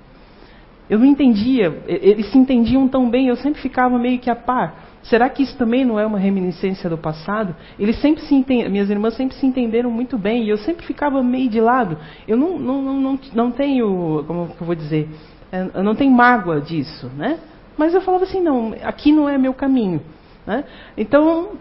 Eu 0.89 0.99
não 0.99 1.05
entendia, 1.05 1.81
eles 1.86 2.31
se 2.31 2.38
entendiam 2.38 2.88
tão 2.88 3.10
bem, 3.10 3.27
eu 3.27 3.36
sempre 3.36 3.62
ficava 3.62 3.99
meio 3.99 4.19
que 4.19 4.29
a 4.29 4.36
par. 4.36 4.87
Será 5.09 5.29
que 5.29 5.41
isso 5.41 5.57
também 5.57 5.85
não 5.85 5.97
é 5.97 6.05
uma 6.05 6.19
reminiscência 6.19 6.89
do 6.89 6.97
passado? 6.97 7.55
Eles 7.79 7.99
sempre 8.01 8.23
se 8.23 8.35
entend... 8.35 8.69
minhas 8.69 8.89
irmãs 8.89 9.15
sempre 9.15 9.37
se 9.37 9.45
entenderam 9.45 9.89
muito 9.89 10.17
bem 10.17 10.43
e 10.43 10.49
eu 10.49 10.57
sempre 10.57 10.85
ficava 10.85 11.23
meio 11.23 11.49
de 11.49 11.61
lado. 11.61 11.97
Eu 12.27 12.35
não, 12.35 12.59
não, 12.59 12.81
não, 12.81 13.19
não, 13.33 13.51
tenho, 13.51 14.23
como 14.27 14.51
eu 14.59 14.65
vou 14.65 14.75
dizer, 14.75 15.07
é, 15.51 15.69
eu 15.75 15.83
não 15.83 15.95
tenho 15.95 16.11
mágoa 16.11 16.59
disso, 16.59 17.09
né? 17.15 17.39
Mas 17.77 17.93
eu 17.93 18.01
falava 18.01 18.25
assim, 18.25 18.41
não, 18.41 18.75
aqui 18.83 19.13
não 19.13 19.29
é 19.29 19.37
meu 19.37 19.53
caminho. 19.53 20.01
Né? 20.45 20.65
Então, 20.97 21.51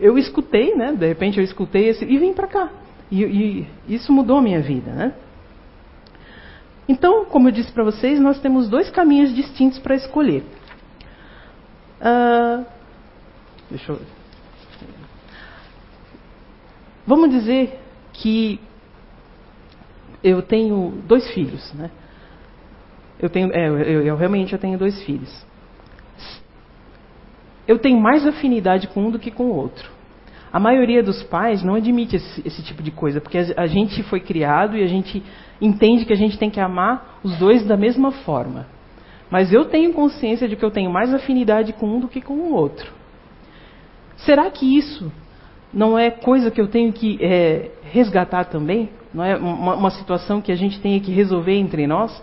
eu 0.00 0.16
escutei, 0.16 0.74
né? 0.74 0.92
de 0.92 1.06
repente 1.06 1.38
eu 1.38 1.44
escutei 1.44 1.88
esse, 1.88 2.04
e 2.04 2.18
vim 2.18 2.32
para 2.32 2.46
cá. 2.46 2.70
E, 3.10 3.24
e, 3.24 3.66
isso 3.88 4.10
mudou 4.10 4.38
a 4.38 4.42
minha 4.42 4.60
vida. 4.62 4.90
Né? 4.90 5.12
Então, 6.88 7.26
como 7.26 7.48
eu 7.48 7.52
disse 7.52 7.72
para 7.72 7.84
vocês, 7.84 8.18
nós 8.18 8.40
temos 8.40 8.68
dois 8.70 8.88
caminhos 8.88 9.34
distintos 9.34 9.78
para 9.80 9.96
escolher. 9.96 10.44
Uh, 12.00 12.75
Deixa 13.70 13.92
eu. 13.92 14.00
Vamos 17.06 17.30
dizer 17.30 17.78
que 18.12 18.60
eu 20.22 20.42
tenho 20.42 21.02
dois 21.06 21.28
filhos, 21.32 21.72
né? 21.74 21.90
Eu 23.18 23.30
tenho, 23.30 23.52
é, 23.52 23.68
eu, 23.68 24.02
eu, 24.02 24.16
realmente 24.16 24.52
eu 24.52 24.58
tenho 24.58 24.78
dois 24.78 25.02
filhos. 25.04 25.46
Eu 27.66 27.78
tenho 27.78 28.00
mais 28.00 28.26
afinidade 28.26 28.88
com 28.88 29.06
um 29.06 29.10
do 29.10 29.18
que 29.18 29.30
com 29.30 29.44
o 29.44 29.54
outro. 29.54 29.90
A 30.52 30.60
maioria 30.60 31.02
dos 31.02 31.22
pais 31.24 31.62
não 31.62 31.74
admite 31.74 32.16
esse, 32.16 32.46
esse 32.46 32.62
tipo 32.62 32.82
de 32.82 32.90
coisa, 32.90 33.20
porque 33.20 33.38
a, 33.38 33.62
a 33.62 33.66
gente 33.66 34.02
foi 34.04 34.20
criado 34.20 34.76
e 34.76 34.82
a 34.82 34.86
gente 34.86 35.22
entende 35.60 36.04
que 36.04 36.12
a 36.12 36.16
gente 36.16 36.38
tem 36.38 36.50
que 36.50 36.60
amar 36.60 37.20
os 37.22 37.36
dois 37.38 37.64
da 37.64 37.76
mesma 37.76 38.12
forma. 38.12 38.66
Mas 39.30 39.52
eu 39.52 39.64
tenho 39.64 39.92
consciência 39.92 40.48
de 40.48 40.56
que 40.56 40.64
eu 40.64 40.70
tenho 40.70 40.90
mais 40.90 41.12
afinidade 41.12 41.72
com 41.72 41.86
um 41.86 42.00
do 42.00 42.08
que 42.08 42.20
com 42.20 42.34
o 42.34 42.52
outro. 42.52 42.92
Será 44.18 44.50
que 44.50 44.76
isso 44.76 45.12
não 45.72 45.98
é 45.98 46.10
coisa 46.10 46.50
que 46.50 46.60
eu 46.60 46.68
tenho 46.68 46.92
que 46.92 47.18
é, 47.20 47.70
resgatar 47.84 48.44
também? 48.46 48.90
Não 49.12 49.24
é 49.24 49.36
uma, 49.36 49.74
uma, 49.74 49.90
situação 49.90 50.40
que 50.40 50.52
a 50.52 50.56
gente 50.56 50.80
tem 50.80 50.98
que 51.00 51.12
resolver 51.12 51.54
entre 51.54 51.86
nós? 51.86 52.22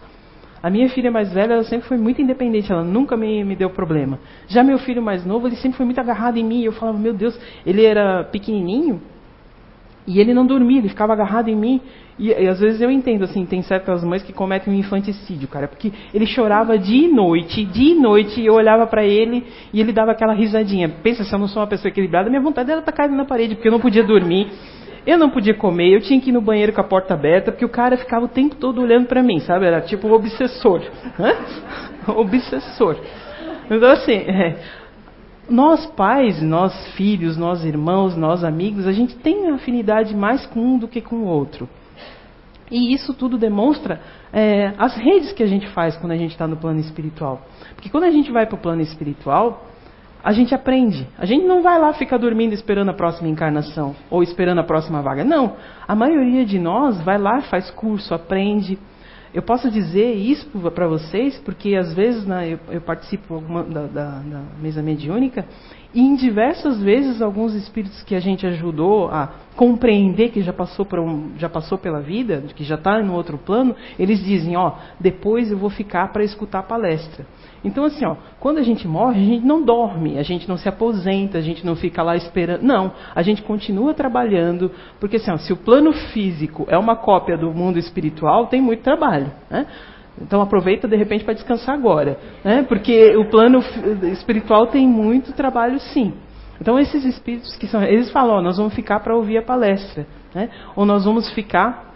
A 0.62 0.70
minha 0.70 0.90
filha 0.90 1.12
mais 1.12 1.32
velha, 1.34 1.54
ela 1.54 1.64
sempre 1.64 1.88
foi 1.88 1.98
muito 1.98 2.22
independente, 2.22 2.72
ela 2.72 2.84
nunca 2.84 3.18
me, 3.18 3.44
me 3.44 3.56
deu 3.56 3.70
problema. 3.70 4.18
Já 4.48 4.64
meu 4.64 4.80
filho 4.80 5.02
mais 5.02 5.26
novo, 5.26 5.48
ele 5.48 5.58
sempre 5.58 5.78
foi 5.78 5.86
muito 5.86 6.00
agarrado 6.00 6.38
em 6.38 6.44
mim. 6.44 6.64
Eu 6.64 6.72
falava, 6.72 6.98
meu 6.98 7.14
Deus, 7.14 7.38
ele 7.66 7.84
era 7.84 8.24
pequenininho 8.24 9.02
e 10.06 10.20
ele 10.20 10.34
não 10.34 10.46
dormia, 10.46 10.80
ele 10.80 10.90
ficava 10.90 11.14
agarrado 11.14 11.50
em 11.50 11.56
mim. 11.56 11.82
E, 12.18 12.30
e, 12.30 12.48
às 12.48 12.60
vezes 12.60 12.80
eu 12.82 12.92
entendo, 12.92 13.24
assim, 13.24 13.46
tem 13.46 13.62
certas 13.62 14.04
mães 14.04 14.22
que 14.22 14.32
cometem 14.32 14.74
um 14.74 14.78
infanticídio, 14.78 15.48
cara, 15.48 15.68
porque 15.68 15.92
ele 16.14 16.26
chorava 16.26 16.78
dia 16.78 17.08
e 17.08 17.12
noite, 17.12 17.66
dia 17.66 17.96
e 17.96 18.00
noite, 18.00 18.40
e 18.40 18.46
eu 18.46 18.54
olhava 18.54 18.86
para 18.86 19.04
ele 19.04 19.44
e 19.74 19.80
ele 19.80 19.92
dava 19.92 20.12
aquela 20.12 20.34
risadinha. 20.34 20.90
Pensa, 21.02 21.24
se 21.24 21.34
eu 21.34 21.40
não 21.40 21.48
sou 21.48 21.62
uma 21.62 21.68
pessoa 21.68 21.90
equilibrada, 21.90 22.30
minha 22.30 22.42
vontade 22.42 22.70
era 22.70 22.80
estar 22.80 22.92
caindo 22.92 23.16
na 23.16 23.26
parede, 23.26 23.56
porque 23.56 23.68
eu 23.68 23.72
não 23.72 23.80
podia 23.80 24.04
dormir, 24.04 24.48
eu 25.06 25.18
não 25.18 25.30
podia 25.30 25.54
comer, 25.54 25.94
eu 25.94 26.02
tinha 26.02 26.20
que 26.22 26.30
ir 26.30 26.34
no 26.34 26.42
banheiro 26.42 26.72
com 26.72 26.82
a 26.82 26.84
porta 26.84 27.14
aberta, 27.14 27.52
porque 27.52 27.66
o 27.66 27.70
cara 27.70 27.98
ficava 27.98 28.26
o 28.26 28.30
tempo 28.30 28.56
todo 28.56 28.82
olhando 28.82 29.08
para 29.08 29.24
mim, 29.24 29.40
sabe? 29.40 29.66
Era 29.66 29.82
tipo 29.82 30.08
obsessor. 30.14 30.82
Hã? 31.20 31.34
obsessor. 32.14 32.98
Então, 33.70 33.90
assim, 33.90 34.14
é, 34.14 34.56
nós 35.50 35.86
pais, 35.88 36.42
nós 36.42 36.74
filhos, 36.94 37.38
nós 37.38 37.64
irmãos, 37.64 38.16
nós 38.16 38.44
amigos, 38.44 38.88
a 38.88 38.92
gente 38.92 39.16
tem 39.16 39.50
afinidade 39.50 40.16
mais 40.16 40.46
com 40.46 40.60
um 40.60 40.78
do 40.78 40.88
que 40.88 41.02
com 41.02 41.18
o 41.18 41.26
outro. 41.26 41.68
E 42.72 42.94
isso 42.94 43.14
tudo 43.14 43.38
demonstra 43.38 44.02
é, 44.32 44.74
as 44.78 44.96
redes 44.96 45.32
que 45.34 45.44
a 45.44 45.48
gente 45.48 45.68
faz 45.70 45.96
quando 45.98 46.14
a 46.14 46.18
gente 46.18 46.32
está 46.32 46.48
no 46.48 46.58
plano 46.58 46.80
espiritual. 46.80 47.42
Porque 47.76 47.90
quando 47.90 48.06
a 48.06 48.12
gente 48.12 48.32
vai 48.32 48.46
para 48.46 48.56
o 48.56 48.60
plano 48.60 48.82
espiritual, 48.82 49.68
a 50.24 50.32
gente 50.32 50.56
aprende. 50.56 51.06
A 51.18 51.26
gente 51.26 51.46
não 51.46 51.62
vai 51.62 51.78
lá 51.78 51.94
ficar 51.94 52.18
dormindo 52.18 52.54
esperando 52.54 52.90
a 52.90 52.94
próxima 52.94 53.28
encarnação 53.28 53.94
ou 54.10 54.24
esperando 54.24 54.60
a 54.60 54.64
próxima 54.64 55.02
vaga. 55.02 55.24
Não. 55.24 55.56
A 55.88 55.94
maioria 55.94 56.46
de 56.46 56.58
nós 56.58 57.00
vai 57.02 57.18
lá, 57.18 57.42
faz 57.42 57.70
curso, 57.70 58.14
aprende. 58.14 58.80
Eu 59.34 59.42
posso 59.42 59.72
dizer 59.72 60.14
isso 60.14 60.48
para 60.72 60.88
vocês 60.88 61.40
porque 61.40 61.76
às 61.76 61.92
vezes 61.94 62.24
né, 62.26 62.54
eu, 62.54 62.60
eu, 62.70 62.82
participo 62.82 63.42
da, 63.42 63.88
da, 63.88 64.20
da 64.20 64.44
mesa 64.62 64.82
mediúnica 64.84 65.44
e 65.92 66.02
em 66.02 66.16
diversas 66.16 66.80
vezes 66.80 67.20
alguns 67.20 67.56
espíritos 67.56 68.04
que 68.04 68.14
a 68.14 68.20
gente 68.20 68.46
ajudou 68.46 69.10
a 69.10 69.34
compreender 69.56 70.30
que 70.30 70.42
já 70.42 70.54
passou, 70.54 70.88
um, 71.00 71.32
já 71.38 71.50
passou 71.50 71.78
pela 71.80 72.00
vida, 72.00 72.44
que 72.56 72.64
já 72.64 72.76
está 72.76 73.02
no 73.02 73.14
outro 73.14 73.38
plano, 73.38 73.76
eles 73.98 74.24
dizem, 74.24 74.56
ó, 74.56 74.74
depois 75.00 75.52
eu 75.52 75.58
vou 75.58 75.70
ficar 75.70 76.12
para 76.12 76.24
escutar 76.24 76.60
a 76.60 76.64
palestra. 76.64 77.26
Então 77.64 77.86
assim, 77.86 78.06
ó, 78.06 78.16
quando 78.40 78.58
a 78.58 78.62
gente 78.62 78.88
morre, 78.88 79.22
a 79.22 79.26
gente 79.26 79.46
não 79.46 79.64
dorme, 79.64 80.18
a 80.18 80.24
gente 80.24 80.48
não 80.50 80.58
se 80.58 80.68
aposenta, 80.68 81.38
a 81.38 81.42
gente 81.42 81.66
não 81.66 81.76
fica 81.76 82.04
lá 82.04 82.16
esperando. 82.16 82.62
Não, 82.62 82.92
a 83.16 83.22
gente 83.22 83.42
continua 83.42 83.94
trabalhando, 83.94 84.70
porque 85.00 85.16
assim, 85.16 85.32
ó, 85.32 85.38
se 85.38 85.54
o 85.54 85.58
plano 85.58 85.94
físico 85.94 86.66
é 86.68 86.78
uma 86.78 86.96
cópia 86.96 87.38
do 87.38 87.52
mundo 87.52 87.80
espiritual, 87.80 88.48
tem 88.48 88.62
muito 88.62 88.84
trabalho. 88.84 89.32
Né? 89.50 89.66
Então 90.22 90.42
aproveita 90.42 90.88
de 90.88 90.96
repente 90.96 91.24
para 91.24 91.34
descansar 91.34 91.74
agora, 91.74 92.18
né? 92.44 92.64
porque 92.64 93.16
o 93.16 93.26
plano 93.30 93.64
espiritual 94.12 94.68
tem 94.68 94.88
muito 94.88 95.32
trabalho 95.34 95.80
sim. 95.80 96.14
Então 96.60 96.78
esses 96.78 97.04
espíritos 97.06 97.56
que 97.56 97.68
são, 97.68 97.82
eles 97.82 98.12
falam, 98.12 98.36
ó, 98.36 98.42
nós 98.42 98.58
vamos 98.58 98.74
ficar 98.74 99.00
para 99.00 99.16
ouvir 99.16 99.38
a 99.38 99.42
palestra, 99.42 100.06
né? 100.36 100.50
ou 100.76 100.86
nós 100.86 101.06
vamos 101.06 101.32
ficar. 101.34 101.94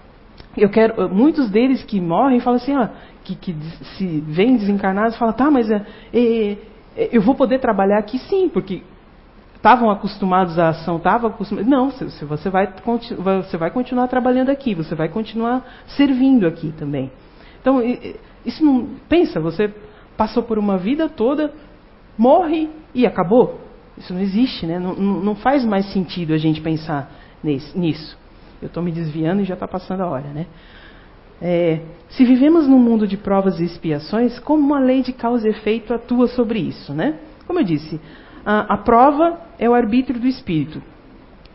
Eu 0.57 0.69
quero, 0.69 1.07
muitos 1.13 1.51
deles 1.51 1.83
que 1.83 2.01
morrem 2.01 2.39
falam 2.39 2.57
assim, 2.57 2.75
ó, 2.75 2.87
que, 3.27 3.35
que 3.35 3.55
se 3.97 4.21
vêm 4.21 4.55
desencarnados, 4.55 5.17
falam, 5.17 5.33
tá, 5.33 5.51
mas 5.51 5.69
é, 5.69 5.85
é, 6.13 6.57
é, 6.95 7.09
eu 7.11 7.21
vou 7.21 7.35
poder 7.35 7.59
trabalhar 7.59 7.97
aqui 7.97 8.17
sim, 8.19 8.47
porque 8.47 8.83
estavam 9.55 9.89
acostumados 9.89 10.57
à 10.57 10.69
ação, 10.69 10.97
estavam 10.97 11.29
acostumados. 11.29 11.69
Não, 11.69 11.89
você 11.89 12.49
vai, 12.49 12.73
você 13.43 13.57
vai 13.57 13.71
continuar 13.71 14.07
trabalhando 14.07 14.49
aqui, 14.49 14.73
você 14.73 14.95
vai 14.95 15.09
continuar 15.09 15.65
servindo 15.87 16.47
aqui 16.47 16.71
também. 16.77 17.11
Então, 17.59 17.81
isso 18.45 18.63
não. 18.63 18.87
Pensa, 19.09 19.39
você 19.39 19.73
passou 20.15 20.43
por 20.43 20.57
uma 20.57 20.77
vida 20.77 21.09
toda, 21.09 21.51
morre 22.17 22.69
e 22.93 23.05
acabou. 23.05 23.59
Isso 23.97 24.13
não 24.13 24.21
existe, 24.21 24.65
né? 24.65 24.79
Não, 24.79 24.93
não 24.95 25.35
faz 25.35 25.65
mais 25.65 25.91
sentido 25.91 26.33
a 26.33 26.37
gente 26.37 26.61
pensar 26.61 27.11
nisso. 27.43 28.17
Eu 28.61 28.67
estou 28.67 28.81
me 28.81 28.91
desviando 28.91 29.41
e 29.41 29.45
já 29.45 29.55
está 29.55 29.67
passando 29.67 30.01
a 30.01 30.07
hora, 30.07 30.27
né? 30.29 30.45
É, 31.41 31.81
se 32.09 32.25
vivemos 32.25 32.67
num 32.67 32.79
mundo 32.79 33.07
de 33.07 33.17
provas 33.17 33.59
e 33.59 33.63
expiações, 33.63 34.39
como 34.39 34.65
uma 34.65 34.79
lei 34.79 35.01
de 35.01 35.13
causa 35.13 35.47
e 35.47 35.51
efeito 35.51 35.93
atua 35.93 36.27
sobre 36.27 36.59
isso, 36.59 36.93
né? 36.93 37.19
Como 37.45 37.59
eu 37.59 37.63
disse, 37.63 37.99
a, 38.45 38.73
a 38.73 38.77
prova 38.77 39.39
é 39.59 39.69
o 39.69 39.73
arbítrio 39.73 40.19
do 40.19 40.27
espírito. 40.27 40.81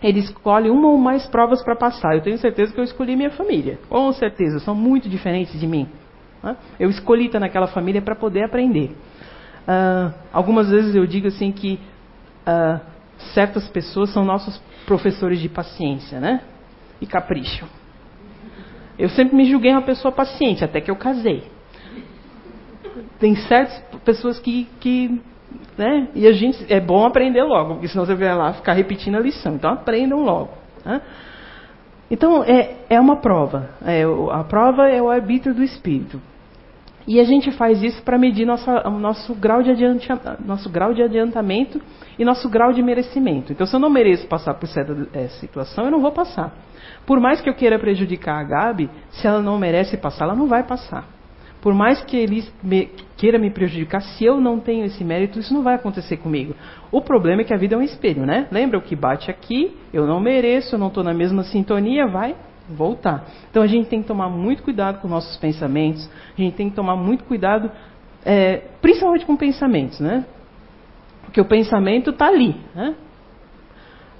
Ele 0.02 0.18
escolhe 0.18 0.68
uma 0.68 0.88
ou 0.88 0.98
mais 0.98 1.26
provas 1.26 1.62
para 1.62 1.76
passar. 1.76 2.14
Eu 2.14 2.22
tenho 2.22 2.36
certeza 2.38 2.72
que 2.72 2.80
eu 2.80 2.84
escolhi 2.84 3.14
minha 3.16 3.30
família. 3.30 3.78
Com 3.88 4.12
certeza, 4.12 4.58
são 4.58 4.74
muito 4.74 5.08
diferentes 5.08 5.58
de 5.58 5.66
mim. 5.66 5.88
Né? 6.42 6.56
Eu 6.78 6.90
escolhi 6.90 7.26
estar 7.26 7.38
naquela 7.38 7.68
família 7.68 8.02
para 8.02 8.16
poder 8.16 8.42
aprender. 8.42 8.90
Uh, 9.62 10.12
algumas 10.32 10.70
vezes 10.70 10.94
eu 10.94 11.06
digo 11.06 11.28
assim 11.28 11.52
que 11.52 11.78
uh, 12.46 12.80
certas 13.32 13.68
pessoas 13.68 14.10
são 14.10 14.24
nossos 14.24 14.60
professores 14.86 15.40
de 15.40 15.48
paciência, 15.48 16.18
né? 16.18 16.42
E 17.00 17.06
capricho. 17.06 17.64
Eu 18.98 19.08
sempre 19.08 19.34
me 19.36 19.44
julguei 19.44 19.72
uma 19.72 19.82
pessoa 19.82 20.12
paciente, 20.12 20.64
até 20.64 20.80
que 20.80 20.90
eu 20.90 20.96
casei. 20.96 21.44
Tem 23.18 23.34
certas 23.36 23.82
pessoas 24.04 24.38
que, 24.38 24.68
que 24.80 25.20
né? 25.76 26.08
E 26.14 26.26
a 26.26 26.32
gente 26.32 26.64
é 26.72 26.80
bom 26.80 27.04
aprender 27.04 27.42
logo, 27.42 27.74
porque 27.74 27.88
senão 27.88 28.04
você 28.04 28.14
vai 28.14 28.34
lá 28.34 28.52
ficar 28.52 28.72
repetindo 28.74 29.16
a 29.16 29.20
lição. 29.20 29.54
Então 29.54 29.72
aprendam 29.72 30.20
logo. 30.20 30.50
Né? 30.84 31.00
Então 32.10 32.44
é, 32.44 32.76
é 32.90 33.00
uma 33.00 33.16
prova. 33.16 33.70
É, 33.84 34.02
a 34.30 34.44
prova 34.44 34.88
é 34.88 35.00
o 35.00 35.10
arbítrio 35.10 35.54
do 35.54 35.62
espírito. 35.62 36.20
E 37.06 37.18
a 37.18 37.24
gente 37.24 37.50
faz 37.50 37.82
isso 37.82 38.02
para 38.02 38.16
medir 38.16 38.46
nossa, 38.46 38.88
nosso, 38.90 39.34
grau 39.34 39.62
de 39.62 39.72
nosso 40.44 40.70
grau 40.70 40.94
de 40.94 41.02
adiantamento 41.02 41.80
e 42.18 42.24
nosso 42.24 42.48
grau 42.48 42.72
de 42.72 42.82
merecimento. 42.82 43.52
Então, 43.52 43.66
se 43.66 43.74
eu 43.74 43.80
não 43.80 43.90
mereço 43.90 44.26
passar 44.28 44.54
por 44.54 44.68
certa 44.68 45.08
é, 45.12 45.28
situação, 45.28 45.84
eu 45.84 45.90
não 45.90 46.00
vou 46.00 46.12
passar. 46.12 46.52
Por 47.04 47.18
mais 47.20 47.40
que 47.40 47.48
eu 47.48 47.54
queira 47.54 47.78
prejudicar 47.78 48.40
a 48.40 48.44
Gabi, 48.44 48.88
se 49.10 49.26
ela 49.26 49.42
não 49.42 49.58
merece 49.58 49.96
passar, 49.96 50.26
ela 50.26 50.36
não 50.36 50.46
vai 50.46 50.62
passar. 50.62 51.04
Por 51.60 51.74
mais 51.74 52.02
que 52.02 52.16
ele 52.16 52.44
me, 52.62 52.90
queira 53.16 53.38
me 53.38 53.50
prejudicar, 53.50 54.00
se 54.00 54.24
eu 54.24 54.40
não 54.40 54.58
tenho 54.58 54.84
esse 54.84 55.04
mérito, 55.04 55.38
isso 55.38 55.54
não 55.54 55.62
vai 55.62 55.76
acontecer 55.76 56.16
comigo. 56.16 56.54
O 56.90 57.00
problema 57.00 57.42
é 57.42 57.44
que 57.44 57.54
a 57.54 57.56
vida 57.56 57.76
é 57.76 57.78
um 57.78 57.82
espelho, 57.82 58.26
né? 58.26 58.48
Lembra 58.50 58.78
o 58.78 58.82
que 58.82 58.96
bate 58.96 59.30
aqui, 59.30 59.76
eu 59.92 60.04
não 60.06 60.20
mereço, 60.20 60.74
eu 60.74 60.78
não 60.78 60.88
estou 60.88 61.04
na 61.04 61.14
mesma 61.14 61.44
sintonia, 61.44 62.06
vai 62.06 62.34
voltar. 62.72 63.26
Então 63.50 63.62
a 63.62 63.66
gente 63.66 63.88
tem 63.88 64.02
que 64.02 64.08
tomar 64.08 64.28
muito 64.28 64.62
cuidado 64.62 65.00
com 65.00 65.08
nossos 65.08 65.36
pensamentos, 65.36 66.08
a 66.36 66.40
gente 66.40 66.54
tem 66.54 66.70
que 66.70 66.76
tomar 66.76 66.96
muito 66.96 67.24
cuidado, 67.24 67.70
é, 68.24 68.62
principalmente 68.80 69.26
com 69.26 69.36
pensamentos, 69.36 70.00
né? 70.00 70.24
Porque 71.24 71.40
o 71.40 71.44
pensamento 71.44 72.10
está 72.10 72.26
ali, 72.26 72.56
né? 72.74 72.94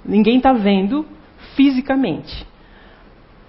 Ninguém 0.05 0.37
está 0.37 0.51
vendo 0.53 1.05
fisicamente. 1.55 2.45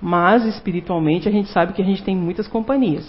Mas 0.00 0.44
espiritualmente 0.44 1.28
a 1.28 1.32
gente 1.32 1.48
sabe 1.48 1.72
que 1.72 1.80
a 1.80 1.84
gente 1.84 2.02
tem 2.04 2.14
muitas 2.14 2.46
companhias. 2.46 3.08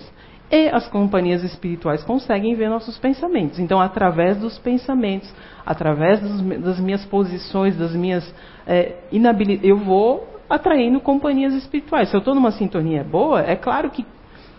E 0.49 0.69
as 0.69 0.87
companhias 0.87 1.43
espirituais 1.43 2.03
conseguem 2.03 2.55
ver 2.55 2.69
nossos 2.69 2.97
pensamentos. 2.97 3.59
Então, 3.59 3.81
através 3.81 4.37
dos 4.37 4.59
pensamentos, 4.59 5.33
através 5.65 6.21
dos, 6.21 6.41
das 6.61 6.79
minhas 6.79 7.03
posições, 7.05 7.75
das 7.75 7.95
minhas 7.95 8.33
é, 8.67 8.95
inabilidades, 9.11 9.67
eu 9.67 9.77
vou 9.77 10.34
atraindo 10.49 10.99
companhias 10.99 11.53
espirituais. 11.53 12.09
Se 12.09 12.15
eu 12.15 12.19
estou 12.19 12.35
numa 12.35 12.51
sintonia 12.51 13.03
boa, 13.03 13.41
é 13.41 13.55
claro 13.55 13.89
que 13.89 14.05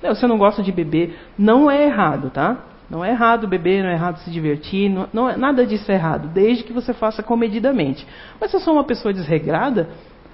se 0.01 0.09
você 0.09 0.27
não 0.27 0.39
gosta 0.39 0.63
de 0.63 0.73
beber, 0.73 1.19
não 1.39 1.71
é 1.71 1.85
errado, 1.85 2.31
tá? 2.31 2.59
Não 2.89 3.05
é 3.05 3.11
errado 3.11 3.49
beber, 3.49 3.83
não 3.83 3.91
é 3.91 3.95
errado 3.95 4.19
se 4.19 4.31
divertir, 4.31 4.89
não, 4.89 5.09
não 5.13 5.29
é, 5.29 5.37
nada 5.37 5.67
disso 5.67 5.91
é 5.91 5.95
errado, 5.95 6.29
desde 6.29 6.63
que 6.63 6.73
você 6.73 6.93
faça 6.93 7.23
comedidamente. 7.23 8.07
Mas 8.41 8.51
se 8.51 8.57
eu 8.57 8.61
sou 8.61 8.75
uma 8.75 8.85
pessoa 8.85 9.13
desregrada, 9.13 9.89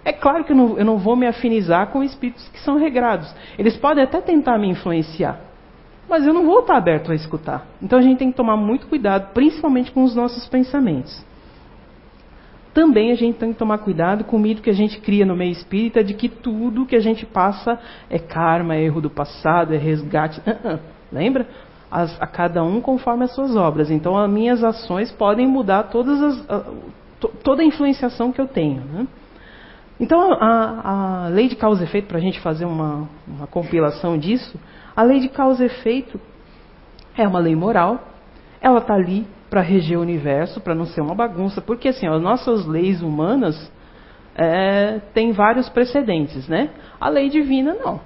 é 0.04 0.12
claro 0.12 0.44
que 0.44 0.52
eu 0.52 0.56
não, 0.56 0.78
eu 0.78 0.84
não 0.84 0.98
vou 0.98 1.16
me 1.16 1.26
afinizar 1.26 1.86
com 1.88 2.02
espíritos 2.02 2.46
que 2.48 2.60
são 2.60 2.76
regrados. 2.76 3.32
Eles 3.58 3.76
podem 3.76 4.04
até 4.04 4.20
tentar 4.20 4.58
me 4.58 4.68
influenciar, 4.68 5.40
mas 6.08 6.26
eu 6.26 6.34
não 6.34 6.44
vou 6.44 6.60
estar 6.60 6.76
aberto 6.76 7.10
a 7.10 7.14
escutar. 7.14 7.66
Então 7.80 7.98
a 7.98 8.02
gente 8.02 8.18
tem 8.18 8.30
que 8.30 8.36
tomar 8.36 8.56
muito 8.56 8.86
cuidado, 8.86 9.32
principalmente 9.32 9.90
com 9.90 10.02
os 10.02 10.14
nossos 10.14 10.46
pensamentos 10.46 11.24
também 12.74 13.12
a 13.12 13.14
gente 13.14 13.38
tem 13.38 13.52
que 13.52 13.58
tomar 13.58 13.78
cuidado 13.78 14.24
com 14.24 14.36
o 14.36 14.40
mito 14.40 14.62
que 14.62 14.70
a 14.70 14.74
gente 14.74 14.98
cria 15.00 15.26
no 15.26 15.36
meio 15.36 15.52
espírita 15.52 16.02
de 16.02 16.14
que 16.14 16.28
tudo 16.28 16.86
que 16.86 16.96
a 16.96 17.00
gente 17.00 17.26
passa 17.26 17.78
é 18.08 18.18
karma, 18.18 18.74
é 18.74 18.82
erro 18.82 19.00
do 19.00 19.10
passado, 19.10 19.74
é 19.74 19.76
resgate. 19.76 20.40
Uh 20.40 20.68
-uh. 20.68 20.80
Lembra? 21.12 21.46
As, 21.90 22.20
a 22.20 22.26
cada 22.26 22.64
um 22.64 22.80
conforme 22.80 23.24
as 23.24 23.34
suas 23.34 23.54
obras. 23.54 23.90
Então, 23.90 24.16
as 24.16 24.30
minhas 24.30 24.64
ações 24.64 25.12
podem 25.12 25.46
mudar 25.46 25.84
todas 25.84 26.22
as, 26.22 26.50
a, 26.50 26.64
to, 27.20 27.28
toda 27.44 27.60
a 27.62 27.64
influenciação 27.64 28.32
que 28.32 28.40
eu 28.40 28.46
tenho. 28.46 28.80
Né? 28.80 29.06
Então, 30.00 30.32
a, 30.32 31.24
a, 31.24 31.28
lei 31.28 31.48
de 31.48 31.56
causa 31.56 31.82
e 31.82 31.84
efeito, 31.84 32.08
para 32.08 32.16
a 32.16 32.20
gente 32.20 32.40
fazer 32.40 32.64
uma, 32.64 33.06
uma 33.28 33.46
compilação 33.46 34.16
disso, 34.16 34.58
a 34.96 35.02
lei 35.02 35.20
de 35.20 35.28
causa 35.28 35.62
e 35.62 35.66
efeito 35.66 36.18
É 37.14 37.28
uma 37.28 37.38
lei 37.38 37.54
moral. 37.54 38.00
Ela 38.60 38.78
está 38.78 38.94
ali 38.94 39.26
para 39.52 39.60
reger 39.60 39.98
o 39.98 40.00
universo, 40.00 40.62
para 40.62 40.74
não 40.74 40.86
ser 40.86 41.02
uma 41.02 41.14
bagunça, 41.14 41.60
porque 41.60 41.88
assim, 41.88 42.06
as 42.06 42.22
nossas 42.22 42.64
leis 42.64 43.02
humanas 43.02 43.70
é, 44.34 44.98
têm 45.12 45.30
vários 45.32 45.68
precedentes, 45.68 46.48
né? 46.48 46.70
A 46.98 47.10
lei 47.10 47.28
divina 47.28 47.74
não. 47.74 48.00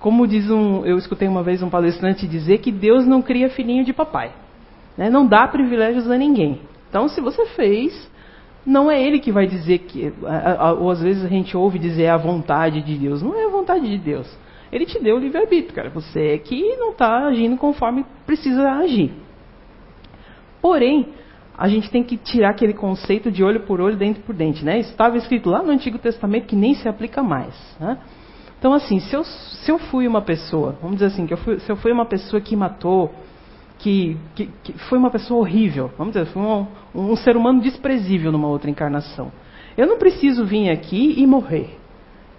Como 0.00 0.26
diz 0.26 0.50
um, 0.50 0.84
eu 0.84 0.98
escutei 0.98 1.28
uma 1.28 1.44
vez 1.44 1.62
um 1.62 1.70
palestrante 1.70 2.26
dizer 2.26 2.58
que 2.58 2.72
Deus 2.72 3.06
não 3.06 3.22
cria 3.22 3.48
filhinho 3.48 3.84
de 3.84 3.92
papai, 3.92 4.32
né? 4.98 5.08
Não 5.08 5.24
dá 5.24 5.46
privilégios 5.46 6.10
a 6.10 6.18
ninguém. 6.18 6.62
Então, 6.90 7.06
se 7.06 7.20
você 7.20 7.46
fez, 7.54 8.10
não 8.66 8.90
é 8.90 9.00
ele 9.00 9.20
que 9.20 9.30
vai 9.30 9.46
dizer 9.46 9.78
que, 9.78 10.12
ou 10.80 10.90
às 10.90 11.00
vezes 11.00 11.24
a 11.24 11.28
gente 11.28 11.56
ouve 11.56 11.78
dizer 11.78 12.08
a 12.08 12.16
vontade 12.16 12.82
de 12.82 12.98
Deus. 12.98 13.22
Não 13.22 13.38
é 13.38 13.44
a 13.44 13.50
vontade 13.50 13.88
de 13.88 13.98
Deus. 13.98 14.28
Ele 14.72 14.84
te 14.84 15.00
deu 15.00 15.14
o 15.14 15.20
livre-arbítrio, 15.20 15.76
cara. 15.76 15.90
Você 15.90 16.30
é 16.30 16.38
que 16.38 16.74
não 16.74 16.90
está 16.90 17.28
agindo 17.28 17.56
conforme 17.56 18.04
precisa 18.26 18.68
agir. 18.72 19.12
Porém, 20.62 21.08
a 21.58 21.68
gente 21.68 21.90
tem 21.90 22.02
que 22.02 22.16
tirar 22.16 22.50
aquele 22.50 22.72
conceito 22.72 23.30
de 23.30 23.44
olho 23.44 23.60
por 23.60 23.80
olho, 23.80 23.96
dente 23.96 24.20
por 24.20 24.34
dente. 24.34 24.64
Né? 24.64 24.78
Estava 24.78 25.18
escrito 25.18 25.50
lá 25.50 25.62
no 25.62 25.70
Antigo 25.70 25.98
Testamento 25.98 26.46
que 26.46 26.56
nem 26.56 26.74
se 26.74 26.88
aplica 26.88 27.22
mais. 27.22 27.54
Né? 27.78 27.98
Então, 28.58 28.72
assim, 28.72 29.00
se 29.00 29.14
eu, 29.14 29.24
se 29.24 29.70
eu 29.70 29.78
fui 29.78 30.06
uma 30.06 30.22
pessoa, 30.22 30.76
vamos 30.80 30.96
dizer 30.96 31.06
assim, 31.06 31.26
que 31.26 31.34
eu 31.34 31.38
fui, 31.38 31.58
se 31.58 31.70
eu 31.70 31.76
fui 31.76 31.90
uma 31.92 32.06
pessoa 32.06 32.40
que 32.40 32.54
matou, 32.54 33.12
que, 33.78 34.16
que, 34.36 34.46
que 34.62 34.72
foi 34.88 34.96
uma 34.96 35.10
pessoa 35.10 35.40
horrível, 35.40 35.90
vamos 35.98 36.14
dizer, 36.14 36.26
foi 36.26 36.40
um, 36.40 36.66
um 36.94 37.16
ser 37.16 37.36
humano 37.36 37.60
desprezível 37.60 38.30
numa 38.30 38.46
outra 38.46 38.70
encarnação. 38.70 39.32
Eu 39.76 39.86
não 39.86 39.98
preciso 39.98 40.44
vir 40.44 40.70
aqui 40.70 41.14
e 41.20 41.26
morrer 41.26 41.76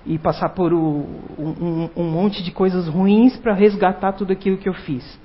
e 0.05 0.17
passar 0.17 0.49
por 0.49 0.73
um, 0.73 1.89
um, 1.95 2.03
monte 2.03 2.43
de 2.43 2.51
coisas 2.51 2.87
ruins 2.87 3.35
para 3.37 3.53
resgatar 3.53 4.13
tudo 4.13 4.31
aquilo 4.31 4.57
que 4.57 4.69
eu 4.69 4.73
fiz. 4.73 5.19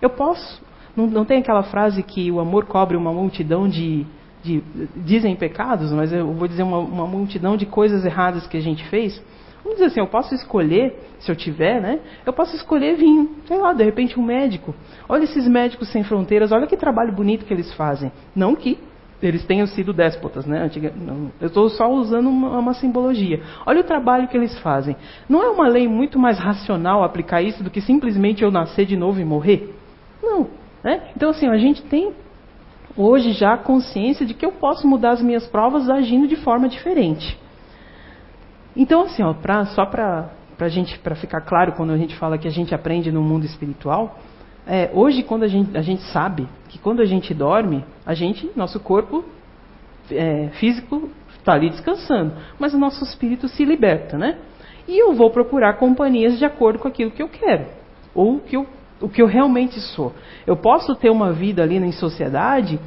Eu 0.00 0.10
posso 0.10 0.62
não, 0.96 1.06
não 1.06 1.24
tem 1.24 1.38
aquela 1.38 1.62
frase 1.62 2.02
que 2.02 2.30
o 2.30 2.40
amor 2.40 2.66
cobre 2.66 2.96
uma 2.96 3.12
multidão 3.12 3.68
de, 3.68 4.06
de 4.42 4.62
dizem 4.96 5.34
pecados, 5.36 5.92
mas 5.92 6.12
eu 6.12 6.32
vou 6.32 6.46
dizer 6.46 6.62
uma, 6.62 6.78
uma, 6.78 7.06
multidão 7.06 7.56
de 7.56 7.66
coisas 7.66 8.04
erradas 8.04 8.46
que 8.46 8.56
a 8.56 8.60
gente 8.60 8.84
fez. 8.88 9.22
Vamos 9.62 9.78
dizer 9.78 9.86
assim, 9.86 10.00
eu 10.00 10.06
posso 10.06 10.34
escolher, 10.34 10.94
se 11.18 11.30
eu 11.30 11.34
tiver, 11.34 11.80
né? 11.80 12.00
Eu 12.26 12.32
posso 12.32 12.54
escolher 12.54 12.96
vir, 12.96 13.28
sei 13.46 13.58
lá, 13.58 13.72
de 13.72 13.82
repente 13.82 14.20
um 14.20 14.22
médico. 14.22 14.74
Olha 15.08 15.24
esses 15.24 15.48
médicos 15.48 15.90
sem 15.90 16.04
fronteiras, 16.04 16.52
olha 16.52 16.66
que 16.66 16.76
trabalho 16.76 17.12
bonito 17.12 17.46
que 17.46 17.54
eles 17.54 17.72
fazem. 17.72 18.12
Não 18.36 18.54
que 18.54 18.78
eles 19.22 19.44
tenham 19.46 19.66
sido 19.66 19.92
déspotas, 19.92 20.44
né? 20.44 20.62
Antiga, 20.62 20.92
não, 20.94 21.30
eu 21.40 21.46
estou 21.46 21.68
só 21.70 21.90
usando 21.90 22.28
uma, 22.28 22.58
uma, 22.58 22.74
simbologia. 22.74 23.40
Olha 23.64 23.80
o 23.80 23.84
trabalho 23.84 24.28
que 24.28 24.36
eles 24.36 24.58
fazem. 24.58 24.94
Não 25.28 25.42
é 25.42 25.48
uma 25.48 25.66
lei 25.66 25.88
muito 25.88 26.18
mais 26.18 26.38
racional 26.38 27.02
aplicar 27.02 27.40
isso 27.40 27.62
do 27.64 27.70
que 27.70 27.80
simplesmente 27.80 28.42
eu 28.42 28.50
nascer 28.50 28.84
de 28.84 28.96
novo 28.96 29.18
e 29.18 29.24
morrer? 29.24 29.74
Não. 30.22 30.63
Né? 30.84 31.00
Então, 31.16 31.30
assim, 31.30 31.48
a 31.48 31.56
gente 31.56 31.82
tem 31.84 32.12
hoje 32.94 33.32
já 33.32 33.56
consciência 33.56 34.26
de 34.26 34.34
que 34.34 34.44
eu 34.44 34.52
posso 34.52 34.86
mudar 34.86 35.12
as 35.12 35.22
minhas 35.22 35.46
provas 35.46 35.88
agindo 35.88 36.28
de 36.28 36.36
forma 36.36 36.68
diferente. 36.68 37.38
Então, 38.76 39.02
assim, 39.02 39.22
ó, 39.22 39.32
pra, 39.32 39.64
só 39.66 39.86
para 39.86 40.28
gente, 40.68 40.98
para 40.98 41.16
ficar 41.16 41.40
claro 41.40 41.72
quando 41.72 41.92
a 41.92 41.96
gente 41.96 42.14
fala 42.16 42.36
que 42.36 42.46
a 42.46 42.50
gente 42.50 42.74
aprende 42.74 43.10
no 43.10 43.22
mundo 43.22 43.46
espiritual, 43.46 44.18
é, 44.66 44.90
hoje 44.92 45.22
quando 45.22 45.44
a 45.44 45.48
gente, 45.48 45.76
a 45.76 45.82
gente 45.82 46.02
sabe 46.12 46.46
que 46.68 46.78
quando 46.78 47.00
a 47.00 47.04
gente 47.06 47.32
dorme, 47.32 47.82
a 48.04 48.14
gente, 48.14 48.50
nosso 48.54 48.78
corpo 48.78 49.24
é, 50.10 50.48
físico 50.60 51.08
está 51.38 51.54
ali 51.54 51.70
descansando, 51.70 52.34
mas 52.58 52.74
o 52.74 52.78
nosso 52.78 53.02
espírito 53.04 53.48
se 53.48 53.64
liberta, 53.64 54.18
né? 54.18 54.38
E 54.86 54.98
eu 54.98 55.14
vou 55.14 55.30
procurar 55.30 55.74
companhias 55.74 56.38
de 56.38 56.44
acordo 56.44 56.78
com 56.78 56.88
aquilo 56.88 57.10
que 57.10 57.22
eu 57.22 57.28
quero, 57.28 57.66
ou 58.14 58.40
que 58.40 58.56
eu 58.56 58.66
o 59.04 59.08
que 59.08 59.20
eu 59.20 59.26
realmente 59.26 59.78
sou. 59.80 60.14
Eu 60.46 60.56
posso 60.56 60.94
ter 60.94 61.10
uma 61.10 61.30
vida 61.30 61.62
ali 61.62 61.76
em 61.76 61.92
sociedade 61.92 62.80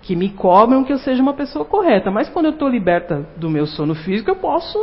que 0.00 0.16
me 0.16 0.30
cobram 0.30 0.82
que 0.82 0.92
eu 0.92 0.98
seja 0.98 1.22
uma 1.22 1.34
pessoa 1.34 1.62
correta, 1.64 2.10
mas 2.10 2.28
quando 2.30 2.46
eu 2.46 2.52
estou 2.52 2.68
liberta 2.68 3.28
do 3.36 3.50
meu 3.50 3.66
sono 3.66 3.94
físico, 3.94 4.30
eu 4.30 4.36
posso 4.36 4.78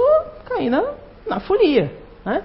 cair 0.45 0.69
na, 0.69 0.93
na 1.27 1.39
folia. 1.39 1.91
Né? 2.23 2.43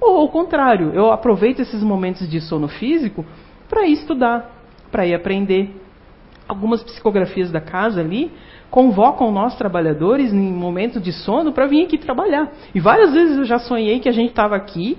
Ou 0.00 0.16
ao 0.16 0.28
contrário, 0.28 0.92
eu 0.94 1.12
aproveito 1.12 1.60
esses 1.60 1.82
momentos 1.82 2.28
de 2.28 2.40
sono 2.40 2.68
físico 2.68 3.24
para 3.68 3.86
ir 3.86 3.92
estudar, 3.92 4.50
para 4.90 5.06
ir 5.06 5.14
aprender. 5.14 5.70
Algumas 6.48 6.82
psicografias 6.82 7.50
da 7.52 7.60
casa 7.60 8.00
ali 8.00 8.32
convocam 8.70 9.30
nós 9.30 9.56
trabalhadores 9.56 10.32
em 10.32 10.52
momentos 10.52 11.02
de 11.02 11.12
sono 11.12 11.52
para 11.52 11.66
vir 11.66 11.84
aqui 11.84 11.98
trabalhar. 11.98 12.50
E 12.74 12.80
várias 12.80 13.12
vezes 13.12 13.36
eu 13.36 13.44
já 13.44 13.58
sonhei 13.58 14.00
que 14.00 14.08
a 14.08 14.12
gente 14.12 14.30
estava 14.30 14.56
aqui 14.56 14.96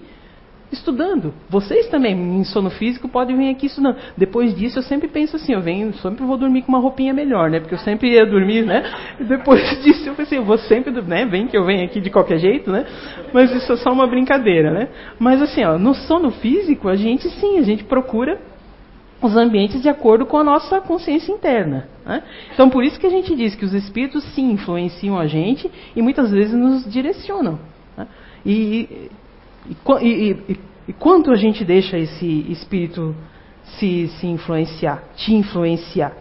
estudando. 0.72 1.34
Vocês 1.50 1.88
também, 1.88 2.14
em 2.14 2.44
sono 2.44 2.70
físico, 2.70 3.08
podem 3.08 3.36
vir 3.36 3.50
aqui 3.50 3.66
estudando. 3.66 3.98
Depois 4.18 4.56
disso, 4.56 4.80
eu 4.80 4.84
sempre 4.84 5.08
penso 5.08 5.36
assim, 5.36 5.54
eu 5.54 5.62
venho, 5.62 5.94
sempre 5.96 6.26
vou 6.26 6.38
dormir 6.38 6.62
com 6.62 6.70
uma 6.70 6.80
roupinha 6.80 7.14
melhor, 7.14 7.50
né? 7.50 7.60
Porque 7.60 7.76
eu 7.76 7.80
sempre 7.80 8.12
ia 8.12 8.26
dormir, 8.26 8.66
né? 8.66 8.84
E 9.20 9.24
depois 9.24 9.62
disso, 9.84 10.08
eu 10.08 10.16
pensei, 10.16 10.38
eu 10.38 10.46
vou 10.46 10.58
sempre, 10.58 10.92
né? 11.02 11.26
Vem 11.26 11.48
que 11.48 11.58
eu 11.58 11.66
venho 11.66 11.86
aqui 11.86 12.00
de 12.00 12.10
qualquer 12.10 12.40
jeito, 12.40 12.72
né? 12.72 12.86
Mas 13.34 13.52
isso 13.52 13.72
é 13.74 13.78
só 13.78 13.92
uma 13.92 14.08
brincadeira, 14.08 14.72
né? 14.72 14.90
Mas 15.20 15.42
assim, 15.42 15.64
ó, 15.64 15.78
no 15.78 15.94
sono 15.94 16.32
físico, 16.32 16.88
a 16.88 16.96
gente 16.96 17.30
sim, 17.30 17.58
a 17.58 17.64
gente 17.64 17.84
procura 17.84 18.40
os 19.22 19.36
ambientes 19.36 19.82
de 19.82 19.90
acordo 19.90 20.26
com 20.26 20.38
a 20.38 20.44
nossa 20.44 20.80
consciência 20.80 21.32
interna. 21.32 21.88
Né? 22.06 22.24
Então, 22.54 22.70
por 22.70 22.84
isso 22.84 23.00
que 23.00 23.06
a 23.06 23.10
gente 23.10 23.36
diz 23.36 23.54
que 23.54 23.66
os 23.66 23.74
espíritos 23.74 24.24
sim 24.34 24.52
influenciam 24.52 25.20
a 25.20 25.28
gente 25.28 25.70
e 25.96 26.02
muitas 26.02 26.32
vezes 26.32 26.54
nos 26.54 26.90
direcionam. 26.90 27.60
Né? 27.98 28.08
E, 28.46 29.10
e, 30.02 30.32
e, 30.50 30.60
e, 30.88 30.94
quanto 30.94 31.32
a 31.32 31.36
gente 31.36 31.64
deixa 31.64 31.98
esse 31.98 32.52
espírito 32.52 33.16
se, 33.64 34.08
se 34.08 34.28
influenciar, 34.28 35.04
te 35.16 35.34
influenciar? 35.34 36.14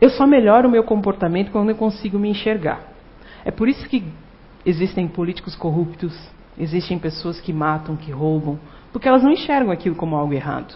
Eu 0.00 0.10
só 0.10 0.26
melhoro 0.26 0.68
o 0.68 0.70
meu 0.70 0.84
comportamento 0.84 1.50
quando 1.50 1.70
eu 1.70 1.76
consigo 1.76 2.18
me 2.18 2.28
enxergar. 2.28 2.80
É 3.44 3.50
por 3.50 3.68
isso 3.68 3.88
que 3.88 4.04
existem 4.64 5.06
políticos 5.06 5.54
corruptos, 5.54 6.14
existem 6.58 6.98
pessoas 6.98 7.40
que 7.40 7.52
matam, 7.52 7.96
que 7.96 8.10
roubam, 8.10 8.58
porque 8.92 9.08
elas 9.08 9.22
não 9.22 9.30
enxergam 9.30 9.72
aquilo 9.72 9.94
como 9.94 10.16
algo 10.16 10.34
errado. 10.34 10.74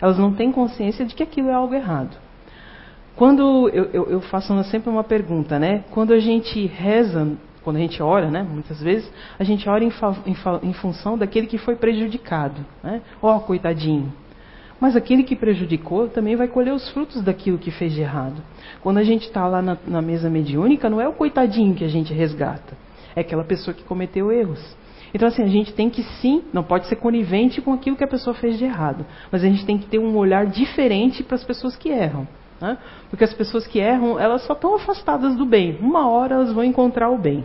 Elas 0.00 0.18
não 0.18 0.32
têm 0.32 0.52
consciência 0.52 1.04
de 1.06 1.14
que 1.14 1.22
aquilo 1.22 1.48
é 1.48 1.54
algo 1.54 1.74
errado. 1.74 2.16
Quando 3.16 3.70
eu, 3.70 3.84
eu, 3.92 4.10
eu 4.10 4.20
faço 4.20 4.62
sempre 4.64 4.90
uma 4.90 5.02
pergunta, 5.02 5.58
né? 5.58 5.84
Quando 5.90 6.12
a 6.12 6.18
gente 6.18 6.66
reza 6.66 7.36
quando 7.66 7.78
a 7.78 7.80
gente 7.80 8.00
ora, 8.00 8.30
né, 8.30 8.46
muitas 8.48 8.80
vezes, 8.80 9.10
a 9.36 9.42
gente 9.42 9.68
ora 9.68 9.82
em, 9.82 9.90
em, 10.24 10.68
em 10.68 10.72
função 10.74 11.18
daquele 11.18 11.48
que 11.48 11.58
foi 11.58 11.74
prejudicado. 11.74 12.64
Né? 12.80 13.02
Oh, 13.20 13.40
coitadinho. 13.40 14.12
Mas 14.80 14.94
aquele 14.94 15.24
que 15.24 15.34
prejudicou 15.34 16.06
também 16.06 16.36
vai 16.36 16.46
colher 16.46 16.72
os 16.72 16.88
frutos 16.90 17.20
daquilo 17.24 17.58
que 17.58 17.72
fez 17.72 17.92
de 17.92 18.02
errado. 18.02 18.40
Quando 18.84 18.98
a 18.98 19.02
gente 19.02 19.26
está 19.26 19.48
lá 19.48 19.60
na, 19.60 19.76
na 19.84 20.00
mesa 20.00 20.30
mediúnica, 20.30 20.88
não 20.88 21.00
é 21.00 21.08
o 21.08 21.12
coitadinho 21.12 21.74
que 21.74 21.82
a 21.82 21.88
gente 21.88 22.14
resgata, 22.14 22.78
é 23.16 23.20
aquela 23.22 23.42
pessoa 23.42 23.74
que 23.74 23.82
cometeu 23.82 24.30
erros. 24.30 24.64
Então, 25.12 25.26
assim, 25.26 25.42
a 25.42 25.48
gente 25.48 25.74
tem 25.74 25.90
que 25.90 26.04
sim, 26.20 26.44
não 26.52 26.62
pode 26.62 26.86
ser 26.86 26.94
conivente 26.94 27.60
com 27.60 27.72
aquilo 27.72 27.96
que 27.96 28.04
a 28.04 28.08
pessoa 28.08 28.32
fez 28.32 28.58
de 28.58 28.64
errado, 28.64 29.04
mas 29.32 29.42
a 29.42 29.48
gente 29.48 29.66
tem 29.66 29.76
que 29.76 29.86
ter 29.86 29.98
um 29.98 30.16
olhar 30.16 30.46
diferente 30.46 31.24
para 31.24 31.34
as 31.34 31.42
pessoas 31.42 31.74
que 31.74 31.88
erram. 31.88 32.28
Né? 32.60 32.78
Porque 33.10 33.24
as 33.24 33.34
pessoas 33.34 33.66
que 33.66 33.78
erram, 33.78 34.18
elas 34.18 34.42
só 34.42 34.52
estão 34.52 34.74
afastadas 34.74 35.36
do 35.36 35.44
bem. 35.44 35.78
Uma 35.80 36.08
hora 36.08 36.36
elas 36.36 36.52
vão 36.52 36.64
encontrar 36.64 37.10
o 37.10 37.18
bem. 37.18 37.44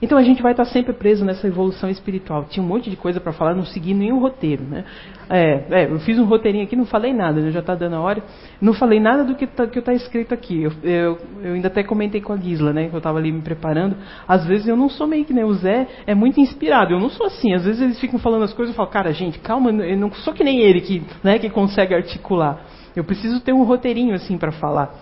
Então 0.00 0.16
a 0.16 0.22
gente 0.22 0.40
vai 0.40 0.52
estar 0.52 0.64
sempre 0.64 0.92
preso 0.92 1.24
nessa 1.24 1.46
evolução 1.46 1.90
espiritual. 1.90 2.44
Tinha 2.48 2.64
um 2.64 2.68
monte 2.68 2.88
de 2.88 2.96
coisa 2.96 3.20
para 3.20 3.32
falar, 3.32 3.54
não 3.54 3.64
segui 3.64 3.94
nenhum 3.94 4.20
roteiro. 4.20 4.62
Né? 4.62 4.84
É, 5.28 5.64
é, 5.70 5.84
eu 5.90 5.98
fiz 6.00 6.18
um 6.18 6.24
roteirinho 6.24 6.64
aqui, 6.64 6.76
não 6.76 6.86
falei 6.86 7.12
nada, 7.12 7.40
né? 7.40 7.50
já 7.50 7.58
está 7.58 7.74
dando 7.74 7.96
a 7.96 8.00
hora. 8.00 8.22
Não 8.60 8.72
falei 8.72 9.00
nada 9.00 9.24
do 9.24 9.34
que 9.34 9.44
está 9.44 9.66
tá 9.66 9.92
escrito 9.92 10.32
aqui. 10.32 10.62
Eu, 10.62 10.72
eu, 10.84 11.18
eu, 11.42 11.54
ainda 11.54 11.66
até 11.66 11.82
comentei 11.82 12.20
com 12.20 12.32
a 12.32 12.36
Gisla, 12.36 12.72
né, 12.72 12.88
que 12.88 12.94
eu 12.94 12.98
estava 12.98 13.18
ali 13.18 13.32
me 13.32 13.42
preparando. 13.42 13.96
Às 14.26 14.46
vezes 14.46 14.68
eu 14.68 14.76
não 14.76 14.88
sou 14.88 15.06
meio 15.06 15.24
que 15.24 15.32
nem 15.32 15.44
o 15.44 15.52
Zé, 15.54 15.88
é 16.06 16.14
muito 16.14 16.40
inspirado. 16.40 16.94
Eu 16.94 17.00
não 17.00 17.10
sou 17.10 17.26
assim. 17.26 17.52
Às 17.52 17.64
vezes 17.64 17.82
eles 17.82 17.98
ficam 17.98 18.20
falando 18.20 18.44
as 18.44 18.52
coisas 18.52 18.72
e 18.72 18.76
falo, 18.76 18.88
cara, 18.88 19.12
gente, 19.12 19.40
calma, 19.40 19.70
eu 19.70 19.96
não 19.96 20.12
sou 20.12 20.32
que 20.32 20.44
nem 20.44 20.60
ele 20.60 20.80
que, 20.80 21.02
né, 21.24 21.40
que 21.40 21.50
consegue 21.50 21.92
articular. 21.92 22.60
Eu 22.98 23.04
preciso 23.04 23.40
ter 23.40 23.52
um 23.52 23.62
roteirinho 23.62 24.12
assim 24.12 24.36
para 24.36 24.50
falar. 24.50 24.92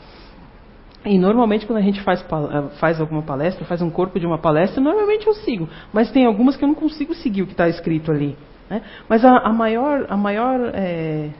E 1.02 1.18
normalmente 1.18 1.66
quando 1.66 1.78
a 1.78 1.82
gente 1.82 2.02
faz, 2.02 2.20
eh, 2.20 2.62
faz 2.78 3.00
alguma 3.00 3.22
palestra, 3.22 3.64
faz 3.64 3.80
um 3.80 3.88
corpo 3.88 4.20
de 4.20 4.26
uma 4.26 4.36
palestra, 4.36 4.82
normalmente 4.82 5.26
eu 5.26 5.32
sigo. 5.32 5.66
Mas 5.94 6.10
tem 6.10 6.26
algumas 6.26 6.56
que 6.56 6.64
eu 6.64 6.68
não 6.68 6.74
consigo 6.74 7.14
seguir 7.14 7.42
o 7.42 7.46
que 7.46 7.52
está 7.52 7.68
escrito 7.68 8.10
ali. 8.12 8.36
Né? 8.68 8.82
Mas 9.08 9.24
a, 9.24 9.38
a, 9.38 9.52
maior, 9.52 10.04
a 10.10 10.16
maior 10.16 10.72
é, 10.74 11.30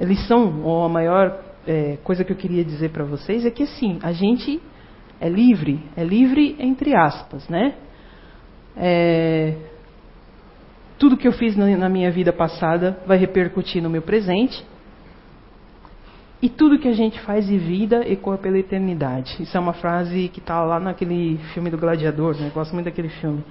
lição, 0.00 0.62
ou 0.64 0.84
a 0.84 0.88
maior 0.88 1.38
é, 1.64 1.96
coisa 2.02 2.24
que 2.24 2.32
eu 2.32 2.36
queria 2.36 2.64
dizer 2.64 2.90
para 2.90 3.04
vocês 3.04 3.46
é 3.46 3.50
que 3.50 3.62
assim, 3.62 4.00
a 4.02 4.10
gente 4.10 4.60
é 5.20 5.28
livre, 5.28 5.80
é 5.96 6.02
livre 6.02 6.56
entre 6.58 6.96
aspas, 6.96 7.48
né? 7.48 7.74
É, 8.76 9.54
tudo 10.98 11.16
que 11.16 11.28
eu 11.28 11.32
fiz 11.32 11.56
na 11.56 11.88
minha 11.88 12.10
vida 12.10 12.32
passada 12.32 12.98
vai 13.06 13.16
repercutir 13.16 13.80
no 13.80 13.88
meu 13.88 14.02
presente 14.02 14.64
e 16.42 16.48
tudo 16.48 16.78
que 16.78 16.88
a 16.88 16.92
gente 16.92 17.18
faz 17.20 17.46
de 17.46 17.56
vida 17.56 18.02
ecoa 18.06 18.36
pela 18.36 18.58
eternidade. 18.58 19.42
Isso 19.42 19.56
é 19.56 19.60
uma 19.60 19.72
frase 19.72 20.28
que 20.28 20.38
está 20.38 20.62
lá 20.62 20.78
naquele 20.78 21.38
filme 21.54 21.70
do 21.70 21.78
Gladiador, 21.78 22.36
né? 22.38 22.48
Eu 22.48 22.52
gosto 22.52 22.72
muito 22.74 22.86
daquele 22.86 23.08
filme. 23.08 23.42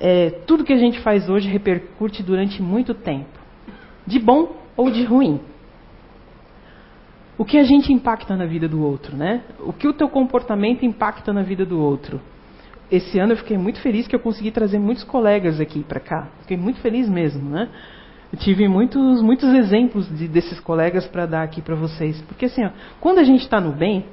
é, 0.00 0.30
tudo 0.46 0.64
que 0.64 0.72
a 0.72 0.78
gente 0.78 0.98
faz 1.00 1.28
hoje 1.28 1.46
repercute 1.48 2.22
durante 2.22 2.62
muito 2.62 2.94
tempo, 2.94 3.38
de 4.06 4.18
bom 4.18 4.56
ou 4.76 4.90
de 4.90 5.04
ruim. 5.04 5.40
O 7.36 7.44
que 7.44 7.58
a 7.58 7.64
gente 7.64 7.92
impacta 7.92 8.34
na 8.34 8.46
vida 8.46 8.66
do 8.66 8.82
outro, 8.82 9.16
né? 9.16 9.42
O 9.60 9.72
que 9.72 9.86
o 9.86 9.92
teu 9.92 10.08
comportamento 10.08 10.84
impacta 10.84 11.32
na 11.32 11.42
vida 11.42 11.64
do 11.66 11.78
outro. 11.78 12.20
Esse 12.90 13.18
ano 13.18 13.32
eu 13.32 13.36
fiquei 13.36 13.56
muito 13.56 13.80
feliz 13.80 14.06
que 14.06 14.16
eu 14.16 14.20
consegui 14.20 14.50
trazer 14.50 14.78
muitos 14.78 15.04
colegas 15.04 15.60
aqui 15.60 15.84
para 15.84 16.00
cá. 16.00 16.28
Fiquei 16.40 16.56
muito 16.56 16.80
feliz 16.80 17.08
mesmo, 17.08 17.48
né? 17.48 17.68
Eu 18.32 18.38
tive 18.38 18.68
muitos, 18.68 19.20
muitos 19.22 19.52
exemplos 19.54 20.08
de, 20.16 20.28
desses 20.28 20.60
colegas 20.60 21.06
para 21.06 21.26
dar 21.26 21.42
aqui 21.42 21.60
para 21.60 21.74
vocês. 21.74 22.20
Porque 22.22 22.46
assim, 22.46 22.64
ó, 22.64 22.70
quando 23.00 23.18
a 23.18 23.24
gente 23.24 23.42
está 23.42 23.60
no 23.60 23.72
bem, 23.72 24.04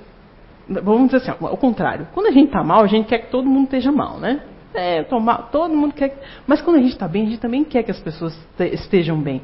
vamos 0.67 1.11
dizer 1.11 1.17
assim, 1.17 1.45
ao 1.45 1.57
contrário, 1.57 2.07
quando 2.13 2.27
a 2.27 2.31
gente 2.31 2.47
está 2.47 2.63
mal, 2.63 2.83
a 2.83 2.87
gente 2.87 3.07
quer 3.07 3.19
que 3.19 3.31
todo 3.31 3.47
mundo 3.47 3.65
esteja 3.65 3.91
mal, 3.91 4.19
né? 4.19 4.41
É, 4.73 5.03
tomar, 5.03 5.49
todo 5.51 5.73
mundo 5.73 5.93
quer. 5.93 6.19
Mas 6.45 6.61
quando 6.61 6.77
a 6.77 6.81
gente 6.81 6.93
está 6.93 7.07
bem, 7.07 7.23
a 7.23 7.29
gente 7.29 7.39
também 7.39 7.63
quer 7.63 7.83
que 7.83 7.91
as 7.91 7.99
pessoas 7.99 8.37
estejam 8.59 9.19
bem. 9.19 9.41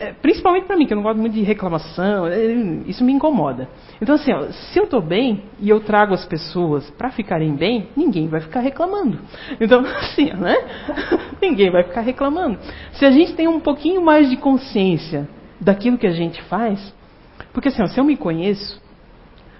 É, 0.00 0.12
principalmente 0.12 0.66
para 0.66 0.76
mim, 0.76 0.86
que 0.86 0.92
eu 0.92 0.96
não 0.96 1.02
gosto 1.02 1.18
muito 1.18 1.32
de 1.32 1.42
reclamação, 1.42 2.26
é, 2.26 2.44
isso 2.86 3.04
me 3.04 3.12
incomoda. 3.12 3.68
Então, 4.00 4.14
assim, 4.14 4.32
ó, 4.32 4.50
se 4.50 4.78
eu 4.78 4.84
estou 4.84 5.00
bem 5.00 5.44
e 5.58 5.68
eu 5.68 5.80
trago 5.80 6.12
as 6.12 6.24
pessoas 6.26 6.88
para 6.90 7.10
ficarem 7.10 7.54
bem, 7.54 7.88
ninguém 7.96 8.28
vai 8.28 8.40
ficar 8.40 8.60
reclamando. 8.60 9.18
Então, 9.60 9.80
assim, 9.96 10.32
né? 10.32 10.56
ninguém 11.40 11.70
vai 11.70 11.82
ficar 11.84 12.02
reclamando. 12.02 12.58
Se 12.92 13.04
a 13.04 13.10
gente 13.10 13.34
tem 13.34 13.48
um 13.48 13.60
pouquinho 13.60 14.02
mais 14.02 14.28
de 14.28 14.36
consciência 14.36 15.28
daquilo 15.60 15.98
que 15.98 16.06
a 16.06 16.12
gente 16.12 16.42
faz, 16.42 16.94
porque 17.52 17.68
assim, 17.68 17.82
ó, 17.82 17.86
se 17.86 17.98
eu 17.98 18.04
me 18.04 18.16
conheço, 18.16 18.80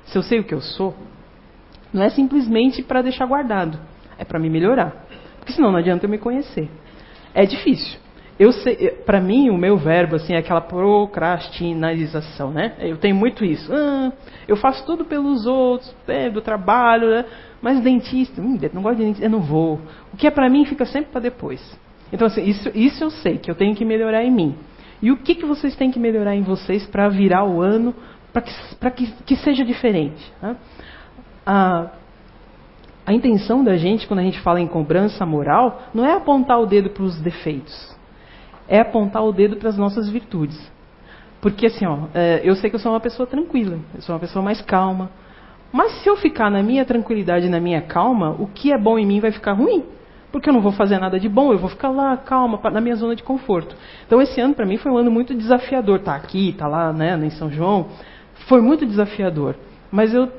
se 0.04 0.16
eu 0.16 0.22
sei 0.22 0.40
o 0.40 0.44
que 0.44 0.54
eu 0.54 0.60
sou, 0.60 0.94
não 1.92 2.02
é 2.02 2.10
simplesmente 2.10 2.82
para 2.82 3.02
deixar 3.02 3.26
guardado 3.26 3.78
é 4.20 4.24
para 4.24 4.38
me 4.38 4.50
melhorar. 4.50 5.06
Porque 5.38 5.54
senão 5.54 5.72
não 5.72 5.78
adianta 5.78 6.04
eu 6.04 6.10
me 6.10 6.18
conhecer. 6.18 6.68
É 7.32 7.46
difícil. 7.46 7.98
Eu 8.40 8.52
para 9.04 9.20
mim 9.20 9.50
o 9.50 9.58
meu 9.58 9.76
verbo 9.76 10.16
assim 10.16 10.32
é 10.32 10.38
aquela 10.38 10.62
procrastinalização, 10.62 12.50
né? 12.50 12.72
Eu 12.78 12.96
tenho 12.96 13.14
muito 13.14 13.44
isso. 13.44 13.70
Ah, 13.70 14.10
eu 14.48 14.56
faço 14.56 14.86
tudo 14.86 15.04
pelos 15.04 15.44
outros, 15.44 15.94
é, 16.08 16.30
do 16.30 16.40
trabalho, 16.40 17.10
né? 17.10 17.26
mas 17.60 17.80
dentista, 17.80 18.40
hum, 18.40 18.58
não 18.72 18.80
gosto 18.80 18.96
de 18.96 19.04
dentista, 19.04 19.26
eu 19.26 19.30
não 19.30 19.42
vou. 19.42 19.78
O 20.10 20.16
que 20.16 20.26
é 20.26 20.30
para 20.30 20.48
mim 20.48 20.64
fica 20.64 20.86
sempre 20.86 21.12
para 21.12 21.20
depois. 21.20 21.60
Então 22.10 22.26
assim, 22.26 22.42
isso, 22.44 22.70
isso 22.74 23.04
eu 23.04 23.10
sei 23.10 23.36
que 23.36 23.50
eu 23.50 23.54
tenho 23.54 23.74
que 23.74 23.84
melhorar 23.84 24.24
em 24.24 24.30
mim. 24.30 24.54
E 25.02 25.12
o 25.12 25.18
que, 25.18 25.34
que 25.34 25.44
vocês 25.44 25.76
têm 25.76 25.90
que 25.90 25.98
melhorar 25.98 26.34
em 26.34 26.42
vocês 26.42 26.86
para 26.86 27.10
virar 27.10 27.44
o 27.44 27.60
ano 27.60 27.94
para 28.32 28.40
que, 28.40 29.06
que, 29.06 29.12
que 29.24 29.36
seja 29.36 29.62
diferente? 29.62 30.32
Né? 30.40 30.56
A 31.44 33.12
intenção 33.12 33.62
da 33.62 33.76
gente, 33.76 34.06
quando 34.06 34.20
a 34.20 34.22
gente 34.22 34.40
fala 34.40 34.60
em 34.60 34.66
cobrança 34.66 35.26
moral, 35.26 35.82
não 35.92 36.06
é 36.06 36.12
apontar 36.14 36.58
o 36.58 36.64
dedo 36.64 36.88
para 36.88 37.02
os 37.02 37.20
defeitos, 37.20 37.99
é 38.70 38.80
apontar 38.80 39.22
o 39.22 39.32
dedo 39.32 39.56
para 39.56 39.68
as 39.68 39.76
nossas 39.76 40.08
virtudes. 40.08 40.58
Porque 41.42 41.66
assim, 41.66 41.84
ó, 41.84 42.06
é, 42.14 42.40
eu 42.42 42.54
sei 42.54 42.70
que 42.70 42.76
eu 42.76 42.80
sou 42.80 42.92
uma 42.92 43.00
pessoa 43.00 43.26
tranquila, 43.26 43.78
eu 43.94 44.00
sou 44.00 44.14
uma 44.14 44.20
pessoa 44.20 44.42
mais 44.42 44.62
calma. 44.62 45.10
Mas 45.70 46.02
se 46.02 46.08
eu 46.08 46.16
ficar 46.16 46.50
na 46.50 46.62
minha 46.62 46.84
tranquilidade, 46.84 47.48
na 47.48 47.60
minha 47.60 47.82
calma, 47.82 48.30
o 48.38 48.46
que 48.46 48.72
é 48.72 48.78
bom 48.78 48.98
em 48.98 49.04
mim 49.04 49.20
vai 49.20 49.30
ficar 49.30 49.52
ruim. 49.52 49.84
Porque 50.32 50.48
eu 50.48 50.52
não 50.52 50.60
vou 50.60 50.72
fazer 50.72 50.98
nada 50.98 51.18
de 51.18 51.28
bom, 51.28 51.52
eu 51.52 51.58
vou 51.58 51.68
ficar 51.68 51.90
lá, 51.90 52.16
calma, 52.16 52.58
na 52.70 52.80
minha 52.80 52.94
zona 52.94 53.16
de 53.16 53.22
conforto. 53.22 53.74
Então 54.06 54.22
esse 54.22 54.40
ano 54.40 54.54
para 54.54 54.64
mim 54.64 54.76
foi 54.76 54.90
um 54.90 54.96
ano 54.96 55.10
muito 55.10 55.34
desafiador. 55.34 56.00
Tá 56.00 56.14
aqui, 56.14 56.54
tá 56.56 56.66
lá, 56.66 56.92
né, 56.92 57.18
em 57.22 57.30
São 57.30 57.50
João. 57.50 57.88
Foi 58.48 58.60
muito 58.62 58.86
desafiador. 58.86 59.56
Mas 59.90 60.14
eu, 60.14 60.30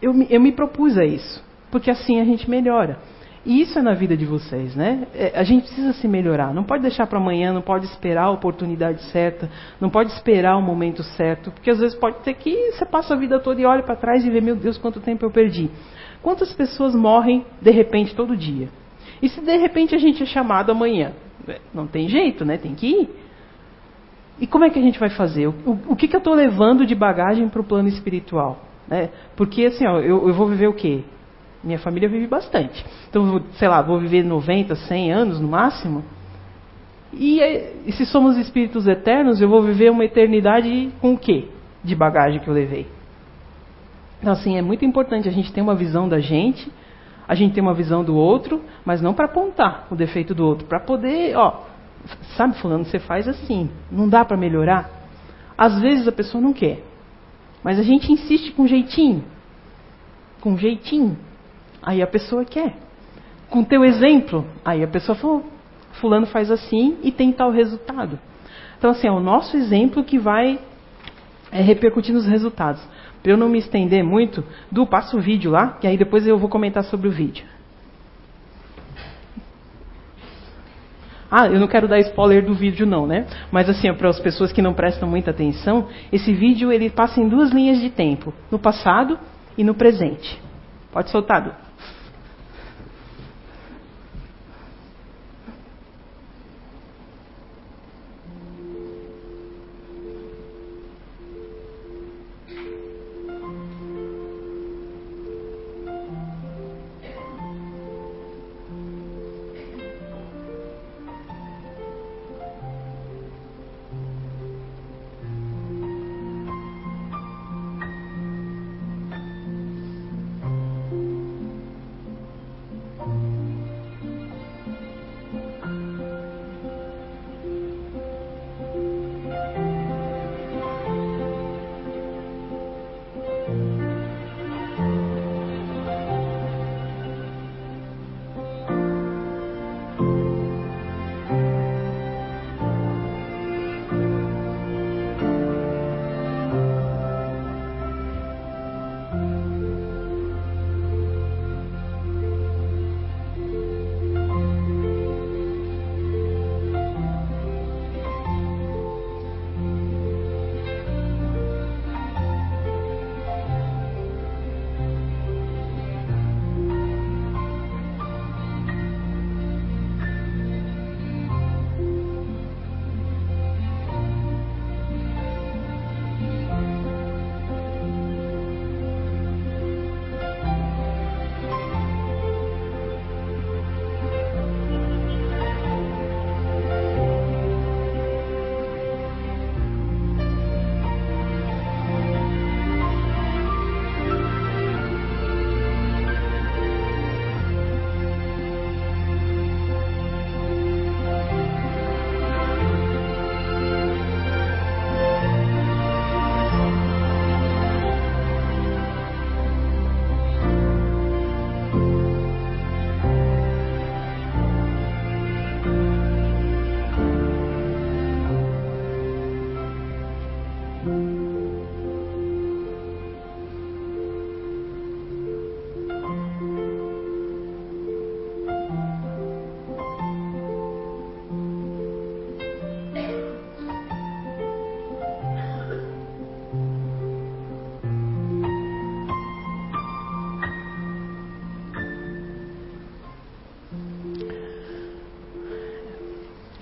eu, 0.00 0.14
eu 0.28 0.40
me 0.40 0.52
propus 0.52 0.96
a 0.98 1.04
isso 1.04 1.42
porque 1.70 1.90
assim 1.90 2.20
a 2.20 2.24
gente 2.24 2.50
melhora. 2.50 2.98
E 3.44 3.62
isso 3.62 3.78
é 3.78 3.82
na 3.82 3.94
vida 3.94 4.14
de 4.16 4.26
vocês, 4.26 4.76
né? 4.76 5.06
É, 5.14 5.32
a 5.34 5.42
gente 5.42 5.62
precisa 5.62 5.94
se 5.94 6.06
melhorar. 6.06 6.52
Não 6.52 6.62
pode 6.62 6.82
deixar 6.82 7.06
para 7.06 7.18
amanhã, 7.18 7.52
não 7.52 7.62
pode 7.62 7.86
esperar 7.86 8.24
a 8.24 8.30
oportunidade 8.30 9.02
certa, 9.04 9.48
não 9.80 9.88
pode 9.88 10.12
esperar 10.12 10.58
o 10.58 10.62
momento 10.62 11.02
certo, 11.02 11.50
porque 11.50 11.70
às 11.70 11.78
vezes 11.78 11.96
pode 11.98 12.22
ser 12.22 12.34
que 12.34 12.72
você 12.72 12.84
passa 12.84 13.14
a 13.14 13.16
vida 13.16 13.40
toda 13.40 13.58
e 13.60 13.64
olha 13.64 13.82
para 13.82 13.96
trás 13.96 14.24
e 14.24 14.30
vê, 14.30 14.42
meu 14.42 14.56
Deus, 14.56 14.76
quanto 14.76 15.00
tempo 15.00 15.24
eu 15.24 15.30
perdi. 15.30 15.70
Quantas 16.22 16.52
pessoas 16.52 16.94
morrem 16.94 17.46
de 17.62 17.70
repente 17.70 18.14
todo 18.14 18.36
dia? 18.36 18.68
E 19.22 19.28
se 19.28 19.40
de 19.40 19.56
repente 19.56 19.94
a 19.94 19.98
gente 19.98 20.22
é 20.22 20.26
chamado 20.26 20.70
amanhã? 20.70 21.12
É, 21.48 21.58
não 21.72 21.86
tem 21.86 22.08
jeito, 22.08 22.44
né? 22.44 22.58
Tem 22.58 22.74
que 22.74 22.86
ir. 22.86 23.08
E 24.38 24.46
como 24.46 24.64
é 24.64 24.70
que 24.70 24.78
a 24.78 24.82
gente 24.82 24.98
vai 24.98 25.10
fazer? 25.10 25.46
O, 25.46 25.54
o, 25.64 25.78
o 25.92 25.96
que, 25.96 26.08
que 26.08 26.16
eu 26.16 26.18
estou 26.18 26.34
levando 26.34 26.84
de 26.84 26.94
bagagem 26.94 27.48
para 27.48 27.60
o 27.60 27.64
plano 27.64 27.88
espiritual? 27.88 28.58
Né? 28.86 29.08
Porque 29.34 29.64
assim, 29.64 29.86
ó, 29.86 29.98
eu, 29.98 30.28
eu 30.28 30.34
vou 30.34 30.46
viver 30.46 30.66
o 30.66 30.74
quê? 30.74 31.04
Minha 31.62 31.78
família 31.78 32.08
vive 32.08 32.26
bastante. 32.26 32.84
Então, 33.08 33.42
sei 33.52 33.68
lá, 33.68 33.82
vou 33.82 33.98
viver 34.00 34.24
90, 34.24 34.74
100 34.74 35.12
anos 35.12 35.40
no 35.40 35.48
máximo. 35.48 36.02
E, 37.12 37.40
e, 37.86 37.92
se 37.92 38.06
somos 38.06 38.36
espíritos 38.38 38.86
eternos, 38.86 39.40
eu 39.40 39.48
vou 39.48 39.62
viver 39.62 39.90
uma 39.90 40.04
eternidade 40.04 40.90
com 41.00 41.14
o 41.14 41.18
quê? 41.18 41.48
De 41.82 41.94
bagagem 41.94 42.40
que 42.40 42.48
eu 42.48 42.54
levei. 42.54 42.86
Então, 44.20 44.32
assim, 44.32 44.56
é 44.56 44.62
muito 44.62 44.84
importante 44.84 45.28
a 45.28 45.32
gente 45.32 45.52
ter 45.52 45.60
uma 45.60 45.74
visão 45.74 46.08
da 46.08 46.20
gente, 46.20 46.70
a 47.26 47.34
gente 47.34 47.54
ter 47.54 47.60
uma 47.60 47.74
visão 47.74 48.04
do 48.04 48.16
outro, 48.16 48.62
mas 48.84 49.00
não 49.00 49.14
para 49.14 49.26
apontar 49.26 49.86
o 49.90 49.96
defeito 49.96 50.34
do 50.34 50.46
outro, 50.46 50.66
para 50.66 50.80
poder, 50.80 51.36
ó, 51.36 51.64
sabe, 52.36 52.56
fulano, 52.58 52.84
você 52.84 52.98
faz 52.98 53.28
assim, 53.28 53.70
não 53.90 54.08
dá 54.08 54.24
para 54.24 54.36
melhorar? 54.36 54.90
Às 55.56 55.80
vezes 55.80 56.06
a 56.06 56.12
pessoa 56.12 56.42
não 56.42 56.52
quer, 56.52 56.82
mas 57.62 57.78
a 57.78 57.82
gente 57.82 58.12
insiste 58.12 58.52
com 58.52 58.66
jeitinho, 58.66 59.24
com 60.40 60.56
jeitinho. 60.56 61.16
Aí 61.82 62.02
a 62.02 62.06
pessoa 62.06 62.44
quer. 62.44 62.76
Com 63.48 63.64
teu 63.64 63.84
exemplo, 63.84 64.46
aí 64.64 64.82
a 64.82 64.88
pessoa 64.88 65.16
falou, 65.16 65.44
fulano 65.92 66.26
faz 66.26 66.50
assim 66.50 66.98
e 67.02 67.10
tem 67.10 67.32
tal 67.32 67.50
resultado. 67.50 68.18
Então, 68.78 68.90
assim, 68.90 69.08
é 69.08 69.12
o 69.12 69.20
nosso 69.20 69.56
exemplo 69.56 70.04
que 70.04 70.18
vai 70.18 70.58
é, 71.50 71.60
repercutir 71.60 72.14
nos 72.14 72.26
resultados. 72.26 72.80
Para 73.22 73.32
eu 73.32 73.36
não 73.36 73.48
me 73.48 73.58
estender 73.58 74.02
muito, 74.02 74.42
Du, 74.70 74.86
passa 74.86 75.16
o 75.16 75.20
vídeo 75.20 75.50
lá, 75.50 75.72
que 75.80 75.86
aí 75.86 75.98
depois 75.98 76.26
eu 76.26 76.38
vou 76.38 76.48
comentar 76.48 76.84
sobre 76.84 77.08
o 77.08 77.10
vídeo. 77.10 77.44
Ah, 81.30 81.46
eu 81.46 81.60
não 81.60 81.68
quero 81.68 81.86
dar 81.86 82.00
spoiler 82.00 82.44
do 82.44 82.54
vídeo 82.54 82.84
não, 82.84 83.06
né? 83.06 83.26
Mas 83.52 83.68
assim, 83.68 83.92
para 83.94 84.08
as 84.08 84.18
pessoas 84.18 84.50
que 84.50 84.60
não 84.60 84.74
prestam 84.74 85.08
muita 85.08 85.30
atenção, 85.30 85.88
esse 86.10 86.32
vídeo 86.32 86.72
ele 86.72 86.90
passa 86.90 87.20
em 87.20 87.28
duas 87.28 87.50
linhas 87.50 87.80
de 87.80 87.88
tempo, 87.88 88.34
no 88.50 88.58
passado 88.58 89.18
e 89.56 89.62
no 89.62 89.74
presente. 89.74 90.40
Pode 90.90 91.10
soltar, 91.10 91.42
Du. 91.42 91.69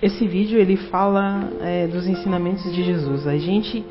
Esse 0.09 0.27
vídeo 0.27 0.59
ele 0.59 0.75
fala 0.75 1.49
é, 1.61 1.87
dos 1.87 2.07
ensinamentos 2.07 2.63
de 2.73 2.83
Jesus. 2.83 3.25
A 3.25 3.37
gente 3.37 3.85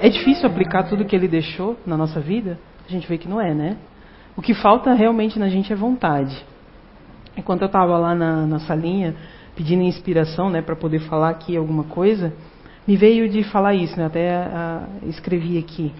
é 0.00 0.08
difícil 0.08 0.46
aplicar 0.46 0.84
tudo 0.84 1.04
que 1.04 1.16
ele 1.16 1.28
deixou 1.28 1.76
na 1.86 1.96
nossa 1.96 2.20
vida. 2.20 2.58
A 2.86 2.92
gente 2.92 3.08
vê 3.08 3.16
que 3.16 3.28
não 3.28 3.40
é, 3.40 3.54
né? 3.54 3.76
O 4.36 4.42
que 4.42 4.54
falta 4.54 4.92
realmente 4.92 5.38
na 5.38 5.48
gente 5.48 5.72
é 5.72 5.76
vontade. 5.76 6.36
Enquanto 7.36 7.62
eu 7.62 7.66
estava 7.66 7.96
lá 7.98 8.14
na, 8.14 8.46
na 8.46 8.58
salinha 8.60 9.14
pedindo 9.56 9.82
inspiração, 9.82 10.48
né, 10.50 10.62
para 10.62 10.74
poder 10.74 11.00
falar 11.00 11.30
aqui 11.30 11.56
alguma 11.56 11.84
coisa, 11.84 12.32
me 12.86 12.96
veio 12.96 13.28
de 13.28 13.42
falar 13.44 13.74
isso, 13.74 13.96
né? 13.98 14.06
Até 14.06 14.34
a, 14.34 14.86
escrevi 15.04 15.58
aqui 15.58 15.92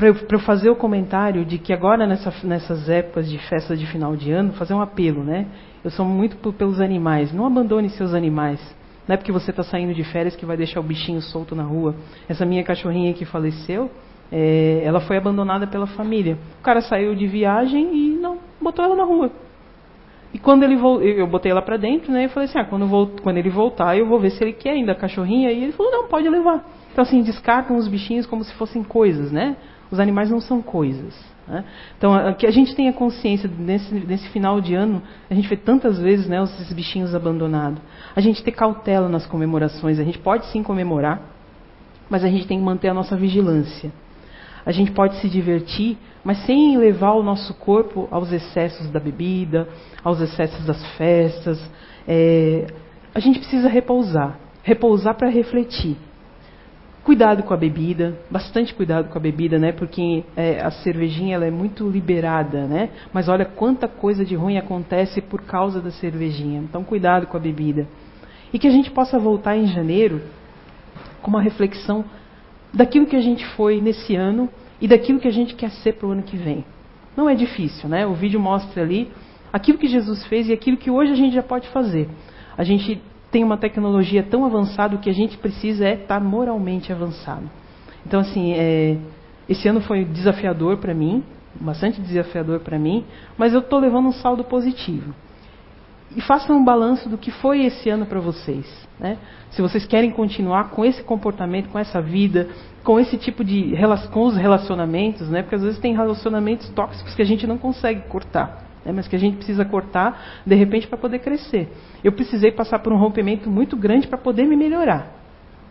para 0.00 0.08
eu, 0.08 0.16
eu, 0.32 0.38
fazer 0.38 0.70
o 0.70 0.76
comentário 0.76 1.44
de 1.44 1.58
que 1.58 1.74
agora 1.74 2.06
nessa, 2.06 2.32
nessas 2.42 2.88
épocas 2.88 3.28
de 3.28 3.36
festa 3.36 3.76
de 3.76 3.86
final 3.86 4.16
de 4.16 4.32
ano, 4.32 4.54
fazer 4.54 4.72
um 4.72 4.80
apelo, 4.80 5.22
né? 5.22 5.46
Eu 5.84 5.90
sou 5.90 6.06
muito 6.06 6.38
pelos 6.54 6.80
animais. 6.80 7.34
Não 7.34 7.44
abandone 7.44 7.90
seus 7.90 8.14
animais. 8.14 8.58
Não 9.06 9.12
é 9.12 9.16
porque 9.18 9.30
você 9.30 9.50
está 9.50 9.62
saindo 9.62 9.92
de 9.92 10.02
férias 10.04 10.34
que 10.34 10.46
vai 10.46 10.56
deixar 10.56 10.80
o 10.80 10.82
bichinho 10.82 11.20
solto 11.20 11.54
na 11.54 11.64
rua. 11.64 11.94
Essa 12.26 12.46
minha 12.46 12.64
cachorrinha 12.64 13.12
que 13.12 13.26
faleceu, 13.26 13.90
é, 14.32 14.80
ela 14.82 15.00
foi 15.00 15.18
abandonada 15.18 15.66
pela 15.66 15.86
família. 15.86 16.38
O 16.60 16.62
cara 16.62 16.80
saiu 16.80 17.14
de 17.14 17.26
viagem 17.26 17.94
e 17.94 18.18
não 18.18 18.38
botou 18.58 18.82
ela 18.82 18.96
na 18.96 19.04
rua. 19.04 19.30
E 20.32 20.38
quando 20.38 20.62
ele 20.62 20.80
eu 21.02 21.26
botei 21.26 21.52
ela 21.52 21.60
para 21.60 21.76
dentro, 21.76 22.10
né? 22.10 22.24
Eu 22.24 22.30
falei 22.30 22.48
assim, 22.48 22.58
ah, 22.58 22.64
quando, 22.64 22.88
quando 23.20 23.36
ele 23.36 23.50
voltar, 23.50 23.98
eu 23.98 24.06
vou 24.06 24.18
ver 24.18 24.30
se 24.30 24.42
ele 24.42 24.54
quer 24.54 24.70
ainda 24.70 24.92
a 24.92 24.94
cachorrinha. 24.94 25.52
E 25.52 25.62
ele 25.62 25.72
falou, 25.72 25.92
não, 25.92 26.08
pode 26.08 26.26
levar. 26.26 26.64
Então 26.90 27.02
assim, 27.02 27.20
descartam 27.22 27.76
os 27.76 27.86
bichinhos 27.86 28.24
como 28.24 28.42
se 28.42 28.54
fossem 28.54 28.82
coisas, 28.82 29.30
né? 29.30 29.58
Os 29.90 29.98
animais 29.98 30.30
não 30.30 30.40
são 30.40 30.62
coisas. 30.62 31.18
Né? 31.46 31.64
Então, 31.96 32.12
que 32.34 32.46
a 32.46 32.50
gente 32.50 32.74
tenha 32.74 32.92
consciência 32.92 33.50
nesse, 33.58 33.92
nesse, 33.94 34.28
final 34.28 34.60
de 34.60 34.74
ano, 34.74 35.02
a 35.28 35.34
gente 35.34 35.48
vê 35.48 35.56
tantas 35.56 35.98
vezes 35.98 36.28
né, 36.28 36.42
esses 36.42 36.72
bichinhos 36.72 37.14
abandonados. 37.14 37.80
A 38.14 38.20
gente 38.20 38.42
ter 38.42 38.52
cautela 38.52 39.08
nas 39.08 39.26
comemorações. 39.26 39.98
A 39.98 40.04
gente 40.04 40.18
pode 40.18 40.46
sim 40.46 40.62
comemorar, 40.62 41.20
mas 42.08 42.24
a 42.24 42.28
gente 42.28 42.46
tem 42.46 42.58
que 42.58 42.64
manter 42.64 42.88
a 42.88 42.94
nossa 42.94 43.16
vigilância. 43.16 43.90
A 44.64 44.72
gente 44.72 44.92
pode 44.92 45.16
se 45.20 45.28
divertir, 45.28 45.96
mas 46.22 46.44
sem 46.44 46.76
levar 46.76 47.12
o 47.12 47.22
nosso 47.22 47.54
corpo 47.54 48.06
aos 48.10 48.30
excessos 48.30 48.90
da 48.90 49.00
bebida, 49.00 49.66
aos 50.04 50.20
excessos 50.20 50.64
das 50.66 50.84
festas. 50.96 51.58
É, 52.06 52.66
a 53.14 53.20
gente 53.20 53.38
precisa 53.38 53.68
repousar 53.68 54.38
repousar 54.62 55.14
para 55.14 55.28
refletir. 55.28 55.96
Cuidado 57.10 57.42
com 57.42 57.52
a 57.52 57.56
bebida, 57.56 58.16
bastante 58.30 58.72
cuidado 58.72 59.08
com 59.08 59.18
a 59.18 59.20
bebida, 59.20 59.58
né? 59.58 59.72
Porque 59.72 60.22
é, 60.36 60.60
a 60.60 60.70
cervejinha 60.70 61.34
ela 61.34 61.44
é 61.44 61.50
muito 61.50 61.90
liberada, 61.90 62.68
né? 62.68 62.88
Mas 63.12 63.28
olha 63.28 63.44
quanta 63.44 63.88
coisa 63.88 64.24
de 64.24 64.36
ruim 64.36 64.56
acontece 64.56 65.20
por 65.20 65.42
causa 65.42 65.80
da 65.80 65.90
cervejinha. 65.90 66.60
Então 66.60 66.84
cuidado 66.84 67.26
com 67.26 67.36
a 67.36 67.40
bebida. 67.40 67.88
E 68.52 68.60
que 68.60 68.68
a 68.68 68.70
gente 68.70 68.92
possa 68.92 69.18
voltar 69.18 69.56
em 69.56 69.66
janeiro 69.66 70.22
com 71.20 71.32
uma 71.32 71.42
reflexão 71.42 72.04
daquilo 72.72 73.06
que 73.06 73.16
a 73.16 73.20
gente 73.20 73.44
foi 73.56 73.80
nesse 73.80 74.14
ano 74.14 74.48
e 74.80 74.86
daquilo 74.86 75.18
que 75.18 75.26
a 75.26 75.32
gente 75.32 75.56
quer 75.56 75.70
ser 75.70 75.94
para 75.94 76.06
o 76.06 76.12
ano 76.12 76.22
que 76.22 76.36
vem. 76.36 76.64
Não 77.16 77.28
é 77.28 77.34
difícil, 77.34 77.88
né? 77.88 78.06
O 78.06 78.14
vídeo 78.14 78.38
mostra 78.38 78.84
ali 78.84 79.10
aquilo 79.52 79.78
que 79.78 79.88
Jesus 79.88 80.24
fez 80.28 80.48
e 80.48 80.52
aquilo 80.52 80.76
que 80.76 80.92
hoje 80.92 81.10
a 81.10 81.16
gente 81.16 81.34
já 81.34 81.42
pode 81.42 81.66
fazer. 81.70 82.08
A 82.56 82.62
gente 82.62 83.02
tem 83.30 83.44
uma 83.44 83.56
tecnologia 83.56 84.22
tão 84.22 84.44
avançada, 84.44 84.96
o 84.96 84.98
que 84.98 85.08
a 85.08 85.14
gente 85.14 85.38
precisa 85.38 85.86
é 85.86 85.94
estar 85.94 86.20
moralmente 86.20 86.92
avançado. 86.92 87.48
Então, 88.06 88.20
assim, 88.20 88.52
é, 88.54 88.96
esse 89.48 89.68
ano 89.68 89.80
foi 89.80 90.04
desafiador 90.04 90.78
para 90.78 90.92
mim, 90.92 91.22
bastante 91.60 92.00
desafiador 92.00 92.60
para 92.60 92.78
mim, 92.78 93.04
mas 93.36 93.52
eu 93.52 93.60
estou 93.60 93.78
levando 93.78 94.08
um 94.08 94.12
saldo 94.12 94.44
positivo. 94.44 95.14
E 96.16 96.20
façam 96.20 96.56
um 96.56 96.64
balanço 96.64 97.08
do 97.08 97.16
que 97.16 97.30
foi 97.30 97.64
esse 97.64 97.88
ano 97.88 98.04
para 98.04 98.18
vocês. 98.18 98.66
Né? 98.98 99.16
Se 99.50 99.62
vocês 99.62 99.86
querem 99.86 100.10
continuar 100.10 100.70
com 100.70 100.84
esse 100.84 101.04
comportamento, 101.04 101.68
com 101.68 101.78
essa 101.78 102.00
vida, 102.00 102.48
com 102.82 102.98
esse 102.98 103.16
tipo 103.16 103.44
de 103.44 103.74
com 104.10 104.26
os 104.26 104.36
relacionamentos, 104.36 105.28
né? 105.28 105.42
porque 105.42 105.54
às 105.54 105.62
vezes 105.62 105.78
tem 105.78 105.94
relacionamentos 105.94 106.68
tóxicos 106.70 107.14
que 107.14 107.22
a 107.22 107.24
gente 107.24 107.46
não 107.46 107.58
consegue 107.58 108.00
cortar 108.08 108.69
né, 108.84 108.92
mas 108.92 109.06
que 109.06 109.16
a 109.16 109.18
gente 109.18 109.36
precisa 109.36 109.64
cortar 109.64 110.42
de 110.44 110.54
repente 110.54 110.86
para 110.86 110.98
poder 110.98 111.18
crescer. 111.20 111.68
Eu 112.02 112.12
precisei 112.12 112.52
passar 112.52 112.78
por 112.78 112.92
um 112.92 112.96
rompimento 112.96 113.50
muito 113.50 113.76
grande 113.76 114.06
para 114.08 114.18
poder 114.18 114.44
me 114.44 114.56
melhorar. 114.56 115.20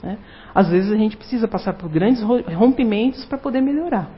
Né? 0.02 0.18
Às 0.54 0.70
vezes 0.70 0.92
a 0.92 0.96
gente 0.96 1.18
precisa 1.18 1.48
passar 1.48 1.74
por 1.74 1.90
grandes 1.90 2.22
rompimentos 2.22 3.26
para 3.26 3.38
poder 3.38 3.62
melhorar. 3.62 4.10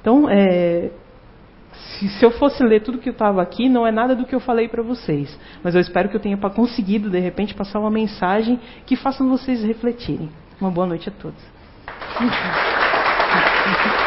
Então, 0.00 0.28
é, 0.28 0.90
se, 1.72 2.08
se, 2.08 2.24
eu 2.24 2.30
fosse 2.32 2.62
ler 2.62 2.80
tudo 2.82 2.98
que 2.98 3.08
eu 3.08 3.12
estava 3.12 3.40
aqui, 3.40 3.68
não 3.68 3.86
é 3.86 3.92
nada 3.92 4.14
do 4.16 4.24
que 4.24 4.34
eu 4.34 4.40
falei 4.40 4.68
para 4.68 4.82
vocês. 4.82 5.38
Mas 5.62 5.74
eu 5.74 5.80
espero 5.80 6.08
que 6.08 6.16
eu 6.16 6.20
tenha 6.20 6.36
conseguido, 6.36 7.08
de 7.08 7.20
repente, 7.20 7.54
passar 7.54 7.78
uma 7.78 7.90
mensagem 7.90 8.58
que 8.84 8.96
faça 8.96 9.24
vocês 9.24 9.62
refletirem. 9.62 10.28
Uma 10.60 10.70
boa 10.70 10.86
noite 10.86 11.08
a 11.08 11.12
todos. 11.12 11.40